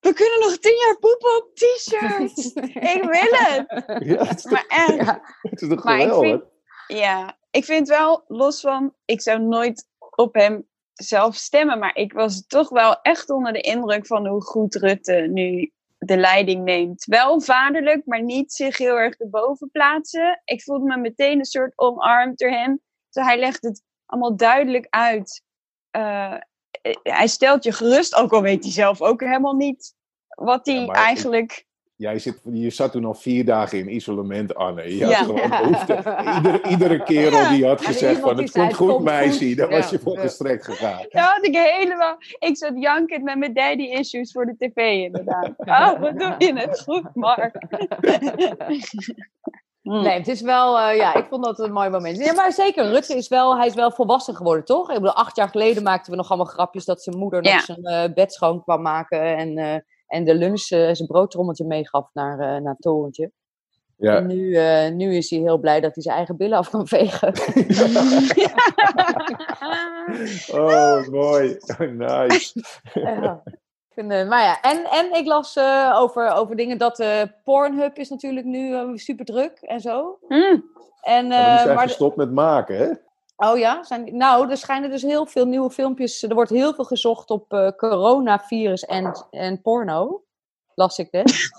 We 0.00 0.12
kunnen 0.12 0.40
nog 0.40 0.56
tien 0.58 0.76
jaar 0.86 0.98
poepen 0.98 1.36
op 1.36 1.50
t-shirts. 1.54 2.52
ik 2.94 3.02
wil 3.02 3.38
het. 3.38 3.84
Ja, 4.04 4.24
het 4.24 4.36
is 4.36 4.42
toch, 4.42 4.52
Maar 4.52 4.64
echt. 4.68 4.94
Ja. 4.96 5.20
het 5.50 5.62
is 5.62 5.68
toch 5.68 5.84
Maar 5.84 5.98
ik 6.00 6.12
vind, 6.12 6.42
ja, 6.86 7.37
ik 7.58 7.64
vind 7.64 7.88
wel, 7.88 8.24
los 8.28 8.60
van, 8.60 8.94
ik 9.04 9.20
zou 9.20 9.40
nooit 9.40 9.88
op 9.98 10.34
hem 10.34 10.68
zelf 10.92 11.34
stemmen, 11.34 11.78
maar 11.78 11.96
ik 11.96 12.12
was 12.12 12.46
toch 12.46 12.68
wel 12.68 13.00
echt 13.02 13.30
onder 13.30 13.52
de 13.52 13.60
indruk 13.60 14.06
van 14.06 14.26
hoe 14.26 14.42
goed 14.42 14.74
Rutte 14.74 15.12
nu 15.12 15.72
de 15.98 16.16
leiding 16.16 16.64
neemt. 16.64 17.04
Wel 17.04 17.40
vaderlijk, 17.40 18.06
maar 18.06 18.22
niet 18.22 18.52
zich 18.52 18.76
heel 18.76 18.98
erg 18.98 19.14
erboven 19.14 19.70
plaatsen. 19.70 20.42
Ik 20.44 20.62
voelde 20.62 20.84
me 20.84 20.96
meteen 20.96 21.38
een 21.38 21.44
soort 21.44 21.72
omarmd 21.78 22.38
door 22.38 22.50
hem. 22.50 22.80
Dus 23.10 23.24
hij 23.24 23.38
legt 23.38 23.62
het 23.62 23.82
allemaal 24.06 24.36
duidelijk 24.36 24.86
uit. 24.90 25.42
Eh, 25.90 26.36
hij 27.02 27.26
stelt 27.26 27.64
je 27.64 27.72
gerust, 27.72 28.14
ook 28.14 28.32
al 28.32 28.42
weet 28.42 28.62
hij 28.62 28.72
zelf 28.72 29.02
ook 29.02 29.20
helemaal 29.20 29.56
niet 29.56 29.94
wat 30.28 30.66
hij 30.66 30.84
Ja, 30.84 30.92
eigenlijk... 30.92 31.66
Jij 31.98 32.18
zit, 32.18 32.40
je 32.52 32.70
zat 32.70 32.92
toen 32.92 33.04
al 33.04 33.14
vier 33.14 33.44
dagen 33.44 33.78
in 33.78 33.94
isolement, 33.94 34.54
Anne. 34.54 34.96
Je 34.96 35.04
had 35.04 35.12
Ja. 35.12 35.22
gewoon 35.22 35.48
behoefte. 35.48 35.96
Iedere, 36.36 36.68
iedere 36.68 37.02
kerel 37.02 37.38
Ja. 37.40 37.48
die 37.50 37.66
had 37.66 37.80
Ja, 37.80 37.86
gezegd 37.86 38.20
van 38.20 38.36
het 38.36 38.50
komt 38.50 38.74
goed 38.74 38.88
komt 38.88 39.04
meisje, 39.04 39.54
daar 39.54 39.68
was 39.68 39.84
Ja. 39.84 39.90
je 39.90 39.98
voor 39.98 40.18
gestrekt 40.18 40.64
gegaan. 40.64 41.06
Daar 41.08 41.32
had 41.34 41.46
ik 41.46 41.56
helemaal... 41.56 42.16
Ik 42.38 42.56
zat 42.56 42.72
jankend 42.74 43.22
met 43.22 43.38
mijn 43.38 43.54
daddy 43.54 43.82
issues 43.82 44.32
voor 44.32 44.46
de 44.46 44.56
tv, 44.56 44.76
inderdaad. 45.04 45.52
Oh, 45.58 46.00
wat 46.00 46.18
doe 46.18 46.34
je 46.38 46.52
het 46.58 46.80
goed, 46.80 47.14
Mark. 47.14 47.54
Nee, 49.82 50.18
het 50.18 50.28
is 50.28 50.40
wel, 50.40 50.78
eh, 50.78 50.96
ja, 50.96 51.14
ik 51.14 51.26
vond 51.30 51.44
dat 51.44 51.58
een 51.58 51.72
mooi 51.72 51.88
moment. 51.90 52.18
Ja, 52.24 52.32
maar 52.32 52.52
zeker, 52.52 52.84
Rutte 52.90 53.14
is 53.16 53.28
wel, 53.28 53.56
hij 53.56 53.66
is 53.66 53.74
wel 53.74 53.90
volwassen 53.90 54.34
geworden, 54.34 54.64
toch? 54.64 54.88
Ik 54.88 54.94
bedoel, 54.94 55.12
acht 55.14 55.36
jaar 55.36 55.48
geleden 55.48 55.82
maakten 55.82 56.10
we 56.10 56.16
nog 56.16 56.28
allemaal 56.28 56.46
grapjes 56.46 56.84
dat 56.84 57.02
zijn 57.02 57.16
moeder 57.18 57.44
Ja. 57.44 57.54
nog 57.54 57.64
zijn 57.64 57.84
eh, 57.84 58.14
bed 58.14 58.32
schoon 58.32 58.62
kwam 58.62 58.82
maken 58.82 59.36
en, 59.36 59.58
eh, 59.58 59.74
en 60.08 60.24
de 60.24 60.34
lunch, 60.34 60.70
eh, 60.70 60.88
zijn 60.94 61.06
broodtrommeltje 61.08 61.64
meegaf 61.64 62.10
naar, 62.12 62.32
eh, 62.38 62.46
naar 62.62 62.72
het 62.72 62.80
torentje. 62.82 63.30
Ja. 63.96 64.16
En 64.16 64.26
nu, 64.26 64.54
eh, 64.54 64.90
nu 64.92 65.14
is 65.16 65.30
hij 65.30 65.38
heel 65.38 65.58
blij 65.58 65.80
dat 65.80 65.94
hij 65.94 66.02
zijn 66.02 66.16
eigen 66.16 66.36
billen 66.36 66.58
af 66.58 66.70
kan 66.70 66.86
vegen. 66.96 67.32
Oh, 70.52 71.06
mooi. 71.08 71.56
nice. 71.78 72.52
Ja. 72.94 73.40
Ik 73.44 74.04
vind, 74.04 74.12
eh, 74.12 74.28
maar 74.28 74.42
ja, 74.42 74.60
en, 74.60 74.84
en 74.84 75.12
ik 75.14 75.26
las 75.26 75.56
eh, 75.56 75.96
over, 75.98 76.30
over 76.32 76.56
dingen 76.56 76.78
dat 76.78 77.00
eh 77.00 77.22
Pornhub 77.44 77.96
is 77.96 78.08
natuurlijk 78.08 78.46
nu 78.46 78.98
super 78.98 79.24
druk 79.24 79.58
en 79.60 79.80
zo. 79.80 80.18
Hmm. 80.28 80.64
En, 81.02 81.26
Maar 81.26 81.38
die 81.38 81.48
eh, 81.56 81.62
zijn 81.62 81.74
maar 81.74 81.84
de- 81.84 81.88
gestopt 81.90 82.16
met 82.16 82.32
maken, 82.32 82.76
hè? 82.76 82.92
Oh 83.38 83.58
ja, 83.58 83.82
zijn, 83.82 84.16
nou, 84.16 84.50
er 84.50 84.56
schijnen 84.56 84.90
dus 84.90 85.02
heel 85.02 85.26
veel 85.26 85.46
nieuwe 85.46 85.70
filmpjes. 85.70 86.22
Er 86.22 86.34
wordt 86.34 86.50
heel 86.50 86.74
veel 86.74 86.84
gezocht 86.84 87.30
op 87.30 87.52
eh, 87.52 87.68
coronavirus 87.76 88.84
en, 88.84 89.26
en 89.30 89.60
porno. 89.62 90.22
Las 90.74 90.98
ik 90.98 91.10
dus. 91.10 91.50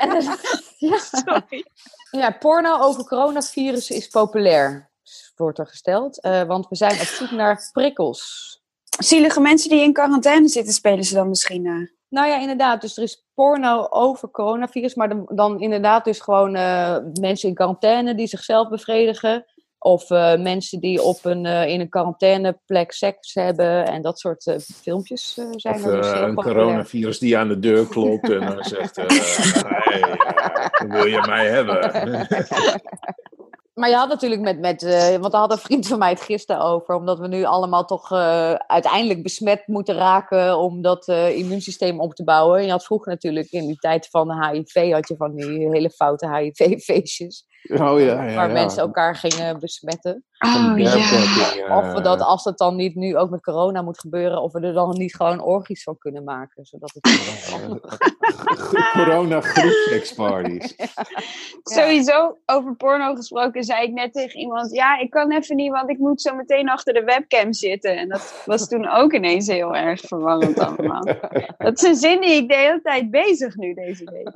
en, 0.00 0.22
ja, 0.90 0.98
Sorry. 0.98 1.64
ja, 2.10 2.30
porno 2.30 2.78
over 2.78 3.04
coronavirus 3.04 3.90
is 3.90 4.08
populair, 4.08 4.90
wordt 5.36 5.58
er 5.58 5.66
gesteld. 5.66 6.20
eh, 6.20 6.42
want 6.42 6.68
we 6.68 6.76
zijn 6.76 6.92
op 6.92 6.98
zoek 7.06 7.30
naar 7.30 7.68
prikkels. 7.72 8.52
Zielige 8.98 9.40
mensen 9.40 9.70
die 9.70 9.82
in 9.82 9.92
quarantaine 9.92 10.48
zitten, 10.48 10.72
spelen 10.74 11.04
ze 11.04 11.14
dan 11.14 11.28
misschien. 11.28 11.66
eh. 11.66 11.92
Nou 12.08 12.28
ja, 12.28 12.38
inderdaad. 12.38 12.80
Dus 12.80 12.96
er 12.96 13.02
is 13.02 13.26
porno 13.34 13.86
over 13.90 14.30
coronavirus, 14.30 14.94
maar 14.94 15.08
dan, 15.08 15.28
dan 15.34 15.60
inderdaad 15.60 16.04
dus 16.04 16.20
gewoon 16.20 16.50
mensen 17.20 17.48
in 17.48 17.54
quarantaine 17.54 18.14
die 18.14 18.26
zichzelf 18.26 18.68
bevredigen. 18.68 19.44
Of 19.84 20.10
eh, 20.10 20.36
mensen 20.36 20.80
die 20.80 21.02
op 21.02 21.18
een, 21.22 21.46
eh, 21.46 21.68
in 21.68 21.80
een 21.80 21.88
quarantaineplek 21.88 22.92
seks 22.92 23.34
hebben 23.34 23.86
en 23.86 24.02
dat 24.02 24.18
soort 24.18 24.46
eh, 24.46 24.58
filmpjes 24.58 25.38
zijn 25.50 25.74
Of 25.74 25.84
er 25.84 25.96
dus 25.96 26.10
een 26.10 26.34
coronavirus 26.34 27.18
die 27.18 27.38
aan 27.38 27.48
de 27.48 27.58
deur 27.58 27.86
klopt 27.94 28.30
en 28.30 28.40
dan 28.40 28.64
zegt: 28.64 28.96
hey, 28.96 30.16
wil 30.88 31.04
je 31.04 31.24
mij 31.26 31.46
hebben? 31.46 31.80
Maar 33.74 33.88
je 33.88 33.94
had 33.94 34.08
natuurlijk 34.08 34.40
met, 34.40 34.60
met 34.60 34.82
want 35.20 35.32
daar 35.32 35.40
had 35.40 35.52
een 35.52 35.58
vriend 35.58 35.86
van 35.86 35.98
mij 35.98 36.10
het 36.10 36.20
gisteren 36.20 36.62
over, 36.62 36.94
omdat 36.94 37.18
we 37.18 37.28
nu 37.28 37.44
allemaal 37.44 37.84
toch 37.84 38.12
uiteindelijk 38.66 39.22
besmet 39.22 39.66
moeten 39.66 39.94
raken 39.94 40.58
om 40.58 40.82
dat 40.82 41.08
immuunsysteem 41.08 42.00
op 42.00 42.14
te 42.14 42.24
bouwen. 42.24 42.58
En 42.58 42.64
je 42.64 42.70
had 42.70 42.84
vroeger 42.84 43.12
natuurlijk 43.12 43.50
in 43.50 43.66
die 43.66 43.76
tijd 43.76 44.08
van 44.10 44.44
HIV, 44.44 44.92
had 44.92 45.08
je 45.08 45.16
van 45.16 45.34
die 45.34 45.68
hele 45.70 45.90
foute 45.90 46.36
HIV-feestjes, 46.36 47.46
Oh 47.70 48.00
ja, 48.00 48.24
ja. 48.24 48.34
waar 48.34 48.46
ja. 48.46 48.52
mensen 48.52 48.82
elkaar 48.82 49.16
gingen 49.16 49.60
besmetten. 49.60 50.24
Oh 50.38 50.74
Of 51.78 51.92
we 51.92 52.00
dat, 52.00 52.20
als 52.20 52.42
dat 52.42 52.58
dan 52.58 52.76
niet 52.76 52.94
nu 52.94 53.16
ook 53.16 53.30
met 53.30 53.40
corona 53.40 53.82
moet 53.82 54.00
gebeuren, 54.00 54.42
of 54.42 54.52
we 54.52 54.60
er 54.60 54.72
dan 54.72 54.90
niet 54.90 55.16
gewoon 55.16 55.42
orgies 55.42 55.82
van 55.82 55.98
kunnen 55.98 56.24
maken. 56.24 56.64
Zodat 56.64 56.92
het... 57.00 57.12
Corona 58.92 59.40
groepsexparties. 59.40 60.74
Sowieso, 61.76 62.38
over 62.46 62.74
porno 62.76 63.14
gesproken, 63.14 63.64
zei 63.64 63.86
ik 63.86 63.92
net 63.92 64.12
tegen 64.12 64.40
iemand: 64.40 64.72
Ja, 64.72 64.98
ik 64.98 65.10
kan 65.10 65.32
even 65.32 65.56
niet, 65.56 65.70
want 65.70 65.90
ik 65.90 65.98
moet 65.98 66.20
zo 66.20 66.34
meteen 66.34 66.68
achter 66.68 66.94
de 66.94 67.04
webcam 67.04 67.52
zitten. 67.52 67.96
En 67.96 68.08
dat 68.08 68.42
was 68.46 68.68
toen 68.68 68.88
ook 68.88 69.12
ineens 69.12 69.46
heel 69.46 69.76
erg 69.76 70.00
verwarrend 70.00 70.58
allemaal. 70.58 71.02
Dat 71.58 71.76
is 71.76 71.82
een 71.82 71.96
zin 71.96 72.20
die 72.20 72.34
ik 72.34 72.48
de 72.48 72.56
hele 72.56 72.80
tijd 72.82 73.10
bezig 73.10 73.56
nu 73.56 73.74
deze 73.74 74.04
week. 74.04 74.32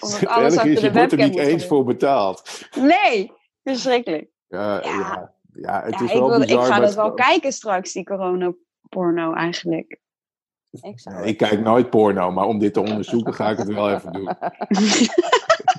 Omdat 0.00 0.26
alles 0.26 0.44
erge 0.54 0.56
achter 0.56 0.72
is, 0.72 0.80
de 0.80 0.86
je 0.86 0.92
wordt 0.92 1.12
er 1.12 1.18
niet 1.18 1.38
eens 1.38 1.66
voor 1.66 1.84
betaald. 1.84 2.66
Nee, 2.76 3.32
verschrikkelijk. 3.64 4.30
Ja, 4.48 4.74
Ja. 4.74 4.80
ja. 4.90 5.34
ja, 5.52 5.82
het 5.84 5.94
Ja, 5.98 6.04
is 6.04 6.12
ik, 6.12 6.18
wel 6.18 6.28
wil, 6.28 6.40
ik 6.40 6.46
bizar. 6.46 6.62
ga 6.62 6.68
maar 6.68 6.78
dat 6.80 6.88
het- 6.88 6.98
wel 6.98 7.12
kijken 7.14 7.52
straks, 7.52 7.92
die 7.92 8.04
coronaporno 8.04 9.32
eigenlijk. 9.34 10.00
Ik 10.70 11.00
zou 11.00 11.16
Nee, 11.16 11.24
ik 11.26 11.36
kijk 11.36 11.60
nooit 11.60 11.90
porno, 11.90 12.30
maar 12.30 12.44
om 12.46 12.58
dit 12.58 12.72
te 12.74 12.80
onderzoeken 12.80 13.34
ga 13.34 13.50
ik 13.50 13.58
het 13.58 13.68
wel 13.68 13.90
even 13.92 14.12
doen. 14.12 14.28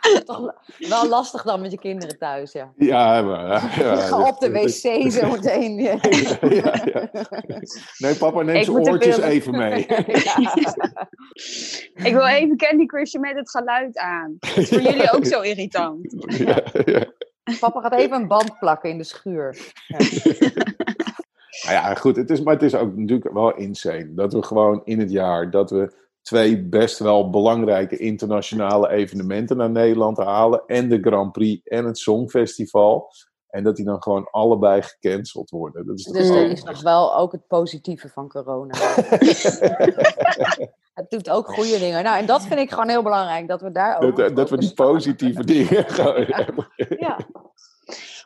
wel 0.88 1.08
lastig 1.08 1.42
dan 1.42 1.60
met 1.60 1.70
je 1.70 1.78
kinderen 1.78 2.18
thuis, 2.18 2.52
ja. 2.52 2.72
Ja, 2.76 3.22
maar... 3.22 3.46
Ja, 3.80 3.96
Ga 4.08 4.28
op 4.28 4.40
de 4.40 4.50
wc 4.50 5.12
zo 5.12 5.30
meteen. 5.30 5.74
Ja. 5.74 5.98
ja, 6.62 6.82
ja. 6.84 7.10
Nee, 7.98 8.14
papa, 8.14 8.42
neem 8.42 8.64
zijn 8.64 8.76
oortjes 8.76 9.18
even 9.18 9.56
mee. 9.56 9.86
Ik 11.94 12.12
wil 12.12 12.26
even 12.26 12.56
Candy 12.56 12.86
Crushen 12.86 13.20
met 13.20 13.36
het 13.36 13.50
geluid 13.50 13.98
aan. 13.98 14.36
Dat 14.38 14.56
is 14.56 14.68
voor 14.68 14.80
jullie 14.80 15.12
ook 15.12 15.26
zo 15.26 15.40
irritant. 15.40 16.14
Ja, 16.38 16.62
ja. 16.84 17.12
Papa 17.60 17.80
gaat 17.80 17.94
even 17.94 18.16
een 18.16 18.28
band 18.28 18.58
plakken 18.58 18.90
in 18.90 18.98
de 18.98 19.04
schuur. 19.04 19.72
Nou 21.62 21.74
ja, 21.74 21.94
goed, 21.94 22.16
het 22.16 22.30
is, 22.30 22.42
maar 22.42 22.54
het 22.54 22.62
is 22.62 22.74
ook 22.74 22.96
natuurlijk 22.96 23.32
wel 23.32 23.54
insane. 23.54 24.14
Dat 24.14 24.32
we 24.32 24.42
gewoon 24.42 24.80
in 24.84 24.98
het 24.98 25.10
jaar, 25.10 25.50
dat 25.50 25.70
we 25.70 25.92
twee 26.28 26.62
best 26.62 26.98
wel 26.98 27.30
belangrijke 27.30 27.96
internationale 27.96 28.90
evenementen 28.90 29.56
naar 29.56 29.70
Nederland 29.70 30.16
halen. 30.16 30.62
En 30.66 30.88
de 30.88 30.98
Grand 31.00 31.32
Prix 31.32 31.66
en 31.66 31.84
het 31.84 31.98
Songfestival. 31.98 33.12
En 33.48 33.64
dat 33.64 33.76
die 33.76 33.84
dan 33.84 34.02
gewoon 34.02 34.28
allebei 34.30 34.82
gecanceld 34.82 35.50
worden. 35.50 35.86
Dat 35.86 35.98
is 35.98 36.04
Dus 36.04 36.28
dat 36.28 36.50
is 36.50 36.62
nog 36.62 36.82
wel 36.82 37.16
ook 37.16 37.32
het 37.32 37.46
positieve 37.46 38.08
van 38.08 38.28
corona. 38.28 38.74
Het 40.94 41.10
doet 41.10 41.30
ook 41.30 41.52
goede 41.52 41.78
dingen. 41.78 42.04
Nou, 42.04 42.18
en 42.18 42.26
dat 42.26 42.46
vind 42.46 42.60
ik 42.60 42.70
gewoon 42.70 42.88
heel 42.88 43.02
belangrijk, 43.02 43.48
dat 43.48 43.60
we 43.60 43.72
daar 43.72 44.00
ook... 44.00 44.16
dat, 44.16 44.36
dat 44.36 44.50
we 44.50 44.58
die 44.58 44.74
positieve 44.74 45.44
dingen 45.54 45.84
gewoon 45.84 46.24
hebben. 46.26 46.68
Ja, 46.98 47.18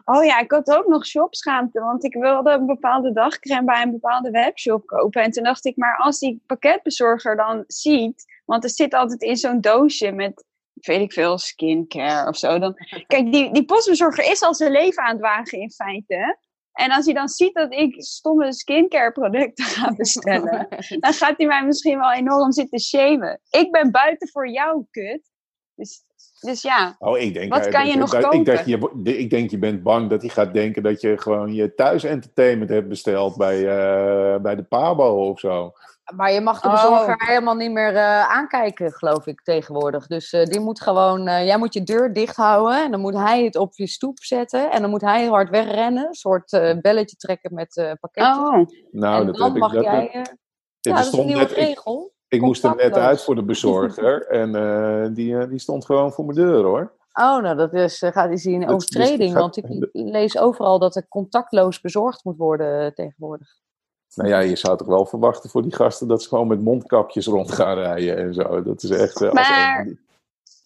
Oh 0.04 0.24
ja, 0.24 0.38
ik 0.38 0.50
had 0.50 0.70
ook 0.70 0.86
nog 0.86 1.06
shopschaamte, 1.06 1.80
want 1.80 2.04
ik 2.04 2.14
wilde 2.14 2.50
een 2.50 2.66
bepaalde 2.66 3.12
dagcreme 3.12 3.64
bij 3.64 3.82
een 3.82 3.90
bepaalde 3.90 4.30
webshop 4.30 4.86
kopen. 4.86 5.22
En 5.22 5.30
toen 5.30 5.44
dacht 5.44 5.64
ik, 5.64 5.76
maar 5.76 5.96
als 5.96 6.18
die 6.18 6.42
pakketbezorger 6.46 7.36
dan 7.36 7.64
ziet, 7.66 8.24
want 8.44 8.64
er 8.64 8.70
zit 8.70 8.94
altijd 8.94 9.22
in 9.22 9.36
zo'n 9.36 9.60
doosje 9.60 10.12
met, 10.12 10.44
weet 10.72 11.00
ik 11.00 11.12
veel, 11.12 11.38
skincare 11.38 12.28
of 12.28 12.36
zo. 12.36 12.58
Dan, 12.58 12.74
kijk, 13.06 13.32
die, 13.32 13.52
die 13.52 13.64
postbezorger 13.64 14.30
is 14.30 14.42
al 14.42 14.54
zijn 14.54 14.72
leven 14.72 15.02
aan 15.02 15.12
het 15.12 15.20
wagen 15.20 15.60
in 15.60 15.70
feite. 15.70 16.38
En 16.72 16.90
als 16.90 17.04
hij 17.04 17.14
dan 17.14 17.28
ziet 17.28 17.54
dat 17.54 17.72
ik 17.72 17.94
stomme 18.02 18.52
skincare 18.52 19.12
producten 19.12 19.64
ga 19.64 19.94
bestellen, 19.96 20.68
dan 21.00 21.12
gaat 21.12 21.36
hij 21.36 21.46
mij 21.46 21.64
misschien 21.64 21.98
wel 21.98 22.12
enorm 22.12 22.52
zitten 22.52 22.80
shamen. 22.80 23.40
Ik 23.50 23.70
ben 23.70 23.90
buiten 23.90 24.28
voor 24.28 24.48
jou, 24.48 24.84
kut. 24.90 25.30
Dus, 25.74 26.04
dus 26.42 26.62
ja, 26.62 26.96
Oh, 26.98 27.18
ik 27.18 27.34
denk, 27.34 27.52
Wat 27.52 27.66
eh, 27.66 27.72
kan 27.72 27.82
dat 27.84 27.92
je 27.92 27.98
nog 27.98 28.10
dat- 28.10 28.20
ik, 28.20 28.30
kopen? 28.30 28.44
denk, 28.44 28.64
je, 29.04 29.16
ik 29.18 29.30
denk 29.30 29.50
je 29.50 29.58
bent 29.58 29.82
bang 29.82 30.10
dat 30.10 30.20
hij 30.20 30.30
gaat 30.30 30.54
denken 30.54 30.82
dat 30.82 31.00
je 31.00 31.18
gewoon 31.18 31.52
je 31.54 31.74
thuis 31.74 32.04
entertainment 32.04 32.70
hebt 32.70 32.88
besteld 32.88 33.36
bij, 33.36 33.56
eh, 33.58 34.40
bij 34.40 34.54
de 34.56 34.62
Pabo 34.62 35.28
of 35.30 35.38
zo. 35.40 35.72
maar 36.16 36.32
je 36.32 36.40
mag 36.40 36.60
de 36.60 36.68
Oh. 36.68 36.74
bezorger 36.74 37.14
helemaal 37.26 37.54
niet 37.54 37.70
meer 37.72 37.94
eh, 37.96 38.28
aankijken, 38.30 38.92
geloof 38.92 39.26
ik, 39.26 39.40
tegenwoordig. 39.42 40.06
Dus 40.06 40.32
eh, 40.32 40.44
die 40.44 40.60
moet 40.60 40.80
gewoon... 40.80 41.26
eh, 41.28 41.44
jij 41.46 41.58
moet 41.58 41.74
je 41.74 41.82
deur 41.82 42.12
dicht 42.12 42.36
houden 42.36 42.84
en 42.84 42.90
dan 42.90 43.00
moet 43.00 43.14
hij 43.14 43.44
het 43.44 43.56
op 43.56 43.74
je 43.76 43.86
stoep 43.86 44.18
zetten. 44.22 44.70
En 44.70 44.80
dan 44.80 44.90
moet 44.90 45.00
hij 45.00 45.20
heel 45.20 45.30
hard 45.32 45.50
wegrennen, 45.50 46.06
een 46.06 46.14
soort 46.14 46.52
eh, 46.52 46.76
belletje 46.80 47.16
trekken 47.16 47.54
met 47.54 47.76
eh 47.76 47.92
pakketjes. 48.00 48.36
oh. 48.36 48.66
Nou, 48.90 49.20
en 49.20 49.26
dat 49.26 49.36
dan 49.36 49.44
heb 49.46 49.54
ik. 49.54 49.60
mag 49.60 49.72
Dat, 49.72 49.84
jij... 49.84 50.08
ja, 50.80 50.94
dat 50.94 50.98
is 51.06 51.12
een 51.12 51.26
nieuwe 51.26 51.40
net, 51.40 51.50
regel. 51.52 52.12
ik 52.14 52.21
moest 52.40 52.64
er 52.64 52.76
net 52.76 52.96
uit 52.96 53.22
voor 53.22 53.34
de 53.34 53.42
bezorger 53.42 54.26
en 54.42 54.54
eh, 54.54 55.14
die, 55.14 55.38
eh, 55.38 55.48
die 55.48 55.58
stond 55.58 55.84
gewoon 55.84 56.12
voor 56.12 56.24
mijn 56.24 56.36
deur 56.36 56.64
hoor. 56.64 56.92
Oh, 57.12 57.42
nou, 57.42 57.56
dat 57.56 57.74
is, 57.74 58.02
eh, 58.02 58.12
gaat 58.12 58.30
is 58.30 58.44
hier 58.44 58.54
een 58.54 58.60
dus 58.60 58.70
overtreding. 58.70 59.34
want 59.34 59.56
ik 59.56 59.88
lees 59.92 60.38
overal 60.38 60.78
dat 60.78 60.96
er 60.96 61.08
contactloos 61.08 61.80
bezorgd 61.80 62.24
moet 62.24 62.36
worden 62.36 62.94
tegenwoordig. 62.94 63.48
Nou 64.14 64.28
ja, 64.28 64.38
je 64.38 64.56
zou 64.56 64.76
toch 64.76 64.86
wel 64.86 65.06
verwachten 65.06 65.50
voor 65.50 65.62
die 65.62 65.74
gasten 65.74 66.08
dat 66.08 66.22
ze 66.22 66.28
gewoon 66.28 66.46
met 66.46 66.60
mondkapjes 66.60 67.26
rond 67.26 67.52
gaan 67.52 67.74
rijden 67.74 68.16
en 68.16 68.34
zo. 68.34 68.62
Dat 68.62 68.82
is 68.82 68.90
echt. 68.90 69.22
als 69.22 69.32
Maar- 69.32 69.86
een 69.86 70.00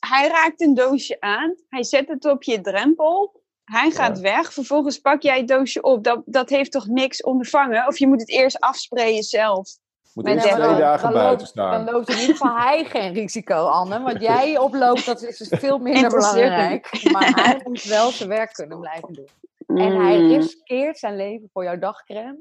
hij 0.07 0.29
raakt 0.29 0.61
een 0.61 0.75
doosje 0.75 1.21
aan, 1.21 1.55
hij 1.69 1.85
zet 1.85 2.09
het 2.09 2.25
op 2.25 2.43
je 2.43 2.61
drempel, 2.61 3.43
hij 3.65 3.91
gaat 3.91 4.21
weg, 4.21 4.53
vervolgens 4.53 4.99
pak 4.99 5.23
jij 5.23 5.39
het 5.39 5.49
doosje 5.49 5.83
op. 5.83 6.05
Dat, 6.05 6.23
dat 6.27 6.49
heeft 6.49 6.73
toch 6.73 6.87
niks 6.87 7.23
ondervangen? 7.23 7.87
Of 7.87 7.99
je 7.99 8.07
moet 8.07 8.21
het 8.21 8.31
eerst 8.31 8.61
afsprayen 8.61 9.23
zelf. 9.23 9.69
Moet 10.17 10.27
eerst 10.27 10.47
twee 10.47 10.57
dan- 10.67 10.79
dagen 10.79 11.03
dan 11.03 11.13
buiten 11.13 11.37
loopt, 11.39 11.49
staan. 11.49 11.85
Dan 11.85 11.95
loopt 11.95 12.09
in 12.09 12.19
ieder 12.19 12.37
geval 12.37 12.57
hij 12.57 12.85
geen 12.85 13.13
risico, 13.13 13.55
Anne. 13.67 14.01
Wat 14.03 14.21
jij 14.21 14.59
oploopt, 14.59 15.07
dat 15.07 15.23
is 15.23 15.37
dus 15.39 15.49
veel 15.61 15.79
minder 15.79 16.11
belangrijk. 16.11 17.09
Maar 17.13 17.33
hij 17.35 17.61
moet 17.65 17.83
wel 17.85 18.11
zijn 18.11 18.29
werk 18.29 18.53
kunnen 18.53 18.81
blijven 18.81 19.13
doen. 19.13 19.29
En 19.67 19.97
hij 20.01 20.19
Mm. 20.21 20.29
riskeert 20.29 20.99
zijn 20.99 21.17
leven 21.17 21.49
voor 21.53 21.65
jouw 21.65 21.79
dagcreme. 21.79 22.39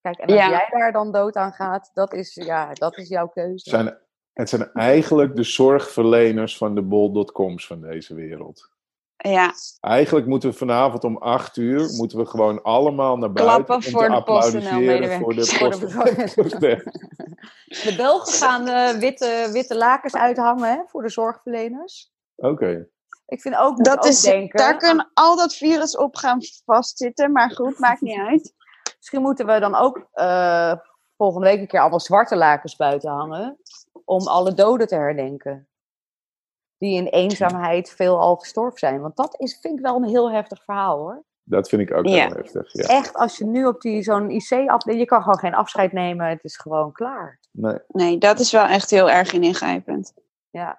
Kijk, 0.00 0.18
en 0.18 0.26
als 0.26 0.36
Ja. 0.36 0.48
jij 0.48 0.66
daar 0.70 0.92
dan 0.92 1.12
dood 1.12 1.36
aan 1.36 1.52
gaat, 1.52 1.90
dat 1.94 2.12
is, 2.12 2.34
ja, 2.34 2.72
dat 2.72 2.96
is 2.96 3.08
jouw 3.08 3.26
keuze. 3.28 3.52
Het 3.52 3.62
zijn, 3.80 3.98
het 4.32 4.48
zijn 4.48 4.72
eigenlijk 4.72 5.36
de 5.36 5.42
zorgverleners 5.42 6.56
van 6.56 6.74
de 6.74 6.82
bol.coms 6.82 7.66
van 7.66 7.80
deze 7.80 8.14
wereld. 8.14 8.70
Ja, 9.16 9.52
Eigenlijk 9.80 10.26
moeten 10.26 10.50
we 10.50 10.56
vanavond 10.56 11.04
om 11.04 11.16
8 11.16 11.56
uur 11.56 11.90
moeten 11.96 12.18
we 12.18 12.26
gewoon 12.26 12.62
allemaal 12.62 13.16
naar 13.18 13.32
buiten 13.32 13.64
Klappen 13.64 13.74
om 13.74 13.82
voor 13.92 14.02
te 14.02 14.08
de 14.08 14.14
applaudisseren 14.14 15.18
voor 15.20 15.34
de 15.34 15.40
PostNL-medewerkers. 15.40 15.56
Voor 15.58 15.70
de 15.70 15.78
bezorgers. 15.86 16.34
post- 16.34 16.60
De 17.84 17.94
Belgen 17.96 18.32
gaan 18.32 18.68
eh, 18.68 18.90
witte, 18.98 19.48
witte 19.52 19.76
lakens 19.76 20.14
uithangen 20.14 20.68
hè, 20.70 20.78
voor 20.86 21.02
de 21.02 21.08
zorgverleners. 21.10 22.12
Oké. 22.36 22.88
Ik 23.26 23.40
vind 23.40 23.56
ook, 23.56 23.84
dat 23.84 23.98
ook 23.98 24.04
is, 24.04 24.20
denken, 24.20 24.58
daar 24.58 24.76
kan 24.76 25.10
al 25.14 25.36
dat 25.36 25.54
virus 25.54 25.96
op 25.96 26.16
gaan 26.16 26.38
vastzitten. 26.64 27.32
Maar 27.32 27.50
goed, 27.50 27.78
maakt 27.78 28.00
niet 28.00 28.18
uit. 28.18 28.54
Misschien 28.96 29.22
moeten 29.22 29.46
we 29.46 29.60
dan 29.60 29.74
ook 29.74 30.08
eh, 30.12 30.72
volgende 31.16 31.46
week 31.46 31.60
een 31.60 31.66
keer 31.66 31.80
allemaal 31.80 32.00
zwarte 32.00 32.36
lakens 32.36 32.76
buiten 32.76 33.10
hangen. 33.10 33.58
Om 34.04 34.26
alle 34.26 34.54
doden 34.54 34.86
te 34.86 34.94
herdenken. 34.94 35.68
Die 36.78 36.96
in 36.96 37.06
eenzaamheid 37.06 37.90
veel 37.90 38.18
al 38.18 38.36
gestorven 38.36 38.78
zijn. 38.78 39.00
Want 39.00 39.16
dat 39.16 39.40
is, 39.40 39.58
vind 39.60 39.78
ik 39.78 39.84
wel 39.84 39.96
een 39.96 40.08
heel 40.08 40.30
heftig 40.30 40.64
verhaal 40.64 40.98
hoor. 40.98 41.24
Dat 41.42 41.68
vind 41.68 41.82
ik 41.82 41.94
ook 41.94 42.06
Ja. 42.06 42.26
heel 42.26 42.36
heftig. 42.36 42.72
Ja. 42.72 42.88
Echt, 42.88 43.14
als 43.14 43.38
je 43.38 43.44
nu 43.44 43.66
op 43.66 43.80
die 43.80 44.02
zo'n 44.02 44.30
IC 44.30 44.68
afdeling, 44.68 45.00
je 45.02 45.06
kan 45.08 45.22
gewoon 45.22 45.38
geen 45.38 45.54
afscheid 45.54 45.92
nemen. 45.92 46.26
Het 46.28 46.44
is 46.44 46.56
gewoon 46.56 46.92
klaar. 46.92 47.40
Nee. 47.50 47.78
Nee, 47.88 48.18
dat 48.18 48.38
is 48.38 48.52
wel 48.52 48.64
echt 48.66 48.90
heel 48.90 49.10
erg 49.10 49.32
in 49.32 49.42
ingrijpend. 49.42 50.14
Ja, 50.50 50.78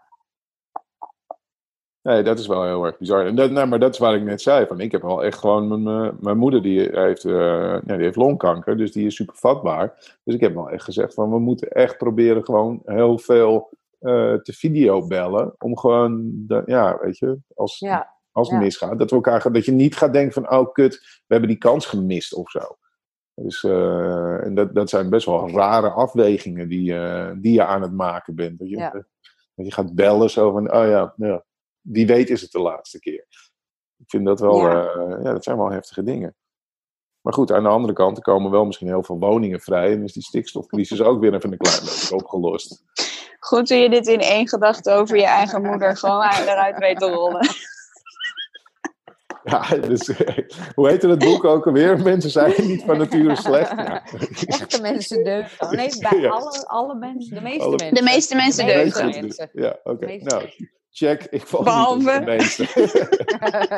nee, 2.07 2.23
dat 2.23 2.39
is 2.39 2.47
wel 2.47 2.63
heel 2.63 2.83
erg 2.85 2.97
bizar. 2.97 3.25
En 3.25 3.35
dat, 3.35 3.51
nou, 3.51 3.67
maar 3.67 3.79
dat 3.79 3.93
is 3.93 3.99
waar 3.99 4.15
ik 4.15 4.23
net 4.23 4.41
zei. 4.41 4.65
Van, 4.65 4.79
ik 4.79 4.91
heb 4.91 5.01
wel 5.01 5.23
echt 5.23 5.37
gewoon... 5.37 5.67
Mijn, 5.83 6.05
eh, 6.05 6.13
mijn 6.19 6.37
moeder 6.37 6.61
die 6.61 6.89
heeft, 6.91 7.25
eh, 7.25 7.33
ja, 7.85 7.95
die 7.95 8.03
heeft 8.03 8.15
longkanker, 8.15 8.77
dus 8.77 8.91
die 8.91 9.05
is 9.05 9.15
super 9.15 9.35
vatbaar. 9.35 10.17
Dus 10.23 10.35
ik 10.35 10.41
heb 10.41 10.53
wel 10.53 10.69
echt 10.69 10.83
gezegd 10.83 11.13
van, 11.13 11.29
we 11.29 11.39
moeten 11.39 11.71
echt 11.71 11.97
proberen 11.97 12.45
gewoon 12.45 12.81
heel 12.85 13.17
veel 13.17 13.69
eh, 13.99 14.33
te 14.33 14.53
videobellen. 14.53 15.55
Om 15.57 15.77
gewoon, 15.77 16.31
de, 16.47 16.63
ja, 16.65 16.97
weet 17.01 17.17
je, 17.17 17.37
als, 17.55 17.79
ja. 17.79 18.15
als 18.31 18.47
het 18.49 18.57
Ja. 18.57 18.63
misgaat. 18.63 18.99
Dat, 18.99 19.09
we 19.09 19.15
elkaar, 19.15 19.51
dat 19.51 19.65
je 19.65 19.71
niet 19.71 19.95
gaat 19.95 20.13
denken 20.13 20.33
van, 20.33 20.51
oh 20.51 20.71
kut, 20.73 20.95
we 20.95 21.33
hebben 21.33 21.49
die 21.49 21.57
kans 21.57 21.85
gemist 21.85 22.33
of 22.33 22.49
zo. 22.49 22.77
Dus 23.33 23.63
eh, 23.63 24.43
en 24.45 24.55
dat, 24.55 24.75
dat 24.75 24.89
zijn 24.89 25.09
best 25.09 25.25
wel 25.25 25.49
rare 25.49 25.89
afwegingen 25.89 26.67
die, 26.69 26.99
eh, 26.99 27.31
die 27.37 27.53
je 27.53 27.65
aan 27.65 27.81
het 27.81 27.93
maken 27.93 28.35
bent. 28.35 28.59
Dat 28.59 28.69
je, 28.69 28.77
Ja. 28.77 28.91
dat 29.55 29.65
je 29.65 29.71
gaat 29.71 29.95
bellen 29.95 30.29
zo 30.29 30.51
van, 30.51 30.73
oh 30.73 30.85
ja, 30.87 31.13
ja, 31.17 31.43
wie 31.81 32.07
weet 32.07 32.29
is 32.29 32.41
het 32.41 32.51
de 32.51 32.59
laatste 32.59 32.99
keer. 32.99 33.25
Ik 33.97 34.09
vind 34.09 34.25
dat 34.25 34.39
wel, 34.39 34.59
ja, 34.59 35.33
dat 35.33 35.43
zijn 35.43 35.57
wel 35.57 35.71
heftige 35.71 36.03
dingen. 36.03 36.35
Maar 37.21 37.33
goed, 37.33 37.51
aan 37.51 37.63
de 37.63 37.69
andere 37.69 37.93
kant, 37.93 38.17
er 38.17 38.23
komen 38.23 38.51
wel 38.51 38.65
misschien 38.65 38.87
heel 38.87 39.03
veel 39.03 39.19
woningen 39.19 39.59
vrij. 39.59 39.91
En 39.91 40.03
is 40.03 40.13
die 40.13 40.23
stikstofcrisis 40.23 41.01
ook 41.01 41.19
weer 41.19 41.33
even 41.33 41.51
een 41.51 41.57
klein 41.57 41.79
beetje 41.79 42.15
opgelost. 42.15 42.83
Goed 43.39 43.69
hoe 43.69 43.77
je 43.77 43.89
dit 43.89 44.07
in 44.07 44.19
één 44.19 44.47
gedachte 44.47 44.91
over 44.91 45.17
je 45.17 45.25
eigen 45.25 45.61
moeder 45.61 45.97
gewoon 45.97 46.21
eruit 46.23 46.77
weet 46.77 46.99
te 46.99 47.05
rollen. 47.09 47.47
Ja, 49.43 49.61
dus, 49.87 50.11
hoe 50.75 50.89
heette 50.89 51.07
het 51.07 51.19
boek 51.19 51.43
ook 51.43 51.65
alweer? 51.67 51.99
Mensen 52.01 52.29
zijn 52.29 52.53
niet 52.57 52.83
van 52.83 52.97
nature 52.97 53.35
slecht. 53.35 53.71
Ja. 53.71 54.03
Echte 54.45 54.81
mensen 54.81 55.23
deugen. 55.23 55.75
Nee, 55.75 55.97
bij 55.99 56.19
Ja. 56.21 56.29
alle, 56.29 56.65
alle 56.67 56.95
mensen, 56.95 57.35
de 57.35 57.41
meeste 57.41 57.63
Alle- 57.63 57.69
mensen. 57.75 57.93
De 57.93 58.01
meeste 58.03 58.35
mensen 58.35 58.65
De 58.65 58.73
deugen. 58.73 59.05
meeste 59.05 59.21
mensen. 59.21 59.49
Ja, 59.53 59.79
oké. 59.83 60.05
Nou, 60.15 60.49
check. 60.89 61.23
Ik 61.29 61.47
val 61.47 61.63
Behalve- 61.63 61.97
niet 61.97 62.05
de 62.05 62.21
meeste. 62.25 62.67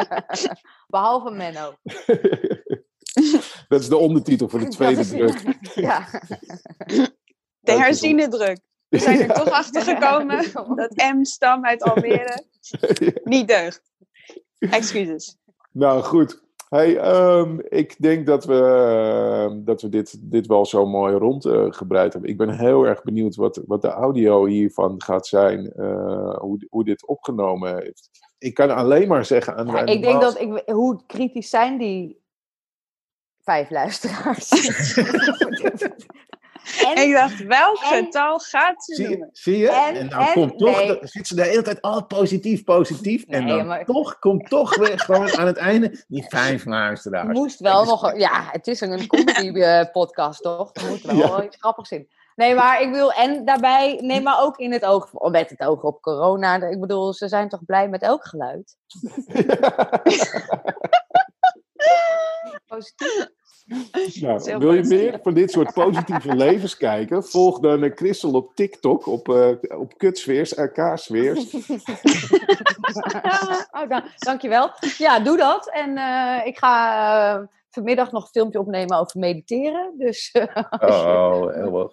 Behalve 0.87 1.31
Menno. 1.31 1.73
Dat 3.67 3.79
is 3.81 3.89
de 3.89 3.97
ondertitel 3.97 4.49
voor 4.49 4.59
de 4.59 4.67
tweede 4.67 5.07
druk. 5.07 5.41
Ja. 5.75 6.07
De 7.59 7.71
herziene 7.71 8.27
druk. 8.27 8.59
We 8.89 8.99
zijn 8.99 9.19
er 9.19 9.33
toch 9.33 9.49
achter 9.49 9.81
gekomen 9.81 10.41
Ja. 10.41 10.75
dat 10.75 11.13
M-stam 11.15 11.65
uit 11.65 11.83
Almere 11.83 12.43
niet 13.23 13.47
deugt. 13.47 13.81
Excuses. 14.59 15.37
Nou, 15.71 16.01
goed. 16.03 16.41
Hey, 16.69 16.97
ehm, 16.97 17.59
ik 17.59 17.95
denk 18.01 18.25
dat 18.25 18.45
we, 18.45 18.61
ehm, 18.61 19.63
dat 19.63 19.81
we 19.81 19.89
dit, 19.89 20.31
dit 20.31 20.47
wel 20.47 20.65
zo 20.65 20.85
mooi 20.85 21.15
rondgebreid 21.15 22.13
hebben. 22.13 22.31
Ik 22.31 22.37
ben 22.37 22.49
heel 22.57 22.83
erg 22.83 23.03
benieuwd 23.03 23.35
wat, 23.35 23.61
wat 23.67 23.81
de 23.81 23.87
audio 23.87 24.45
hiervan 24.45 25.01
gaat 25.01 25.27
zijn. 25.27 25.71
eh, 25.71 26.37
hoe, 26.37 26.67
hoe 26.69 26.83
dit 26.83 27.07
opgenomen 27.07 27.75
heeft. 27.81 28.09
Ik 28.37 28.53
kan 28.53 28.69
alleen 28.75 29.07
maar 29.07 29.25
zeggen 29.25 29.55
aan 29.55 29.65
Ja, 29.65 29.71
mijn 29.71 29.87
ik 29.87 30.01
denk 30.01 30.21
dat 30.21 30.39
ik, 30.39 30.63
hoe 30.65 31.01
kritisch 31.05 31.49
zijn 31.49 31.77
die 31.77 32.21
vijf 33.41 33.69
luisteraars? 33.69 34.49
en, 36.95 37.03
Ik 37.07 37.13
dacht, 37.13 37.43
welk 37.43 37.77
en- 37.77 37.87
getal 38.05 38.39
gaat 38.39 38.83
ze 38.83 38.95
Zie 38.95 39.07
noemen? 39.09 39.29
Zie 39.31 39.57
je? 39.57 39.69
En- 39.69 39.95
En, 39.95 40.09
dan 40.09 40.19
en- 40.19 40.33
komt 40.33 40.57
toch, 40.57 40.77
nee. 40.77 40.97
zit 41.01 41.27
ze 41.27 41.35
de 41.35 41.43
hele 41.43 41.61
tijd 41.61 41.81
al 41.81 42.05
positief, 42.05 42.63
positief. 42.63 43.23
en 43.27 43.47
dan 43.47 43.67
maar- 43.67 43.85
toch 43.85 44.19
komt 44.19 44.49
toch 44.49 44.75
weer 44.75 44.99
gewoon 44.99 45.37
aan 45.37 45.47
het 45.47 45.57
einde 45.57 46.03
die 46.07 46.25
vijf 46.27 46.63
je 46.63 46.69
luisteraars. 46.69 47.37
moest 47.37 47.59
wel 47.59 47.85
nog... 47.85 48.17
Ja, 48.17 48.47
het 48.51 48.67
is 48.67 48.81
een 48.81 49.07
comedy 49.07 49.59
eh, 49.59 49.85
podcast, 49.91 50.41
toch? 50.41 50.69
Er 50.73 50.89
moet 50.89 51.01
wel 51.01 51.15
Ja. 51.17 51.43
iets 51.43 51.57
grappigs 51.59 51.91
in. 51.91 52.09
Nee, 52.35 52.55
maar 52.55 52.81
ik 52.81 52.91
wil... 52.93 53.11
En 53.11 53.45
daarbij, 53.45 53.99
nee, 54.01 54.21
maar 54.21 54.41
ook 54.41 54.57
in 54.57 54.71
het 54.71 54.85
oog... 54.85 55.09
Met 55.31 55.49
het 55.49 55.59
oog 55.61 55.81
op 55.83 56.01
corona. 56.01 56.55
Ik 56.55 56.79
bedoel, 56.79 57.13
ze 57.13 57.27
zijn 57.27 57.49
toch 57.49 57.65
blij 57.65 57.89
met 57.89 58.01
elk 58.01 58.25
geluid? 58.25 58.75
Positief. 62.67 63.29
Nou, 64.21 64.57
wil 64.57 64.73
je 64.73 64.83
meer 64.83 65.19
van 65.23 65.33
dit 65.33 65.51
soort 65.51 65.73
positieve 65.73 66.35
levens 66.45 66.77
kijken? 66.77 67.23
Volg 67.23 67.59
dan 67.59 67.83
eh, 67.83 67.91
Christel 67.95 68.31
op 68.31 68.55
TikTok, 68.55 69.05
op, 69.05 69.29
eh 69.29 69.79
op 69.79 69.97
kutsfeers, 69.97 70.51
RK-sfeers. 70.51 71.53
oh, 73.79 73.89
dan, 73.89 74.03
dankjewel. 74.17 74.71
Ja, 74.97 75.19
doe 75.19 75.37
dat. 75.37 75.69
En 75.71 75.97
eh, 75.97 76.45
ik 76.45 76.57
ga 76.57 77.49
vanmiddag 77.79 78.11
nog 78.11 78.23
een 78.23 78.29
filmpje 78.29 78.59
opnemen 78.59 78.97
over 78.97 79.19
mediteren. 79.19 79.93
Dus 79.97 80.29
eh, 80.31 80.63
Oh, 80.79 81.53
helemaal, 81.53 81.91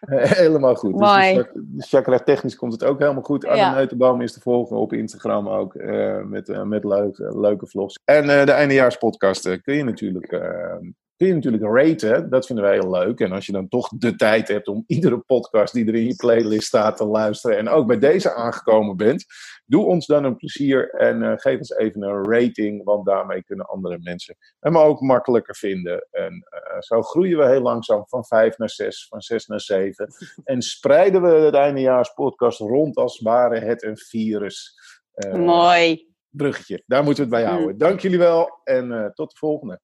helemaal 0.40 0.74
goed. 0.74 0.98
Dus 0.98 1.08
Mooi. 1.08 1.34
de 1.34 1.42
chak- 1.42 1.52
de 1.54 1.86
chakra 1.86 2.18
technisch 2.18 2.56
komt 2.56 2.72
het 2.72 2.84
ook 2.84 2.98
helemaal 2.98 3.22
goed. 3.22 3.46
Anne 3.46 3.56
Ja. 3.98 4.20
Is 4.20 4.32
te 4.32 4.40
volgen 4.40 4.76
op 4.76 4.92
Instagram 4.92 5.48
ook, 5.48 5.74
eh, 5.74 6.22
met, 6.22 6.48
eh, 6.48 6.62
met 6.62 6.84
leuke, 6.84 7.38
leuke 7.40 7.66
vlogs. 7.66 7.98
En 8.04 8.26
de 8.26 8.52
eindejaarspodcast 8.52 9.46
eh, 9.46 9.62
kun 9.62 9.74
je 9.74 9.84
natuurlijk... 9.84 10.28
kun 11.16 11.26
je 11.26 11.34
natuurlijk 11.34 11.62
raten, 11.62 12.30
dat 12.30 12.46
vinden 12.46 12.64
wij 12.64 12.74
heel 12.74 12.90
leuk. 12.90 13.20
En 13.20 13.32
als 13.32 13.46
je 13.46 13.52
dan 13.52 13.68
toch 13.68 13.88
de 13.88 14.16
tijd 14.16 14.48
hebt 14.48 14.68
om 14.68 14.84
iedere 14.96 15.18
podcast 15.18 15.72
die 15.72 15.86
er 15.86 15.94
in 15.94 16.06
je 16.06 16.16
playlist 16.16 16.66
staat 16.66 16.96
te 16.96 17.06
luisteren 17.06 17.58
en 17.58 17.68
ook 17.68 17.86
bij 17.86 17.98
deze 17.98 18.34
aangekomen 18.34 18.96
bent, 18.96 19.24
doe 19.66 19.84
ons 19.84 20.06
dan 20.06 20.24
een 20.24 20.36
plezier 20.36 20.90
en 20.90 21.22
eh, 21.22 21.32
geef 21.36 21.58
ons 21.58 21.70
even 21.70 22.02
een 22.02 22.24
rating, 22.24 22.84
want 22.84 23.06
daarmee 23.06 23.44
kunnen 23.44 23.66
andere 23.66 23.98
mensen 24.00 24.36
hem 24.60 24.78
ook 24.78 25.00
makkelijker 25.00 25.56
vinden. 25.56 26.06
En 26.10 26.46
eh, 26.48 26.80
zo 26.80 27.02
groeien 27.02 27.38
we 27.38 27.46
heel 27.46 27.60
langzaam 27.60 28.04
van 28.06 28.24
5 28.24 28.58
naar 28.58 28.70
6, 28.70 29.06
van 29.08 29.20
6 29.20 29.46
naar 29.46 29.60
7. 29.60 30.08
En 30.44 30.62
spreiden 30.62 31.22
we 31.22 31.28
het 31.28 31.54
eindejaarspodcast 31.54 32.60
rond 32.60 32.96
als 32.96 33.20
ware 33.20 33.58
het 33.60 33.82
een 33.82 33.96
virus. 33.96 34.78
Eh, 35.12 35.32
Mooi. 35.32 36.14
bruggetje, 36.28 36.82
daar 36.86 37.04
moeten 37.04 37.28
we 37.28 37.34
het 37.34 37.44
bij 37.44 37.52
houden. 37.52 37.78
Dank 37.78 38.00
jullie 38.00 38.18
wel 38.18 38.60
en 38.64 39.12
tot 39.14 39.30
de 39.30 39.36
volgende. 39.36 39.80